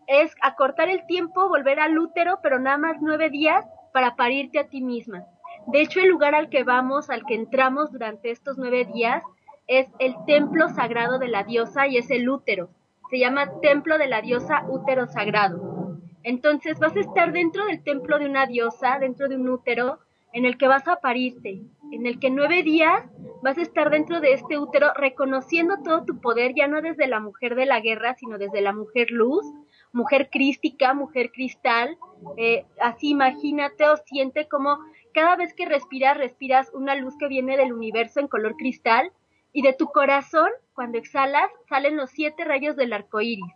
es 0.06 0.34
acortar 0.42 0.88
el 0.88 1.06
tiempo, 1.06 1.48
volver 1.48 1.78
al 1.78 1.96
útero, 1.96 2.40
pero 2.42 2.58
nada 2.58 2.78
más 2.78 2.96
nueve 3.00 3.30
días 3.30 3.64
para 3.92 4.16
parirte 4.16 4.58
a 4.58 4.68
ti 4.68 4.80
misma. 4.80 5.24
De 5.68 5.80
hecho, 5.82 6.00
el 6.00 6.08
lugar 6.08 6.34
al 6.34 6.48
que 6.48 6.64
vamos, 6.64 7.10
al 7.10 7.24
que 7.24 7.34
entramos 7.34 7.92
durante 7.92 8.32
estos 8.32 8.58
nueve 8.58 8.88
días, 8.92 9.22
es 9.68 9.86
el 10.00 10.16
templo 10.26 10.68
sagrado 10.70 11.20
de 11.20 11.28
la 11.28 11.44
diosa 11.44 11.86
y 11.86 11.96
es 11.96 12.10
el 12.10 12.28
útero. 12.28 12.70
Se 13.08 13.20
llama 13.20 13.60
templo 13.60 13.98
de 13.98 14.08
la 14.08 14.20
diosa 14.20 14.64
útero 14.68 15.06
sagrado. 15.06 15.96
Entonces 16.24 16.80
vas 16.80 16.96
a 16.96 17.00
estar 17.00 17.32
dentro 17.32 17.64
del 17.66 17.84
templo 17.84 18.18
de 18.18 18.26
una 18.26 18.46
diosa, 18.46 18.98
dentro 18.98 19.28
de 19.28 19.36
un 19.36 19.48
útero, 19.48 20.00
en 20.32 20.44
el 20.44 20.58
que 20.58 20.66
vas 20.66 20.88
a 20.88 20.96
parirte, 20.96 21.62
en 21.92 22.06
el 22.06 22.18
que 22.18 22.30
nueve 22.30 22.64
días 22.64 23.04
vas 23.42 23.58
a 23.58 23.62
estar 23.62 23.90
dentro 23.90 24.20
de 24.20 24.32
este 24.32 24.58
útero 24.58 24.92
reconociendo 24.94 25.78
todo 25.82 26.04
tu 26.04 26.20
poder, 26.20 26.52
ya 26.54 26.68
no 26.68 26.82
desde 26.82 27.06
la 27.06 27.20
mujer 27.20 27.54
de 27.54 27.66
la 27.66 27.80
guerra, 27.80 28.14
sino 28.14 28.38
desde 28.38 28.60
la 28.60 28.72
mujer 28.72 29.10
luz, 29.10 29.44
mujer 29.92 30.28
crística, 30.30 30.94
mujer 30.94 31.30
cristal. 31.32 31.96
Eh, 32.36 32.64
así 32.80 33.10
imagínate 33.10 33.88
o 33.88 33.96
siente 33.96 34.48
como 34.48 34.78
cada 35.14 35.36
vez 35.36 35.54
que 35.54 35.66
respiras, 35.66 36.16
respiras 36.16 36.70
una 36.74 36.94
luz 36.94 37.16
que 37.18 37.28
viene 37.28 37.56
del 37.56 37.72
universo 37.72 38.20
en 38.20 38.28
color 38.28 38.56
cristal 38.56 39.12
y 39.52 39.62
de 39.62 39.72
tu 39.72 39.86
corazón, 39.86 40.50
cuando 40.74 40.98
exhalas, 40.98 41.50
salen 41.68 41.96
los 41.96 42.10
siete 42.10 42.44
rayos 42.44 42.76
del 42.76 42.92
arco 42.92 43.20
iris. 43.20 43.54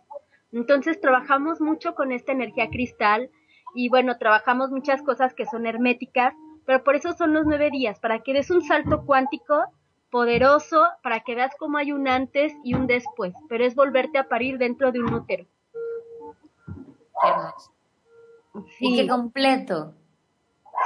Entonces 0.51 0.99
trabajamos 0.99 1.61
mucho 1.61 1.95
con 1.95 2.11
esta 2.11 2.31
energía 2.31 2.69
cristal 2.69 3.29
y 3.73 3.89
bueno, 3.89 4.17
trabajamos 4.17 4.71
muchas 4.71 5.01
cosas 5.01 5.33
que 5.33 5.45
son 5.45 5.65
herméticas, 5.65 6.33
pero 6.65 6.83
por 6.83 6.95
eso 6.95 7.13
son 7.13 7.33
los 7.33 7.45
nueve 7.45 7.69
días, 7.71 7.99
para 7.99 8.19
que 8.19 8.33
des 8.33 8.49
un 8.51 8.61
salto 8.61 9.05
cuántico 9.05 9.63
poderoso, 10.09 10.83
para 11.03 11.21
que 11.21 11.35
veas 11.35 11.53
cómo 11.59 11.77
hay 11.77 11.91
un 11.91 12.07
antes 12.07 12.53
y 12.63 12.73
un 12.73 12.87
después, 12.87 13.33
pero 13.49 13.65
es 13.65 13.75
volverte 13.75 14.17
a 14.17 14.27
parir 14.27 14.57
dentro 14.57 14.91
de 14.91 15.01
un 15.01 15.13
útero. 15.13 15.45
Sí. 18.77 18.95
qué 18.95 19.07
completo. 19.07 19.93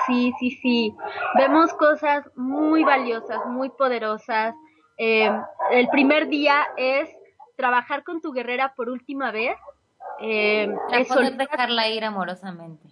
Sí, 0.07 0.33
sí, 0.39 0.51
sí. 0.51 0.95
Vemos 1.37 1.73
cosas 1.73 2.29
muy 2.35 2.83
valiosas, 2.83 3.45
muy 3.47 3.69
poderosas, 3.69 4.55
eh, 5.01 5.31
el 5.71 5.87
primer 5.87 6.27
día 6.27 6.67
es 6.75 7.09
trabajar 7.55 8.03
con 8.03 8.21
tu 8.21 8.33
guerrera 8.33 8.73
por 8.75 8.89
última 8.89 9.31
vez. 9.31 9.57
Eh, 10.19 10.67
es 10.91 11.07
poder 11.07 11.37
dejarla 11.37 11.87
ir 11.87 12.03
amorosamente. 12.03 12.85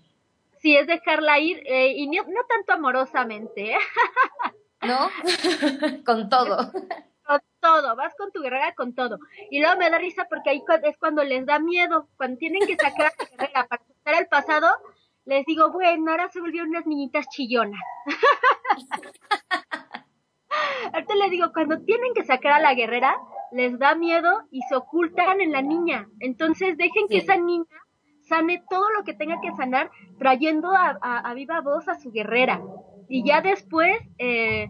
Sí, 0.59 0.75
es 0.75 0.87
dejarla 0.87 1.39
ir 1.39 1.61
eh, 1.65 1.93
y 1.95 2.07
no, 2.07 2.23
tanto 2.47 2.73
amorosamente. 2.73 3.73
¿eh? 3.73 3.77
¿No? 4.81 5.09
con 6.05 6.29
todo. 6.29 6.71
Con 7.23 7.41
todo, 7.59 7.95
vas 7.95 8.15
con 8.15 8.31
tu 8.31 8.41
guerrera 8.41 8.73
con 8.73 8.95
todo. 8.95 9.19
Y 9.51 9.59
luego 9.59 9.77
me 9.77 9.89
da 9.89 9.97
risa 9.97 10.27
porque 10.29 10.49
ahí 10.49 10.63
es 10.83 10.97
cuando 10.97 11.23
les 11.23 11.45
da 11.45 11.59
miedo, 11.59 12.07
cuando 12.15 12.37
tienen 12.37 12.65
que 12.65 12.75
sacar 12.75 13.07
a 13.07 13.13
la 13.17 13.25
guerrera 13.25 13.67
para 13.67 13.83
pasar 13.83 14.21
el 14.21 14.27
pasado, 14.27 14.67
les 15.25 15.45
digo, 15.45 15.71
bueno, 15.71 16.11
ahora 16.11 16.29
se 16.29 16.39
volvieron 16.39 16.69
unas 16.69 16.85
niñitas 16.85 17.27
chillonas. 17.29 17.81
Ahorita 20.93 21.15
les 21.15 21.31
digo, 21.31 21.51
cuando 21.53 21.81
tienen 21.81 22.13
que 22.13 22.23
sacar 22.23 22.53
a 22.53 22.59
la 22.59 22.73
guerrera, 22.73 23.17
les 23.51 23.77
da 23.77 23.95
miedo 23.95 24.43
y 24.51 24.61
se 24.63 24.75
ocultan 24.75 25.41
en 25.41 25.51
la 25.51 25.61
niña. 25.61 26.07
Entonces 26.19 26.77
dejen 26.77 27.07
que 27.09 27.17
esa 27.17 27.35
niña 27.35 27.65
sane 28.27 28.63
todo 28.69 28.89
lo 28.91 29.03
que 29.03 29.13
tenga 29.13 29.39
que 29.41 29.51
sanar, 29.53 29.91
trayendo 30.19 30.71
a, 30.73 31.33
viva 31.35 31.61
voz 31.61 31.87
a 31.87 31.99
su 31.99 32.11
guerrera. 32.11 32.61
Y 33.09 33.23
ya 33.25 33.41
después 33.41 33.97
eh, 34.17 34.67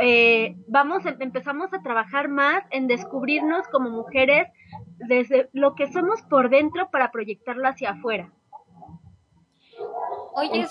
eh, 0.00 0.56
vamos, 0.68 1.04
em, 1.06 1.16
empezamos 1.20 1.72
a 1.72 1.82
trabajar 1.82 2.28
más 2.28 2.64
en 2.70 2.86
descubrirnos 2.86 3.66
como 3.68 3.90
mujeres 3.90 4.48
desde 4.96 5.48
lo 5.52 5.74
que 5.74 5.90
somos 5.92 6.22
por 6.22 6.50
dentro 6.50 6.90
para 6.90 7.10
proyectarlo 7.10 7.68
hacia 7.68 7.90
afuera. 7.90 8.30
Oye, 10.34 10.66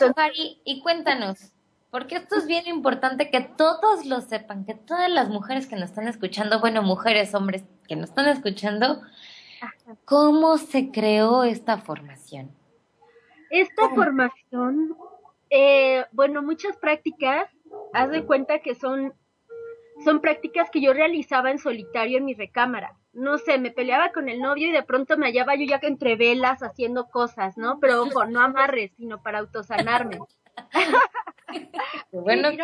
y 0.64 0.82
cuéntanos, 0.82 1.54
porque 1.92 2.16
esto 2.16 2.36
es 2.38 2.48
bien 2.48 2.68
importante 2.68 3.30
que 3.30 3.42
todos 3.42 4.06
lo 4.06 4.22
sepan, 4.22 4.66
que 4.66 4.74
todas 4.74 5.10
las 5.10 5.30
mujeres 5.30 5.68
que 5.68 5.76
nos 5.76 5.90
están 5.90 6.08
escuchando, 6.08 6.60
bueno, 6.60 6.82
mujeres, 6.82 7.36
hombres 7.36 7.64
que 7.88 7.96
nos 7.96 8.10
están 8.10 8.28
escuchando, 8.28 9.02
¿cómo 10.06 10.58
se 10.58 10.92
creó 10.92 11.44
esta 11.44 11.78
formación? 11.78 12.52
Esta 13.50 13.90
formación, 13.90 14.96
eh, 15.50 16.06
bueno, 16.14 16.42
muchas 16.42 16.78
prácticas, 16.78 17.50
haz 17.94 18.10
de 18.10 18.26
cuenta 18.26 18.60
que 18.60 18.76
son, 18.76 19.14
son 20.06 20.22
prácticas 20.22 20.70
que 20.70 20.82
yo 20.82 20.94
realizaba 20.94 21.52
en 21.52 21.60
solitario 21.60 22.18
en 22.18 22.26
mi 22.26 22.34
recámara. 22.34 22.98
no 23.14 23.38
sé, 23.38 23.58
me 23.58 23.72
peleaba 23.72 24.14
con 24.14 24.30
el 24.30 24.40
novio 24.40 24.70
y 24.70 24.72
de 24.72 24.84
pronto 24.84 25.18
me 25.18 25.26
hallaba 25.26 25.56
yo 25.56 25.66
ya 25.66 25.80
que 25.80 25.88
entre 25.88 26.16
velas 26.16 26.64
haciendo 26.64 27.10
cosas, 27.10 27.58
¿no? 27.58 27.78
Pero 27.82 28.04
ojo, 28.04 28.26
no 28.26 28.40
amarres, 28.40 28.94
sino 28.96 29.22
para 29.22 29.40
autosanarme. 29.40 30.20
bueno 32.12 32.52
yo, 32.52 32.64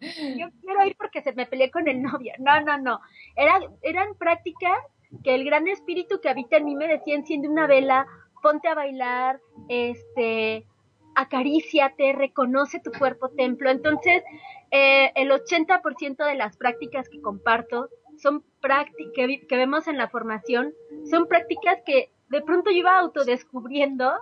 quiero 0.00 0.84
ir 0.84 0.96
porque 0.96 1.22
se 1.22 1.32
me 1.34 1.46
peleé 1.46 1.70
con 1.70 1.86
el 1.86 2.02
novio. 2.02 2.32
No, 2.40 2.60
no, 2.62 2.78
no. 2.78 3.00
Era, 3.36 3.60
eran 3.82 4.16
prácticas 4.16 4.76
que 5.22 5.34
el 5.34 5.44
gran 5.44 5.68
espíritu 5.68 6.20
que 6.20 6.28
habita 6.28 6.56
en 6.56 6.64
mí 6.64 6.76
me 6.76 6.88
decía, 6.88 7.14
enciende 7.14 7.48
una 7.48 7.66
vela, 7.66 8.06
ponte 8.42 8.68
a 8.68 8.74
bailar, 8.74 9.40
este, 9.68 10.66
acaríciate, 11.14 12.12
reconoce 12.12 12.80
tu 12.80 12.92
cuerpo 12.92 13.30
templo. 13.30 13.70
Entonces, 13.70 14.22
eh, 14.70 15.10
el 15.14 15.30
80% 15.30 16.24
de 16.24 16.34
las 16.34 16.56
prácticas 16.56 17.08
que 17.08 17.20
comparto 17.20 17.88
son 18.18 18.44
prácticas 18.60 19.12
que, 19.14 19.46
que, 19.46 19.56
vemos 19.56 19.88
en 19.88 19.98
la 19.98 20.08
formación, 20.08 20.72
son 21.10 21.26
prácticas 21.26 21.78
que 21.84 22.10
de 22.28 22.42
pronto 22.42 22.70
yo 22.70 22.78
iba 22.78 22.98
autodescubriendo 22.98 24.12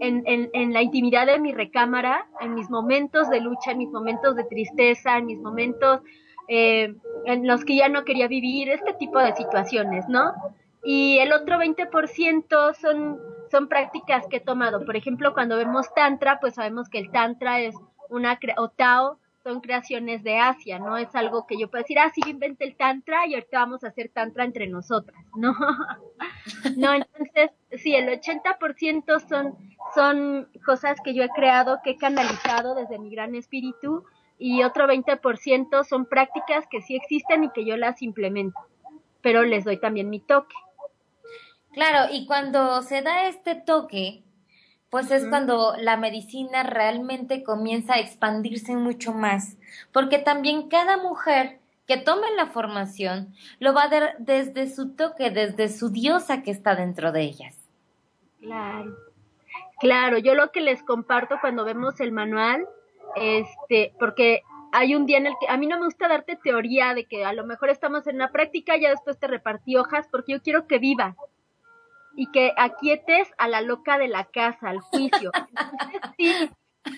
en, 0.00 0.22
en, 0.26 0.50
en 0.52 0.72
la 0.72 0.82
intimidad 0.82 1.26
de 1.26 1.38
mi 1.38 1.52
recámara, 1.52 2.28
en 2.40 2.54
mis 2.54 2.70
momentos 2.70 3.28
de 3.30 3.40
lucha, 3.40 3.72
en 3.72 3.78
mis 3.78 3.90
momentos 3.90 4.36
de 4.36 4.44
tristeza, 4.44 5.18
en 5.18 5.26
mis 5.26 5.38
momentos 5.38 6.00
eh, 6.48 6.94
en 7.24 7.46
los 7.46 7.64
que 7.64 7.76
ya 7.76 7.88
no 7.88 8.04
quería 8.04 8.28
vivir, 8.28 8.70
este 8.70 8.94
tipo 8.94 9.18
de 9.18 9.34
situaciones, 9.34 10.08
¿no? 10.08 10.32
Y 10.84 11.18
el 11.18 11.32
otro 11.32 11.58
20% 11.58 12.74
son, 12.74 13.20
son 13.50 13.68
prácticas 13.68 14.26
que 14.28 14.36
he 14.36 14.40
tomado. 14.40 14.84
Por 14.84 14.96
ejemplo, 14.96 15.34
cuando 15.34 15.56
vemos 15.56 15.92
Tantra, 15.94 16.38
pues 16.40 16.54
sabemos 16.54 16.88
que 16.88 16.98
el 16.98 17.10
Tantra 17.10 17.60
es 17.60 17.74
una, 18.08 18.38
o 18.58 18.68
Tao, 18.68 19.18
son 19.42 19.60
creaciones 19.60 20.24
de 20.24 20.38
Asia, 20.38 20.78
no 20.80 20.96
es 20.96 21.14
algo 21.14 21.46
que 21.46 21.56
yo 21.56 21.68
pueda 21.70 21.82
decir, 21.82 21.98
ah, 22.00 22.10
sí, 22.12 22.20
inventé 22.26 22.64
el 22.64 22.76
Tantra 22.76 23.26
y 23.26 23.34
ahorita 23.34 23.60
vamos 23.60 23.84
a 23.84 23.88
hacer 23.88 24.10
Tantra 24.12 24.44
entre 24.44 24.66
nosotras, 24.66 25.24
¿no? 25.36 25.54
no, 26.76 26.94
entonces, 26.94 27.50
sí, 27.76 27.94
el 27.94 28.08
80% 28.08 29.28
son, 29.28 29.56
son 29.94 30.48
cosas 30.64 30.98
que 31.04 31.14
yo 31.14 31.22
he 31.22 31.28
creado, 31.28 31.78
que 31.84 31.90
he 31.90 31.96
canalizado 31.96 32.74
desde 32.74 32.98
mi 32.98 33.10
gran 33.10 33.36
espíritu 33.36 34.04
y 34.38 34.62
otro 34.62 34.86
20% 34.86 35.84
son 35.84 36.06
prácticas 36.06 36.66
que 36.70 36.82
sí 36.82 36.96
existen 36.96 37.44
y 37.44 37.50
que 37.50 37.64
yo 37.64 37.76
las 37.76 38.02
implemento, 38.02 38.60
pero 39.22 39.42
les 39.42 39.64
doy 39.64 39.78
también 39.78 40.10
mi 40.10 40.20
toque. 40.20 40.56
Claro, 41.72 42.12
y 42.12 42.26
cuando 42.26 42.82
se 42.82 43.02
da 43.02 43.28
este 43.28 43.54
toque, 43.54 44.22
pues 44.90 45.10
es 45.10 45.26
cuando 45.28 45.74
la 45.78 45.96
medicina 45.96 46.62
realmente 46.62 47.42
comienza 47.42 47.94
a 47.94 48.00
expandirse 48.00 48.76
mucho 48.76 49.12
más, 49.12 49.56
porque 49.92 50.18
también 50.18 50.68
cada 50.68 50.96
mujer 50.96 51.58
que 51.86 51.96
tome 51.96 52.26
la 52.36 52.46
formación 52.46 53.34
lo 53.58 53.74
va 53.74 53.84
a 53.84 53.88
dar 53.88 54.16
desde 54.18 54.68
su 54.68 54.94
toque, 54.94 55.30
desde 55.30 55.68
su 55.68 55.90
diosa 55.90 56.42
que 56.42 56.50
está 56.50 56.74
dentro 56.74 57.12
de 57.12 57.22
ellas. 57.22 57.56
Claro, 58.40 58.96
claro, 59.80 60.18
yo 60.18 60.34
lo 60.34 60.50
que 60.50 60.60
les 60.60 60.82
comparto 60.82 61.36
cuando 61.40 61.64
vemos 61.64 62.00
el 62.00 62.12
manual, 62.12 62.66
este, 63.16 63.92
porque 63.98 64.42
hay 64.72 64.94
un 64.94 65.06
día 65.06 65.18
en 65.18 65.26
el 65.26 65.34
que 65.40 65.48
a 65.48 65.56
mí 65.56 65.66
no 65.66 65.78
me 65.78 65.86
gusta 65.86 66.08
darte 66.08 66.36
teoría 66.36 66.94
de 66.94 67.06
que 67.06 67.24
a 67.24 67.32
lo 67.32 67.46
mejor 67.46 67.70
estamos 67.70 68.06
en 68.06 68.16
una 68.16 68.30
práctica, 68.30 68.76
ya 68.76 68.90
después 68.90 69.18
te 69.18 69.26
repartí 69.26 69.76
hojas, 69.76 70.06
porque 70.10 70.32
yo 70.32 70.42
quiero 70.42 70.66
que 70.66 70.78
viva 70.78 71.16
y 72.16 72.30
que 72.30 72.52
aquietes 72.56 73.28
a 73.38 73.48
la 73.48 73.60
loca 73.60 73.98
de 73.98 74.08
la 74.08 74.24
casa, 74.24 74.70
al 74.70 74.80
juicio. 74.80 75.30
sí, 76.18 76.50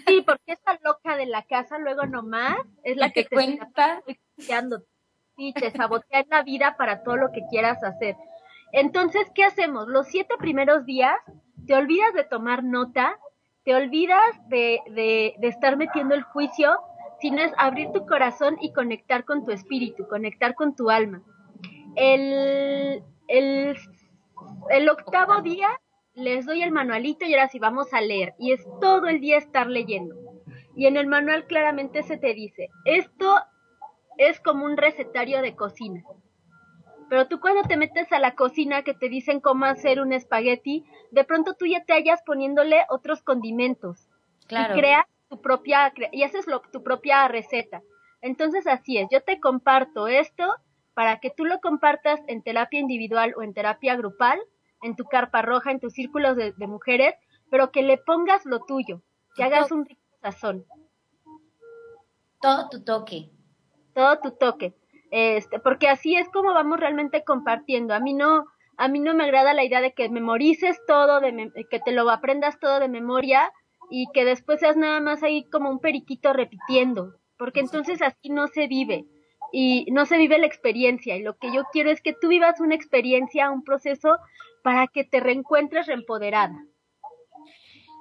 sí, 0.07 0.23
porque 0.25 0.53
esa 0.53 0.79
loca 0.83 1.16
de 1.16 1.27
la 1.27 1.43
casa 1.43 1.79
luego 1.79 2.07
nomás 2.07 2.57
es 2.85 2.97
la 2.97 3.11
que, 3.11 3.25
te 3.25 3.35
cuenta. 3.35 4.03
Sí, 5.37 5.53
te 5.53 5.71
sabotea 5.71 6.21
en 6.21 6.29
la 6.31 6.43
vida 6.43 6.77
para 6.77 7.03
todo 7.03 7.16
lo 7.16 7.31
que 7.31 7.43
quieras 7.49 7.83
hacer. 7.85 8.16
Entonces, 8.73 9.31
¿qué 9.35 9.45
hacemos? 9.45 9.89
Los 9.89 10.09
siete 10.09 10.35
primeros 10.39 10.85
días 10.85 11.16
te 11.66 11.75
olvidas 11.75 12.12
de 12.14 12.25
tomar 12.25 12.64
nota, 12.64 13.19
te 13.69 13.75
olvidas 13.75 14.49
de, 14.49 15.35
estar 15.43 15.77
metiendo 15.77 16.14
el 16.14 16.23
juicio, 16.23 16.79
sino 17.21 17.43
es 17.43 17.53
abrir 17.59 17.93
tu 17.93 18.07
corazón 18.07 18.57
y 18.62 18.73
conectar 18.73 19.27
con 19.27 19.45
tu 19.45 19.51
espíritu, 19.51 20.09
conectar 20.09 20.55
con 20.55 20.75
tu 20.75 20.89
alma. 20.89 21.21
El, 21.95 23.03
el 23.29 23.77
el 24.71 24.89
octavo 24.89 25.43
día 25.43 25.69
les 26.14 26.47
doy 26.47 26.62
el 26.62 26.73
manualito 26.73 27.27
y 27.27 27.35
ahora 27.35 27.51
sí 27.51 27.59
vamos 27.59 27.93
a 27.93 28.01
leer. 28.01 28.35
Y 28.39 28.53
es 28.53 28.66
todo 28.81 29.07
el 29.07 29.21
día 29.21 29.37
estar 29.37 29.66
leyendo. 29.66 30.16
Y 30.75 30.87
en 30.87 30.97
el 30.97 31.07
manual 31.07 31.47
claramente 31.47 32.03
se 32.05 32.16
te 32.16 32.33
dice, 32.33 32.71
esto 32.87 33.37
es 34.16 34.41
como 34.41 34.64
un 34.64 34.79
recetario 34.79 35.43
de 35.43 35.55
cocina. 35.55 36.03
Pero 37.09 37.26
tú 37.26 37.40
cuando 37.40 37.62
te 37.62 37.76
metes 37.76 38.12
a 38.12 38.18
la 38.18 38.34
cocina 38.34 38.82
que 38.82 38.94
te 38.94 39.09
dicen 39.09 39.40
cómo 39.40 39.64
hacer 39.64 40.00
un 40.00 40.12
espagueti, 40.12 40.84
de 41.11 41.24
pronto 41.24 41.54
tú 41.54 41.66
ya 41.66 41.84
te 41.84 41.94
hallas 41.94 42.22
poniéndole 42.24 42.84
otros 42.90 43.22
condimentos. 43.22 44.09
Claro. 44.46 44.74
Y 44.74 44.80
creas 44.80 45.06
tu 45.28 45.40
propia, 45.40 45.92
y 46.12 46.22
haces 46.22 46.46
lo, 46.46 46.61
tu 46.72 46.82
propia 46.82 47.26
receta. 47.28 47.82
Entonces 48.20 48.66
así 48.66 48.98
es, 48.98 49.09
yo 49.11 49.22
te 49.22 49.40
comparto 49.40 50.09
esto 50.09 50.44
para 50.94 51.20
que 51.20 51.30
tú 51.30 51.44
lo 51.44 51.61
compartas 51.61 52.20
en 52.26 52.42
terapia 52.42 52.80
individual 52.80 53.32
o 53.36 53.42
en 53.42 53.54
terapia 53.54 53.94
grupal, 53.94 54.40
en 54.82 54.96
tu 54.96 55.04
carpa 55.04 55.42
roja, 55.42 55.70
en 55.70 55.80
tus 55.80 55.92
círculos 55.92 56.36
de, 56.36 56.52
mujeres, 56.66 57.14
pero 57.50 57.70
que 57.70 57.82
le 57.82 57.98
pongas 57.98 58.44
lo 58.44 58.64
tuyo, 58.64 59.02
que 59.36 59.44
hagas 59.44 59.70
un 59.70 59.86
rico 59.86 60.00
sazón. 60.20 60.64
Todo 62.40 62.68
tu 62.68 62.82
toque. 62.82 63.30
Todo 63.94 64.18
tu 64.18 64.32
toque. 64.32 64.74
Este, 65.11 65.59
porque 65.59 65.88
así 65.88 66.16
es 66.16 66.28
como 66.28 66.52
vamos 66.52 66.78
realmente 66.80 67.24
compartiendo. 67.24 67.94
A 67.94 68.00
mí 68.00 68.14
no, 68.14 68.46
a 68.76 68.88
mí 68.88 69.00
no 69.00 69.14
me 69.14 69.24
agrada 69.24 69.54
la 69.54 69.64
idea 69.64 69.80
de 69.80 69.92
que 69.92 70.09
memorices 70.09 70.78
todo, 70.86 71.20
de 71.20 71.50
que 71.70 71.80
te 71.80 71.92
lo 71.92 72.09
aprendas 72.11 72.59
todo 72.61 72.80
de 72.80 72.88
memoria 72.88 73.50
y 73.90 74.06
que 74.12 74.24
después 74.24 74.61
seas 74.61 74.76
nada 74.76 75.00
más 75.00 75.22
ahí 75.22 75.48
como 75.50 75.70
un 75.70 75.80
periquito 75.80 76.32
repitiendo, 76.32 77.14
porque 77.38 77.61
entonces 77.61 78.02
así 78.02 78.28
no 78.28 78.48
se 78.48 78.66
vive 78.66 79.06
y 79.52 79.86
no 79.92 80.04
se 80.04 80.18
vive 80.18 80.38
la 80.38 80.46
experiencia. 80.46 81.16
Y 81.16 81.22
lo 81.22 81.36
que 81.38 81.52
yo 81.52 81.64
quiero 81.72 81.90
es 81.90 82.02
que 82.02 82.12
tú 82.12 82.28
vivas 82.28 82.61
una 82.61 82.74
experiencia, 82.74 83.50
un 83.50 83.64
proceso 83.64 84.18
para 84.62 84.86
que 84.88 85.04
te 85.04 85.20
reencuentres 85.20 85.86
reempoderada. 85.86 86.62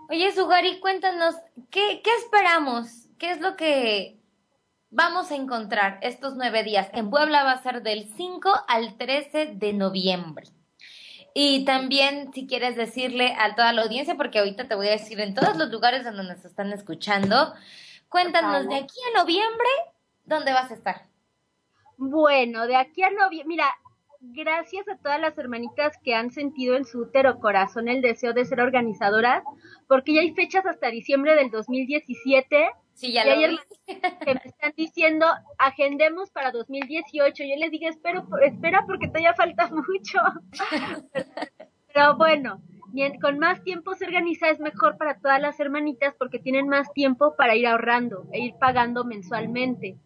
Oye, 0.09 0.31
Sugari, 0.31 0.79
cuéntanos, 0.79 1.35
¿qué, 1.69 2.01
¿qué 2.03 2.09
esperamos? 2.15 3.09
¿Qué 3.17 3.31
es 3.31 3.41
lo 3.41 3.55
que 3.55 4.16
vamos 4.97 5.29
a 5.29 5.35
encontrar 5.35 5.99
estos 6.01 6.35
nueve 6.35 6.63
días? 6.63 6.89
En 6.91 7.11
Puebla 7.11 7.43
va 7.43 7.51
a 7.51 7.61
ser 7.61 7.83
del 7.83 8.09
5 8.17 8.49
al 8.67 8.97
13 8.97 9.53
de 9.53 9.73
noviembre. 9.73 10.47
Y 11.35 11.65
también, 11.65 12.33
si 12.33 12.47
quieres 12.47 12.75
decirle 12.75 13.35
a 13.37 13.53
toda 13.53 13.73
la 13.73 13.83
audiencia, 13.83 14.15
porque 14.15 14.39
ahorita 14.39 14.67
te 14.67 14.73
voy 14.73 14.87
a 14.87 14.93
decir 14.93 15.19
en 15.19 15.35
todos 15.35 15.55
los 15.55 15.69
lugares 15.69 16.03
donde 16.03 16.23
nos 16.23 16.43
están 16.43 16.73
escuchando, 16.73 17.53
cuéntanos 18.09 18.67
de 18.67 18.75
aquí 18.75 18.95
a 19.13 19.19
noviembre, 19.19 19.69
¿dónde 20.25 20.51
vas 20.51 20.71
a 20.71 20.73
estar? 20.73 21.03
Bueno, 21.97 22.65
de 22.65 22.75
aquí 22.75 23.03
a 23.03 23.11
noviembre, 23.11 23.49
mira, 23.49 23.67
gracias 24.19 24.89
a 24.89 24.97
todas 24.97 25.21
las 25.21 25.37
hermanitas 25.37 25.95
que 26.03 26.15
han 26.15 26.31
sentido 26.31 26.75
en 26.75 26.85
su 26.85 27.01
útero 27.01 27.39
corazón 27.39 27.87
el 27.87 28.01
deseo 28.01 28.33
de 28.33 28.45
ser 28.45 28.61
organizadoras, 28.61 29.43
porque 29.87 30.15
ya 30.15 30.21
hay 30.21 30.33
fechas 30.33 30.65
hasta 30.65 30.89
diciembre 30.89 31.35
del 31.35 31.51
2017. 31.51 32.71
Sí, 32.97 33.13
ya 33.13 33.25
lo 33.25 33.33
hay 33.33 33.59
que 33.85 34.33
me 34.33 34.41
están 34.43 34.73
diciendo, 34.75 35.27
agendemos 35.59 36.31
para 36.31 36.51
2018. 36.51 37.43
Yo 37.43 37.55
les 37.55 37.69
dije, 37.69 37.89
espero, 37.89 38.27
espera 38.41 38.85
porque 38.87 39.07
todavía 39.07 39.35
falta 39.35 39.69
mucho. 39.87 40.19
Pero 41.93 42.17
bueno, 42.17 42.59
con 43.21 43.37
más 43.37 43.63
tiempo 43.63 43.93
se 43.93 44.05
organiza 44.05 44.49
es 44.49 44.59
mejor 44.59 44.97
para 44.97 45.19
todas 45.19 45.39
las 45.39 45.59
hermanitas 45.59 46.15
porque 46.17 46.39
tienen 46.39 46.67
más 46.67 46.91
tiempo 46.93 47.35
para 47.35 47.55
ir 47.55 47.67
ahorrando 47.67 48.27
e 48.31 48.39
ir 48.39 48.55
pagando 48.59 49.05
mensualmente. 49.05 49.97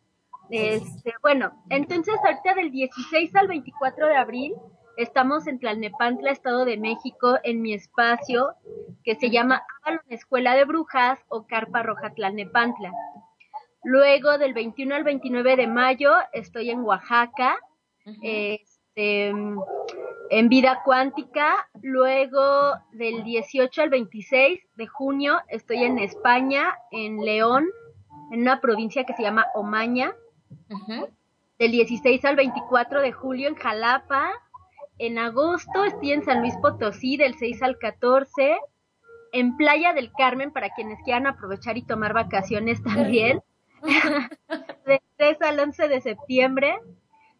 Este, 0.49 1.13
bueno, 1.21 1.63
entonces 1.69 2.15
ahorita 2.25 2.55
del 2.55 2.71
16 2.71 3.33
al 3.37 3.47
24 3.47 4.07
de 4.07 4.15
abril 4.17 4.53
estamos 4.97 5.47
en 5.47 5.59
Tlalnepantla, 5.59 6.31
Estado 6.31 6.65
de 6.65 6.77
México, 6.77 7.37
en 7.43 7.61
mi 7.61 7.73
espacio 7.73 8.53
que 9.03 9.15
se 9.15 9.29
llama 9.29 9.63
Avalon 9.81 10.03
Escuela 10.09 10.55
de 10.55 10.65
Brujas 10.65 11.19
o 11.29 11.45
Carpa 11.47 11.83
Roja 11.83 12.13
Tlalnepantla. 12.13 12.91
Luego 13.83 14.37
del 14.37 14.53
21 14.53 14.95
al 14.95 15.03
29 15.03 15.55
de 15.55 15.67
mayo 15.67 16.13
estoy 16.33 16.69
en 16.69 16.81
Oaxaca, 16.81 17.57
este, 18.21 19.29
en 19.29 20.49
Vida 20.49 20.81
Cuántica. 20.83 21.67
Luego 21.81 22.75
del 22.91 23.23
18 23.23 23.81
al 23.81 23.89
26 23.89 24.59
de 24.75 24.87
junio 24.87 25.39
estoy 25.47 25.83
en 25.83 25.97
España, 25.97 26.77
en 26.91 27.25
León, 27.25 27.67
en 28.31 28.41
una 28.41 28.61
provincia 28.61 29.03
que 29.03 29.13
se 29.13 29.23
llama 29.23 29.47
Omaña. 29.55 30.13
Del 31.57 31.71
16 31.71 32.23
al 32.25 32.35
24 32.35 33.01
de 33.01 33.11
julio 33.11 33.47
en 33.47 33.55
Jalapa. 33.55 34.31
En 35.01 35.17
agosto 35.17 35.83
estoy 35.83 36.11
en 36.11 36.23
San 36.23 36.41
Luis 36.41 36.55
Potosí, 36.61 37.17
del 37.17 37.33
6 37.33 37.63
al 37.63 37.79
14. 37.79 38.59
En 39.33 39.57
Playa 39.57 39.93
del 39.93 40.11
Carmen, 40.11 40.51
para 40.51 40.69
quienes 40.75 40.99
quieran 41.03 41.25
aprovechar 41.25 41.75
y 41.75 41.81
tomar 41.81 42.13
vacaciones 42.13 42.83
también. 42.83 43.41
de 44.85 45.01
3 45.17 45.41
al 45.41 45.59
11 45.59 45.87
de 45.87 46.01
septiembre. 46.01 46.77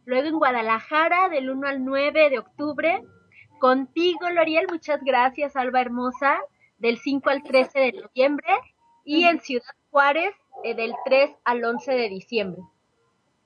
Luego 0.05 0.27
en 0.27 0.39
Guadalajara 0.39 1.29
del 1.29 1.51
1 1.51 1.67
al 1.67 1.85
9 1.85 2.31
de 2.31 2.39
octubre. 2.39 3.03
Contigo, 3.59 4.31
Loriel, 4.31 4.65
muchas 4.67 4.99
gracias, 5.03 5.55
Alba 5.55 5.81
Hermosa, 5.81 6.39
del 6.79 6.97
5 6.97 7.29
al 7.29 7.43
13 7.43 7.79
de 7.79 7.91
noviembre. 7.91 8.53
Y 9.05 9.25
en 9.25 9.39
Ciudad 9.39 9.75
Juárez 9.91 10.33
eh, 10.63 10.73
del 10.73 10.95
3 11.05 11.29
al 11.43 11.63
11 11.63 11.91
de 11.91 12.09
diciembre. 12.09 12.61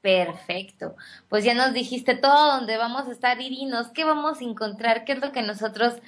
Perfecto. 0.05 0.95
Pues 1.29 1.43
ya 1.43 1.55
nos 1.55 1.73
dijiste 1.73 2.13
todo 2.13 2.57
donde 2.57 2.77
vamos 2.77 3.07
a 3.07 3.11
estar 3.11 3.41
y 3.41 3.67
qué 3.95 4.03
vamos 4.03 4.39
a 4.39 4.43
encontrar, 4.43 5.03
qué 5.03 5.13
es 5.13 5.19
lo 5.19 5.31
que 5.31 5.41
nosotros 5.41 5.99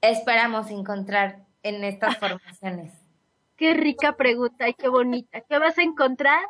esperamos 0.00 0.70
encontrar 0.70 1.40
en 1.64 1.82
estas 1.82 2.16
formaciones. 2.18 2.92
Qué 3.56 3.74
rica 3.74 4.16
pregunta 4.16 4.68
y 4.68 4.74
qué 4.74 4.88
bonita. 4.88 5.40
¿Qué 5.40 5.58
vas 5.58 5.78
a 5.78 5.82
encontrar? 5.82 6.42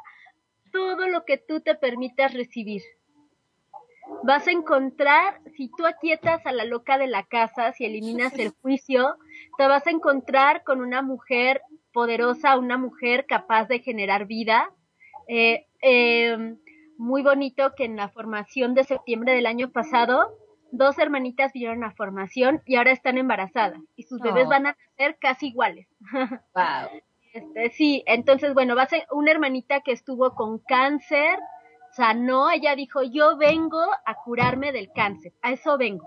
Todo 0.72 1.09
lo 1.09 1.24
que 1.24 1.36
tú 1.36 1.61
te 1.61 1.74
permitas 1.74 2.32
recibir. 2.32 2.82
Vas 4.22 4.46
a 4.46 4.50
encontrar, 4.50 5.40
si 5.57 5.70
tú 5.76 5.86
aquietas 5.86 6.46
a 6.46 6.53
la 6.53 6.64
loca 6.64 6.96
de 6.96 7.07
la 7.07 7.24
casa, 7.24 7.72
si 7.72 7.84
eliminas 7.84 8.38
el 8.38 8.50
juicio, 8.62 9.16
te 9.59 9.66
vas 9.66 9.86
a 9.86 9.90
encontrar 9.90 10.64
con 10.64 10.80
una 10.80 11.03
mujer 11.03 11.61
poderosa, 11.92 12.57
una 12.57 12.78
mujer 12.78 13.26
capaz 13.26 13.68
de 13.68 13.80
generar 13.80 14.26
vida. 14.26 14.70
Eh, 15.28 15.66
eh, 15.83 16.57
muy 16.97 17.22
bonito 17.22 17.74
que 17.76 17.85
en 17.85 17.97
la 17.97 18.09
formación 18.09 18.74
de 18.74 18.85
septiembre 18.85 19.35
del 19.35 19.47
año 19.47 19.70
pasado, 19.70 20.39
dos 20.70 20.99
hermanitas 20.99 21.53
vinieron 21.53 21.83
a 21.85 21.91
formación 21.91 22.62
y 22.64 22.76
ahora 22.76 22.93
están 22.93 23.18
embarazadas 23.18 23.80
y 23.97 24.05
sus 24.05 24.20
bebés 24.20 24.47
oh. 24.47 24.51
van 24.51 24.66
a 24.68 24.76
ser 24.97 25.18
casi 25.18 25.49
iguales. 25.49 25.87
Wow. 26.55 27.03
Este, 27.33 27.70
sí, 27.70 28.05
entonces, 28.07 28.53
bueno, 28.53 28.76
va 28.76 28.83
a 28.83 28.89
ser 28.89 29.07
una 29.11 29.30
hermanita 29.30 29.80
que 29.80 29.93
estuvo 29.93 30.35
con 30.35 30.59
cáncer, 30.59 31.39
sanó, 31.93 32.51
ella 32.51 32.76
dijo, 32.76 33.03
yo 33.03 33.39
vengo 33.39 33.80
a 34.05 34.14
curarme 34.22 34.70
del 34.70 34.93
cáncer, 34.93 35.33
a 35.41 35.51
eso 35.53 35.78
vengo. 35.78 36.07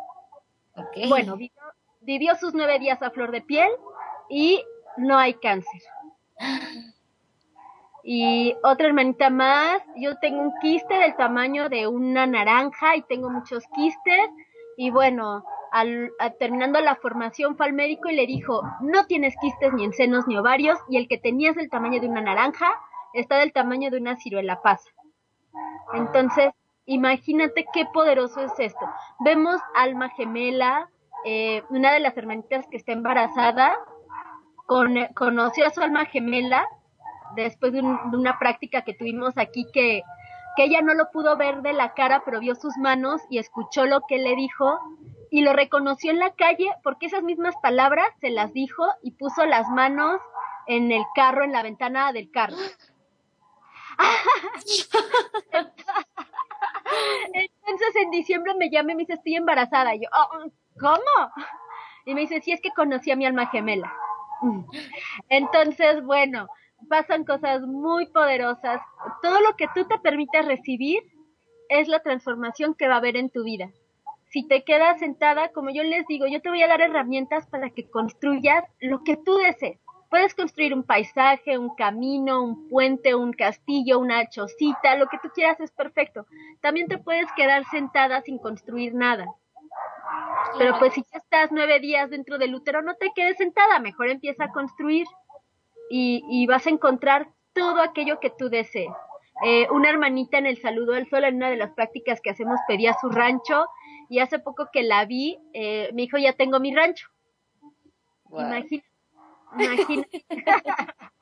Bueno, 1.10 1.36
vivió 2.02 2.36
sus 2.36 2.54
nueve 2.54 2.78
días 2.78 3.02
a 3.02 3.10
flor 3.10 3.32
de 3.32 3.42
piel 3.42 3.70
y 4.30 4.64
no 4.98 5.18
hay 5.18 5.34
cáncer. 5.34 5.82
Y 8.08 8.56
otra 8.62 8.86
hermanita 8.86 9.32
más, 9.32 9.82
yo 9.96 10.16
tengo 10.20 10.40
un 10.40 10.54
quiste 10.62 10.94
del 10.94 11.16
tamaño 11.16 11.70
de 11.70 11.88
una 11.88 12.28
naranja 12.28 12.96
y 12.96 13.02
tengo 13.02 13.32
muchos 13.32 13.64
quistes. 13.74 14.30
Y 14.78 14.92
bueno, 14.92 15.44
al, 15.72 16.12
terminando 16.38 16.80
la 16.82 16.98
formación 16.98 17.58
fue 17.58 17.66
al 17.66 17.74
médico 17.74 18.08
y 18.08 18.16
le 18.16 18.28
dijo, 18.28 18.62
no 18.80 19.08
tienes 19.08 19.34
quistes 19.42 19.74
ni 19.74 19.86
en 19.86 19.94
senos 19.94 20.28
ni 20.28 20.38
ovarios 20.38 20.78
y 20.88 20.98
el 20.98 21.08
que 21.08 21.18
tenías 21.18 21.56
del 21.56 21.72
tamaño 21.72 22.00
de 22.00 22.08
una 22.08 22.22
naranja 22.22 22.68
está 23.14 23.38
del 23.40 23.52
tamaño 23.54 23.90
de 23.90 23.98
una 23.98 24.18
ciruela 24.18 24.62
pasa. 24.62 24.92
Entonces, 25.96 26.52
imagínate 26.86 27.66
qué 27.74 27.88
poderoso 27.92 28.40
es 28.42 28.54
esto. 28.60 28.86
Vemos 29.22 29.60
alma 29.74 30.10
gemela, 30.10 30.92
eh, 31.26 31.64
una 31.70 31.92
de 31.92 32.02
las 32.02 32.16
hermanitas 32.16 32.68
que 32.70 32.78
está 32.78 32.92
embarazada, 32.92 33.76
conoció 34.68 35.66
a 35.66 35.72
su 35.72 35.82
alma 35.82 36.06
gemela 36.06 36.68
después 37.36 37.74
de, 37.74 37.82
una 37.82 38.40
práctica 38.40 38.84
que 38.84 38.94
tuvimos 38.94 39.38
aquí 39.38 39.68
que, 39.74 40.04
que 40.56 40.64
ella 40.64 40.82
no 40.82 40.94
lo 40.94 41.12
pudo 41.12 41.38
ver 41.38 41.62
de 41.62 41.74
la 41.74 41.94
cara, 41.94 42.24
pero 42.26 42.40
vio 42.40 42.56
sus 42.56 42.78
manos 42.78 43.22
y 43.30 43.38
escuchó 43.38 43.86
lo 43.86 44.02
que 44.08 44.18
le 44.18 44.36
dijo 44.36 44.80
y 45.30 45.42
lo 45.42 45.54
reconoció 45.54 46.12
en 46.12 46.20
la 46.20 46.32
calle 46.32 46.70
porque 46.84 47.08
esas 47.08 47.24
mismas 47.24 47.56
palabras 47.62 48.08
se 48.22 48.30
las 48.30 48.54
dijo 48.54 48.86
y 49.02 49.12
puso 49.12 49.46
las 49.46 49.68
manos 49.70 50.22
en 50.68 50.92
el 50.92 51.04
carro, 51.14 51.44
en 51.44 51.52
la 51.52 51.64
ventana 51.64 52.12
del 52.14 52.32
carro. 52.32 52.56
Entonces 57.34 57.96
en 58.04 58.12
diciembre 58.12 58.54
me 58.58 58.70
llama 58.70 58.92
y 58.92 58.96
me 58.96 59.02
dice, 59.04 59.14
estoy 59.14 59.36
embarazada. 59.36 59.96
Y 59.96 60.02
yo, 60.02 60.10
oh, 60.14 60.50
¿cómo? 60.80 61.32
Y 62.06 62.14
me 62.14 62.22
dice, 62.22 62.42
sí, 62.42 62.52
es 62.52 62.62
que 62.62 62.72
conocí 62.72 63.12
a 63.12 63.16
mi 63.16 63.26
alma 63.26 63.48
gemela. 63.48 63.94
Entonces, 65.30 66.04
bueno, 66.04 66.48
pasan 66.86 67.26
cosas 67.26 67.62
muy 67.62 68.08
poderosas. 68.08 68.82
Todo 69.22 69.42
lo 69.42 69.56
que 69.56 69.68
tú 69.74 69.86
te 69.86 70.00
permites 70.00 70.46
recibir 70.46 71.04
es 71.70 71.88
la 71.88 72.00
transformación 72.00 72.76
que 72.76 72.88
va 72.88 72.96
a 72.96 72.98
haber 72.98 73.18
en 73.18 73.30
tu 73.30 73.44
vida. 73.44 73.70
Si 74.30 74.48
te 74.48 74.64
quedas 74.64 75.00
sentada, 75.00 75.50
como 75.50 75.70
yo 75.70 75.84
les 75.84 76.06
digo, 76.08 76.28
yo 76.28 76.42
te 76.42 76.50
voy 76.50 76.62
a 76.62 76.68
dar 76.68 76.82
herramientas 76.82 77.48
para 77.48 77.70
que 77.70 77.90
construyas 77.90 78.66
lo 78.82 79.04
que 79.04 79.18
tú 79.18 79.38
desees. 79.38 79.80
Puedes 80.10 80.36
construir 80.36 80.74
un 80.74 80.84
paisaje, 80.84 81.58
un 81.58 81.76
camino, 81.76 82.44
un 82.44 82.70
puente, 82.70 83.16
un 83.16 83.34
castillo, 83.34 84.00
una 84.00 84.30
chocita, 84.30 84.96
lo 84.96 85.08
que 85.08 85.18
tú 85.22 85.30
quieras 85.34 85.60
es 85.60 85.72
perfecto. 85.72 86.26
También 86.62 86.88
te 86.88 86.98
puedes 86.98 87.32
quedar 87.34 87.66
sentada 87.66 88.22
sin 88.22 88.38
construir 88.38 88.94
nada. 88.94 89.26
Pero 90.58 90.78
pues 90.80 90.94
si 90.94 91.02
ya 91.12 91.18
estás 91.18 91.52
nueve 91.52 91.80
días 91.80 92.10
dentro 92.10 92.38
del 92.38 92.56
útero, 92.56 92.82
no 92.82 92.96
te 92.96 93.12
quedes 93.16 93.38
sentada, 93.38 93.80
mejor 93.80 94.10
empieza 94.10 94.46
a 94.46 94.52
construir 94.52 95.08
y, 95.90 96.46
vas 96.48 96.68
a 96.68 96.70
encontrar 96.70 97.30
todo 97.54 97.82
aquello 97.82 98.20
que 98.20 98.30
tú 98.30 98.50
desees. 98.50 98.92
Eh, 99.44 99.68
una 99.70 99.90
hermanita 99.90 100.38
en 100.38 100.46
el 100.46 100.62
saludo 100.62 100.94
del 100.94 101.10
sol, 101.10 101.26
en 101.26 101.36
una 101.36 101.50
de 101.50 101.58
las 101.58 101.72
prácticas 101.72 102.22
que 102.22 102.30
hacemos, 102.30 102.60
pedía 102.68 102.96
su 103.00 103.10
rancho 103.10 103.66
y 104.10 104.20
hace 104.20 104.40
poco 104.40 104.70
que 104.72 104.84
la 104.84 105.06
vi, 105.06 105.38
eh, 105.54 105.90
me 105.94 106.04
dijo, 106.04 106.18
ya 106.18 106.34
tengo 106.34 106.60
mi 106.60 106.74
rancho. 106.74 107.08
Imagínate. 108.32 108.86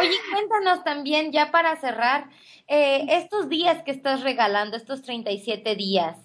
Oye, 0.00 0.16
cuéntanos 0.32 0.84
también, 0.84 1.32
ya 1.32 1.50
para 1.50 1.76
cerrar, 1.76 2.28
eh, 2.66 3.06
estos 3.08 3.48
días 3.48 3.82
que 3.82 3.90
estás 3.90 4.22
regalando, 4.22 4.76
estos 4.76 5.02
37 5.02 5.74
días 5.76 6.16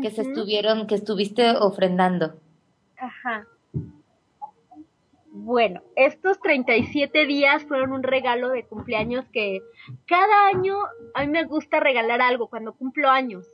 que 0.00 0.10
se 0.10 0.22
estuvieron, 0.22 0.86
que 0.86 0.96
estuviste 0.96 1.50
ofrendando. 1.50 2.40
Ajá. 2.96 3.46
Bueno, 5.44 5.82
estos 5.94 6.40
37 6.40 7.26
días 7.26 7.64
fueron 7.64 7.92
un 7.92 8.02
regalo 8.02 8.48
de 8.48 8.64
cumpleaños 8.64 9.26
que 9.30 9.60
cada 10.06 10.46
año 10.46 10.74
a 11.12 11.20
mí 11.20 11.28
me 11.28 11.44
gusta 11.44 11.80
regalar 11.80 12.22
algo 12.22 12.48
cuando 12.48 12.72
cumplo 12.72 13.10
años. 13.10 13.46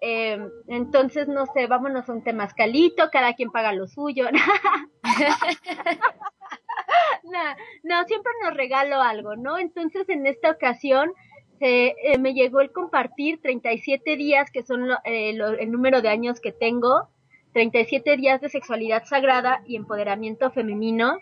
Eh, 0.00 0.38
entonces, 0.68 1.26
no 1.26 1.46
sé, 1.46 1.66
vámonos 1.66 2.08
a 2.08 2.12
un 2.12 2.22
temazcalito, 2.22 3.10
cada 3.10 3.34
quien 3.34 3.50
paga 3.50 3.72
lo 3.72 3.88
suyo. 3.88 4.28
no, 7.24 7.42
no, 7.82 8.04
siempre 8.04 8.32
nos 8.44 8.54
regalo 8.54 9.02
algo, 9.02 9.34
¿no? 9.34 9.58
Entonces, 9.58 10.08
en 10.08 10.28
esta 10.28 10.52
ocasión, 10.52 11.12
se, 11.58 11.96
eh, 12.04 12.18
me 12.20 12.34
llegó 12.34 12.60
el 12.60 12.70
compartir 12.70 13.40
37 13.42 14.16
días, 14.16 14.52
que 14.52 14.62
son 14.62 14.88
eh, 15.04 15.36
el 15.58 15.72
número 15.72 16.02
de 16.02 16.08
años 16.08 16.38
que 16.38 16.52
tengo, 16.52 17.08
37 17.52 18.16
días 18.16 18.40
de 18.40 18.48
sexualidad 18.48 19.04
sagrada 19.04 19.62
y 19.66 19.76
empoderamiento 19.76 20.50
femenino. 20.50 21.18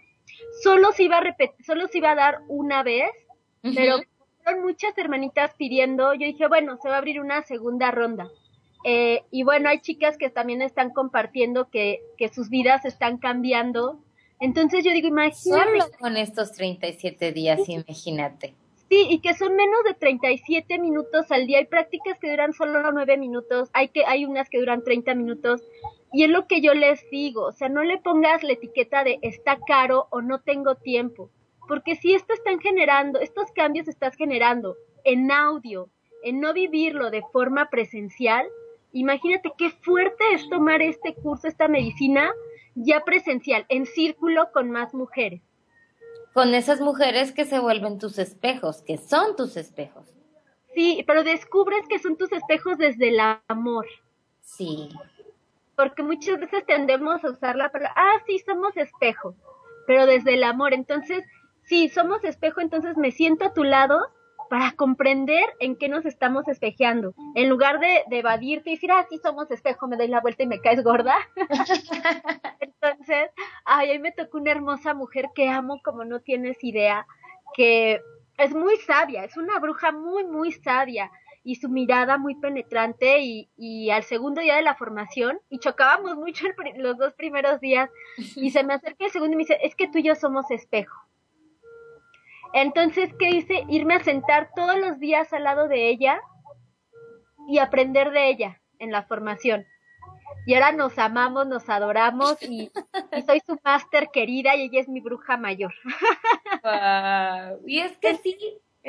Solo 0.62 0.92
se 0.92 1.04
iba 1.04 1.18
a 1.18 1.20
repetir, 1.20 1.64
solo 1.64 1.88
se 1.88 1.98
iba 1.98 2.12
a 2.12 2.14
dar 2.14 2.40
una 2.48 2.82
vez, 2.82 3.10
pero 3.62 3.98
fueron 4.44 4.62
muchas 4.62 4.96
hermanitas 4.98 5.54
pidiendo, 5.56 6.12
yo 6.14 6.26
dije, 6.26 6.46
bueno, 6.48 6.78
se 6.82 6.88
va 6.88 6.96
a 6.96 6.98
abrir 6.98 7.20
una 7.20 7.42
segunda 7.42 7.90
ronda. 7.90 8.28
Eh, 8.84 9.22
y 9.30 9.42
bueno, 9.42 9.68
hay 9.68 9.80
chicas 9.80 10.16
que 10.18 10.30
también 10.30 10.62
están 10.62 10.90
compartiendo 10.90 11.68
que, 11.70 12.00
que 12.16 12.28
sus 12.28 12.48
vidas 12.48 12.84
están 12.84 13.18
cambiando. 13.18 14.00
Entonces 14.40 14.84
yo 14.84 14.92
digo, 14.92 15.08
imagínate. 15.08 15.80
Solo 15.80 15.92
con 15.98 16.16
estos 16.16 16.52
37 16.52 17.32
días, 17.32 17.68
imagínate. 17.68 18.54
Sí, 18.88 19.06
y 19.10 19.20
que 19.20 19.34
son 19.34 19.54
menos 19.54 19.84
de 19.84 19.94
37 19.94 20.78
minutos 20.78 21.30
al 21.30 21.46
día. 21.46 21.58
Hay 21.58 21.66
prácticas 21.66 22.18
que 22.18 22.30
duran 22.30 22.54
solo 22.54 22.90
9 22.90 23.18
minutos, 23.18 23.68
hay, 23.74 23.88
que, 23.88 24.04
hay 24.06 24.24
unas 24.24 24.48
que 24.48 24.58
duran 24.58 24.82
30 24.82 25.14
minutos. 25.14 25.62
Y 26.12 26.24
es 26.24 26.30
lo 26.30 26.46
que 26.46 26.60
yo 26.60 26.74
les 26.74 27.08
digo, 27.10 27.46
o 27.46 27.52
sea, 27.52 27.68
no 27.68 27.82
le 27.82 27.98
pongas 27.98 28.42
la 28.42 28.52
etiqueta 28.52 29.04
de 29.04 29.18
está 29.22 29.58
caro 29.66 30.06
o 30.10 30.22
no 30.22 30.40
tengo 30.40 30.76
tiempo, 30.76 31.30
porque 31.66 31.96
si 31.96 32.14
esto 32.14 32.32
están 32.32 32.60
generando, 32.60 33.20
estos 33.20 33.50
cambios 33.52 33.88
estás 33.88 34.16
generando 34.16 34.76
en 35.04 35.30
audio, 35.30 35.90
en 36.22 36.40
no 36.40 36.54
vivirlo 36.54 37.10
de 37.10 37.22
forma 37.30 37.68
presencial, 37.68 38.46
imagínate 38.92 39.52
qué 39.58 39.70
fuerte 39.70 40.24
es 40.32 40.48
tomar 40.48 40.80
este 40.80 41.14
curso, 41.14 41.46
esta 41.46 41.68
medicina 41.68 42.32
ya 42.74 43.04
presencial, 43.04 43.66
en 43.68 43.84
círculo 43.84 44.50
con 44.52 44.70
más 44.70 44.94
mujeres. 44.94 45.42
Con 46.32 46.54
esas 46.54 46.80
mujeres 46.80 47.32
que 47.32 47.44
se 47.44 47.58
vuelven 47.58 47.98
tus 47.98 48.18
espejos, 48.18 48.82
que 48.82 48.96
son 48.96 49.36
tus 49.36 49.56
espejos. 49.56 50.14
Sí, 50.74 51.04
pero 51.06 51.24
descubres 51.24 51.86
que 51.88 51.98
son 51.98 52.16
tus 52.16 52.32
espejos 52.32 52.78
desde 52.78 53.08
el 53.08 53.18
amor. 53.48 53.86
Sí 54.40 54.90
porque 55.78 56.02
muchas 56.02 56.40
veces 56.40 56.66
tendemos 56.66 57.24
a 57.24 57.30
usar 57.30 57.54
la 57.54 57.70
palabra, 57.70 57.94
ah, 57.94 58.20
sí, 58.26 58.40
somos 58.40 58.76
espejo, 58.76 59.36
pero 59.86 60.06
desde 60.06 60.34
el 60.34 60.42
amor. 60.42 60.74
Entonces, 60.74 61.24
sí, 61.62 61.88
somos 61.88 62.24
espejo, 62.24 62.60
entonces 62.60 62.96
me 62.96 63.12
siento 63.12 63.44
a 63.44 63.52
tu 63.54 63.62
lado 63.62 64.00
para 64.50 64.72
comprender 64.72 65.44
en 65.60 65.76
qué 65.76 65.88
nos 65.88 66.04
estamos 66.04 66.48
espejeando. 66.48 67.14
En 67.36 67.48
lugar 67.48 67.78
de, 67.78 68.02
evadirte 68.10 68.70
y 68.70 68.74
decir, 68.74 68.90
ah, 68.90 69.06
sí, 69.08 69.20
somos 69.22 69.52
espejo, 69.52 69.86
me 69.86 69.96
doy 69.96 70.08
la 70.08 70.20
vuelta 70.20 70.42
y 70.42 70.48
me 70.48 70.60
caes 70.60 70.82
gorda. 70.82 71.14
entonces, 72.60 73.30
ay, 73.64 73.90
ahí 73.90 74.00
me 74.00 74.10
tocó 74.10 74.38
una 74.38 74.50
hermosa 74.50 74.94
mujer 74.94 75.26
que 75.32 75.48
amo 75.48 75.80
como 75.84 76.04
no 76.04 76.18
tienes 76.18 76.56
idea, 76.64 77.06
que 77.54 78.00
es 78.36 78.52
muy 78.52 78.78
sabia, 78.78 79.22
es 79.22 79.36
una 79.36 79.60
bruja 79.60 79.92
muy, 79.92 80.24
muy 80.24 80.50
sabia 80.50 81.08
y 81.48 81.54
su 81.54 81.70
mirada 81.70 82.18
muy 82.18 82.34
penetrante 82.34 83.20
y, 83.20 83.48
y 83.56 83.88
al 83.88 84.02
segundo 84.02 84.42
día 84.42 84.56
de 84.56 84.62
la 84.62 84.74
formación 84.74 85.40
y 85.48 85.58
chocábamos 85.60 86.14
mucho 86.14 86.44
los 86.76 86.98
dos 86.98 87.14
primeros 87.14 87.58
días 87.58 87.88
y 88.36 88.50
se 88.50 88.62
me 88.64 88.74
acerca 88.74 89.06
el 89.06 89.10
segundo 89.10 89.32
y 89.32 89.36
me 89.36 89.44
dice, 89.44 89.58
es 89.62 89.74
que 89.74 89.88
tú 89.88 89.96
y 89.96 90.02
yo 90.02 90.14
somos 90.14 90.50
espejo. 90.50 90.94
Entonces, 92.52 93.14
¿qué 93.18 93.30
hice? 93.30 93.64
Irme 93.70 93.94
a 93.94 94.04
sentar 94.04 94.50
todos 94.54 94.78
los 94.78 94.98
días 94.98 95.32
al 95.32 95.44
lado 95.44 95.68
de 95.68 95.88
ella 95.88 96.20
y 97.48 97.60
aprender 97.60 98.10
de 98.10 98.28
ella 98.28 98.60
en 98.78 98.92
la 98.92 99.04
formación. 99.04 99.64
Y 100.44 100.52
ahora 100.52 100.72
nos 100.72 100.98
amamos, 100.98 101.46
nos 101.46 101.66
adoramos 101.70 102.42
y, 102.42 102.70
soy 103.24 103.40
su 103.40 103.58
máster 103.64 104.10
querida 104.12 104.54
y 104.54 104.64
ella 104.64 104.80
es 104.80 104.88
mi 104.88 105.00
bruja 105.00 105.38
mayor. 105.38 105.72
Y 107.66 107.78
es 107.78 107.96
que 107.96 108.16
sí, 108.16 108.36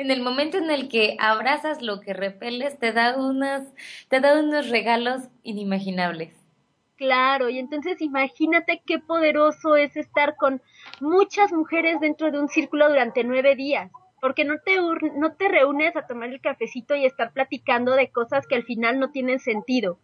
en 0.00 0.10
el 0.10 0.22
momento 0.22 0.56
en 0.56 0.70
el 0.70 0.88
que 0.88 1.14
abrazas 1.18 1.82
lo 1.82 2.00
que 2.00 2.14
repeles, 2.14 2.78
te 2.78 2.92
da 2.92 3.18
unas, 3.18 3.70
te 4.08 4.20
da 4.20 4.40
unos 4.40 4.70
regalos 4.70 5.28
inimaginables. 5.42 6.34
Claro, 6.96 7.50
y 7.50 7.58
entonces 7.58 8.00
imagínate 8.00 8.80
qué 8.86 8.98
poderoso 8.98 9.76
es 9.76 9.94
estar 9.98 10.36
con 10.36 10.62
muchas 11.00 11.52
mujeres 11.52 12.00
dentro 12.00 12.30
de 12.30 12.40
un 12.40 12.48
círculo 12.48 12.88
durante 12.88 13.24
nueve 13.24 13.54
días, 13.56 13.92
porque 14.22 14.46
no 14.46 14.54
te, 14.64 14.78
no 15.16 15.32
te 15.32 15.48
reúnes 15.48 15.94
a 15.96 16.06
tomar 16.06 16.30
el 16.30 16.40
cafecito 16.40 16.94
y 16.94 17.04
estar 17.04 17.34
platicando 17.34 17.92
de 17.92 18.10
cosas 18.10 18.46
que 18.46 18.54
al 18.54 18.64
final 18.64 18.98
no 18.98 19.10
tienen 19.10 19.38
sentido, 19.38 19.98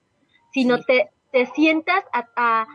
sino 0.52 0.82
te, 0.82 1.08
te 1.32 1.46
sientas 1.46 2.04
a, 2.12 2.28
a, 2.36 2.66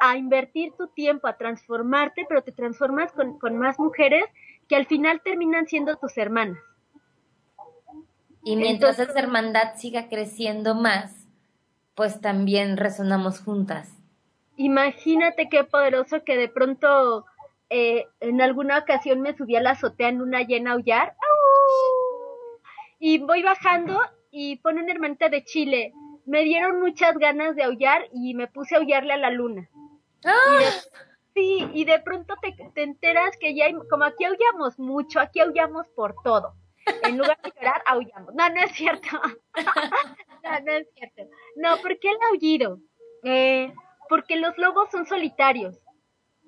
a, 0.00 0.16
invertir 0.16 0.72
tu 0.78 0.88
tiempo, 0.88 1.26
a 1.26 1.36
transformarte, 1.36 2.24
pero 2.26 2.42
te 2.42 2.52
transformas 2.52 3.12
con, 3.12 3.38
con 3.38 3.58
más 3.58 3.78
mujeres 3.78 4.24
que 4.68 4.76
al 4.76 4.86
final 4.86 5.20
terminan 5.22 5.66
siendo 5.66 5.96
tus 5.96 6.16
hermanas. 6.18 6.58
Y 8.42 8.56
mientras 8.56 8.98
esa 8.98 9.18
hermandad 9.18 9.76
siga 9.76 10.08
creciendo 10.08 10.74
más, 10.74 11.26
pues 11.94 12.20
también 12.20 12.76
resonamos 12.76 13.40
juntas. 13.40 13.90
Imagínate 14.56 15.48
qué 15.48 15.64
poderoso 15.64 16.24
que 16.24 16.36
de 16.36 16.48
pronto 16.48 17.24
eh, 17.70 18.06
en 18.20 18.40
alguna 18.40 18.78
ocasión 18.78 19.20
me 19.20 19.36
subí 19.36 19.56
a 19.56 19.62
la 19.62 19.70
azotea 19.70 20.08
en 20.08 20.20
una 20.20 20.42
llena 20.42 20.70
a 20.70 20.74
aullar 20.74 21.16
y 22.98 23.18
voy 23.18 23.42
bajando 23.42 24.00
y 24.30 24.56
pone 24.56 24.82
una 24.82 24.92
hermanita 24.92 25.28
de 25.28 25.44
Chile. 25.44 25.92
Me 26.26 26.42
dieron 26.42 26.80
muchas 26.80 27.16
ganas 27.18 27.56
de 27.56 27.64
aullar 27.64 28.08
y 28.12 28.34
me 28.34 28.46
puse 28.46 28.74
a 28.74 28.78
aullarle 28.78 29.14
a 29.14 29.18
la 29.18 29.30
luna. 29.30 29.68
¡Ah! 30.24 30.60
Sí, 31.34 31.68
y 31.72 31.84
de 31.84 31.98
pronto 31.98 32.34
te, 32.40 32.54
enteras 32.80 33.36
que 33.38 33.54
ya 33.56 33.66
hay, 33.66 33.74
como 33.90 34.04
aquí 34.04 34.24
aullamos 34.24 34.78
mucho, 34.78 35.18
aquí 35.18 35.40
aullamos 35.40 35.88
por 35.88 36.14
todo. 36.22 36.54
En 37.02 37.18
lugar 37.18 37.38
de 37.42 37.50
llorar, 37.56 37.82
aullamos. 37.86 38.34
No, 38.34 38.48
no 38.50 38.60
es 38.60 38.72
cierto. 38.72 39.08
no, 40.44 40.60
no 40.64 40.72
es 40.72 40.88
cierto. 40.94 41.22
No, 41.56 41.76
¿por 41.78 41.98
qué 41.98 42.10
el 42.10 42.18
aullido? 42.30 42.78
Eh, 43.24 43.72
porque 44.08 44.36
los 44.36 44.56
lobos 44.58 44.90
son 44.92 45.06
solitarios. 45.06 45.76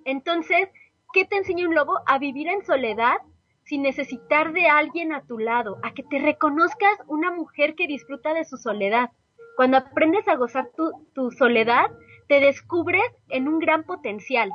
Entonces, 0.04 0.68
¿qué 1.12 1.24
te 1.24 1.36
enseña 1.36 1.66
un 1.66 1.74
lobo? 1.74 1.98
A 2.06 2.18
vivir 2.18 2.48
en 2.48 2.64
soledad 2.64 3.16
sin 3.64 3.82
necesitar 3.82 4.52
de 4.52 4.68
alguien 4.68 5.12
a 5.12 5.22
tu 5.26 5.38
lado, 5.38 5.78
a 5.82 5.92
que 5.94 6.04
te 6.04 6.20
reconozcas 6.20 6.96
una 7.08 7.32
mujer 7.32 7.74
que 7.74 7.88
disfruta 7.88 8.32
de 8.34 8.44
su 8.44 8.56
soledad. 8.56 9.10
Cuando 9.56 9.78
aprendes 9.78 10.28
a 10.28 10.36
gozar 10.36 10.70
tu, 10.76 10.92
tu 11.12 11.32
soledad, 11.32 11.90
te 12.28 12.38
descubres 12.38 13.02
en 13.28 13.48
un 13.48 13.58
gran 13.58 13.82
potencial 13.82 14.52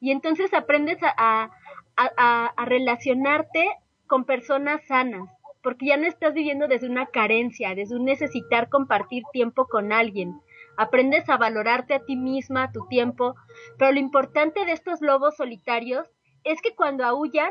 y 0.00 0.10
entonces 0.10 0.52
aprendes 0.54 0.98
a, 1.02 1.50
a, 1.96 2.64
relacionarte 2.64 3.68
con 4.06 4.24
personas 4.24 4.80
sanas, 4.86 5.28
porque 5.62 5.86
ya 5.86 5.96
no 5.96 6.06
estás 6.06 6.34
viviendo 6.34 6.68
desde 6.68 6.88
una 6.88 7.06
carencia, 7.06 7.74
desde 7.74 7.96
un 7.96 8.04
necesitar 8.04 8.68
compartir 8.68 9.24
tiempo 9.32 9.66
con 9.66 9.92
alguien. 9.92 10.40
Aprendes 10.76 11.28
a 11.28 11.36
valorarte 11.36 11.94
a 11.94 12.04
ti 12.04 12.16
misma, 12.16 12.64
a 12.64 12.72
tu 12.72 12.86
tiempo, 12.86 13.34
pero 13.76 13.92
lo 13.92 13.98
importante 13.98 14.64
de 14.64 14.72
estos 14.72 15.00
lobos 15.00 15.36
solitarios 15.36 16.06
es 16.44 16.62
que 16.62 16.74
cuando 16.76 17.04
aullan, 17.04 17.50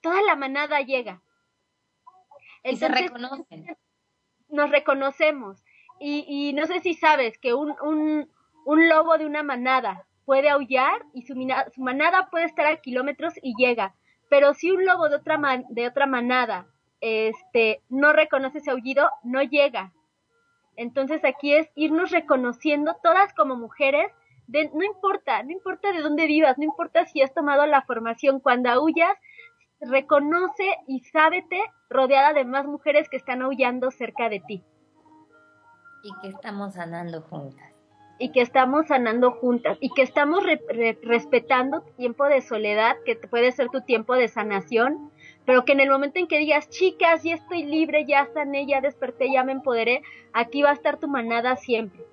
toda 0.00 0.22
la 0.22 0.36
manada 0.36 0.80
llega. 0.80 1.22
y 2.62 2.76
se 2.76 2.88
reconocen. 2.88 3.76
Nos 4.48 4.70
reconocemos. 4.70 5.64
Y, 5.98 6.24
y 6.28 6.52
no 6.52 6.66
sé 6.66 6.80
si 6.80 6.94
sabes 6.94 7.36
que 7.38 7.54
un, 7.54 7.74
un, 7.82 8.30
un 8.64 8.88
lobo 8.88 9.18
de 9.18 9.26
una 9.26 9.42
manada 9.42 10.06
puede 10.26 10.50
aullar 10.50 11.06
y 11.14 11.22
su, 11.22 11.34
manada 11.76 12.28
puede 12.30 12.44
estar 12.44 12.66
a 12.66 12.76
kilómetros 12.76 13.34
y 13.40 13.54
llega. 13.56 13.94
Pero 14.28 14.52
si 14.52 14.70
un 14.70 14.84
lobo 14.84 15.08
de 15.08 15.16
otra, 15.16 15.40
de 15.70 15.86
otra 15.86 16.06
manada 16.06 16.66
este, 17.00 17.80
no 17.88 18.12
reconoce 18.12 18.58
ese 18.58 18.72
aullido, 18.72 19.08
no 19.22 19.42
llega. 19.42 19.92
Entonces 20.74 21.24
aquí 21.24 21.54
es 21.54 21.70
irnos 21.74 22.10
reconociendo 22.10 22.96
todas 23.02 23.32
como 23.32 23.56
mujeres, 23.56 24.12
de, 24.48 24.68
no 24.74 24.84
importa, 24.84 25.42
no 25.42 25.52
importa 25.52 25.92
de 25.92 26.02
dónde 26.02 26.26
vivas, 26.26 26.58
no 26.58 26.64
importa 26.64 27.06
si 27.06 27.22
has 27.22 27.32
tomado 27.32 27.64
la 27.66 27.82
formación, 27.82 28.40
cuando 28.40 28.68
aullas, 28.68 29.16
reconoce 29.80 30.76
y 30.86 31.00
sábete 31.00 31.60
rodeada 31.88 32.32
de 32.32 32.44
más 32.44 32.66
mujeres 32.66 33.08
que 33.08 33.16
están 33.16 33.42
aullando 33.42 33.90
cerca 33.90 34.28
de 34.28 34.40
ti. 34.40 34.64
Y 36.02 36.20
que 36.20 36.28
estamos 36.28 36.74
sanando 36.74 37.22
juntas 37.22 37.75
y 38.18 38.30
que 38.30 38.40
estamos 38.40 38.86
sanando 38.86 39.32
juntas 39.32 39.76
y 39.80 39.90
que 39.90 40.02
estamos 40.02 40.42
respetando 41.02 41.82
tu 41.82 41.92
tiempo 41.92 42.24
de 42.24 42.40
soledad, 42.40 42.96
que 43.04 43.16
puede 43.16 43.52
ser 43.52 43.68
tu 43.68 43.82
tiempo 43.82 44.14
de 44.14 44.28
sanación, 44.28 45.10
pero 45.44 45.64
que 45.64 45.72
en 45.72 45.80
el 45.80 45.90
momento 45.90 46.18
en 46.18 46.26
que 46.26 46.38
digas, 46.38 46.68
chicas, 46.70 47.22
ya 47.22 47.34
estoy 47.34 47.64
libre, 47.64 48.04
ya 48.06 48.28
sané, 48.32 48.66
ya 48.66 48.80
desperté, 48.80 49.30
ya 49.30 49.44
me 49.44 49.52
empoderé, 49.52 50.02
aquí 50.32 50.62
va 50.62 50.70
a 50.70 50.74
estar 50.74 50.98
tu 50.98 51.08
manada 51.08 51.56
siempre. 51.56 52.04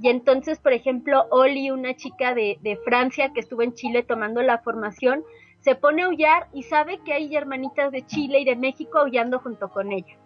Y 0.00 0.08
entonces, 0.08 0.58
por 0.58 0.72
ejemplo, 0.72 1.26
Oli, 1.30 1.70
una 1.70 1.94
chica 1.94 2.34
de, 2.34 2.58
de 2.62 2.76
Francia 2.76 3.32
que 3.34 3.40
estuvo 3.40 3.62
en 3.62 3.74
Chile 3.74 4.02
tomando 4.02 4.40
la 4.40 4.58
formación, 4.58 5.24
se 5.60 5.74
pone 5.74 6.02
a 6.02 6.06
aullar 6.06 6.46
y 6.54 6.62
sabe 6.62 7.00
que 7.04 7.12
hay 7.12 7.36
hermanitas 7.36 7.92
de 7.92 8.06
Chile 8.06 8.40
y 8.40 8.44
de 8.46 8.56
México 8.56 8.98
aullando 8.98 9.40
junto 9.40 9.68
con 9.68 9.92
ella 9.92 10.16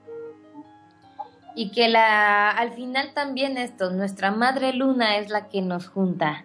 y 1.54 1.70
que 1.70 1.88
la 1.88 2.50
al 2.50 2.72
final 2.72 3.12
también 3.14 3.56
esto, 3.56 3.90
nuestra 3.90 4.30
madre 4.30 4.72
luna 4.72 5.18
es 5.18 5.30
la 5.30 5.48
que 5.48 5.62
nos 5.62 5.88
junta. 5.88 6.44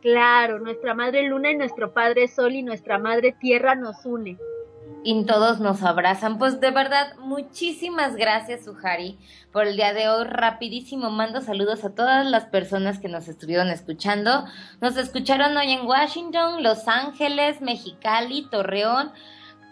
Claro, 0.00 0.60
nuestra 0.60 0.94
madre 0.94 1.24
luna 1.24 1.50
y 1.50 1.56
nuestro 1.56 1.92
padre 1.92 2.28
sol 2.28 2.54
y 2.54 2.62
nuestra 2.62 2.98
madre 2.98 3.32
tierra 3.32 3.74
nos 3.74 4.04
une. 4.04 4.38
Y 5.02 5.24
todos 5.24 5.60
nos 5.60 5.82
abrazan. 5.82 6.38
Pues 6.38 6.60
de 6.60 6.70
verdad, 6.70 7.16
muchísimas 7.18 8.16
gracias, 8.16 8.64
Sujari, 8.64 9.18
por 9.52 9.66
el 9.66 9.76
día 9.76 9.92
de 9.94 10.08
hoy. 10.08 10.24
Rapidísimo, 10.24 11.10
mando 11.10 11.40
saludos 11.40 11.84
a 11.84 11.94
todas 11.94 12.26
las 12.26 12.46
personas 12.46 12.98
que 12.98 13.08
nos 13.08 13.28
estuvieron 13.28 13.68
escuchando. 13.68 14.44
Nos 14.80 14.96
escucharon 14.96 15.56
hoy 15.56 15.72
en 15.72 15.86
Washington, 15.86 16.62
Los 16.62 16.88
Ángeles, 16.88 17.60
Mexicali, 17.60 18.48
Torreón, 18.50 19.12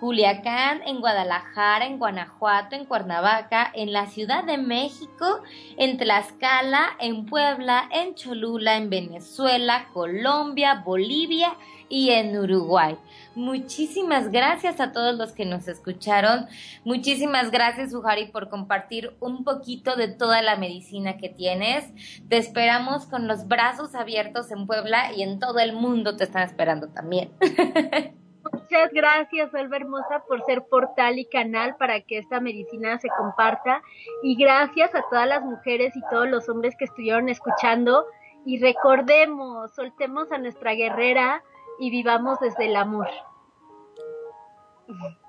Culiacán, 0.00 0.82
en 0.86 1.00
Guadalajara, 1.00 1.86
en 1.86 1.98
Guanajuato, 1.98 2.76
en 2.76 2.84
Cuernavaca, 2.84 3.70
en 3.74 3.92
la 3.92 4.06
Ciudad 4.06 4.44
de 4.44 4.58
México, 4.58 5.42
en 5.76 5.96
Tlaxcala, 5.96 6.96
en 7.00 7.26
Puebla, 7.26 7.88
en 7.90 8.14
Cholula, 8.14 8.76
en 8.76 8.90
Venezuela, 8.90 9.88
Colombia, 9.92 10.82
Bolivia 10.84 11.56
y 11.88 12.10
en 12.10 12.36
Uruguay. 12.36 12.96
Muchísimas 13.34 14.30
gracias 14.30 14.80
a 14.80 14.92
todos 14.92 15.16
los 15.16 15.32
que 15.32 15.44
nos 15.44 15.68
escucharon. 15.68 16.46
Muchísimas 16.84 17.50
gracias, 17.50 17.94
Ujari, 17.94 18.26
por 18.26 18.48
compartir 18.48 19.16
un 19.20 19.44
poquito 19.44 19.96
de 19.96 20.08
toda 20.08 20.42
la 20.42 20.56
medicina 20.56 21.16
que 21.16 21.28
tienes. 21.28 21.84
Te 22.28 22.36
esperamos 22.36 23.06
con 23.06 23.26
los 23.26 23.46
brazos 23.46 23.94
abiertos 23.94 24.50
en 24.50 24.66
Puebla 24.66 25.12
y 25.14 25.22
en 25.22 25.38
todo 25.38 25.58
el 25.58 25.72
mundo 25.72 26.16
te 26.16 26.24
están 26.24 26.42
esperando 26.42 26.88
también. 26.88 27.32
Muchas 28.64 28.92
gracias, 28.94 29.54
Alba 29.54 29.76
Hermosa, 29.76 30.24
por 30.26 30.42
ser 30.46 30.64
portal 30.64 31.18
y 31.18 31.26
canal 31.26 31.76
para 31.76 32.00
que 32.00 32.16
esta 32.16 32.40
medicina 32.40 32.98
se 32.98 33.08
comparta. 33.10 33.82
Y 34.22 34.36
gracias 34.36 34.94
a 34.94 35.04
todas 35.10 35.28
las 35.28 35.42
mujeres 35.42 35.94
y 35.94 36.00
todos 36.10 36.26
los 36.28 36.48
hombres 36.48 36.74
que 36.78 36.86
estuvieron 36.86 37.28
escuchando. 37.28 38.06
Y 38.46 38.58
recordemos, 38.60 39.74
soltemos 39.74 40.32
a 40.32 40.38
nuestra 40.38 40.72
guerrera 40.72 41.42
y 41.78 41.90
vivamos 41.90 42.40
desde 42.40 42.64
el 42.64 42.76
amor. 42.76 43.08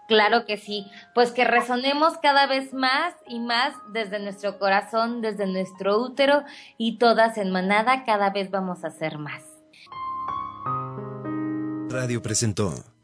Claro 0.07 0.45
que 0.45 0.55
sí, 0.55 0.89
pues 1.13 1.33
que 1.33 1.43
resonemos 1.43 2.17
cada 2.19 2.47
vez 2.47 2.73
más 2.73 3.15
y 3.27 3.41
más 3.41 3.73
desde 3.89 4.19
nuestro 4.19 4.59
corazón, 4.59 5.21
desde 5.21 5.45
nuestro 5.45 5.97
útero 5.97 6.43
y 6.77 6.99
todas 6.99 7.37
en 7.37 7.51
manada 7.51 8.05
cada 8.05 8.29
vez 8.29 8.49
vamos 8.49 8.85
a 8.85 8.91
ser 8.91 9.17
más. 9.17 9.43
Radio 11.89 12.21
presentó 12.21 12.94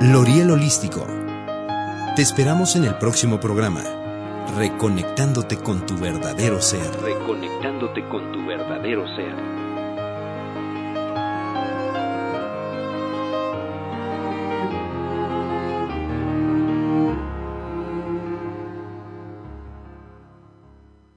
Loriel 0.00 0.50
Holístico. 0.50 1.06
Te 2.16 2.20
esperamos 2.20 2.76
en 2.76 2.84
el 2.84 2.96
próximo 2.96 3.40
programa, 3.40 3.82
reconectándote 4.54 5.56
con 5.56 5.86
tu 5.86 5.96
verdadero 5.96 6.60
ser. 6.60 6.86
Reconectándote 7.00 8.06
con 8.06 8.30
tu 8.30 8.44
verdadero 8.44 9.06
ser. 9.16 9.65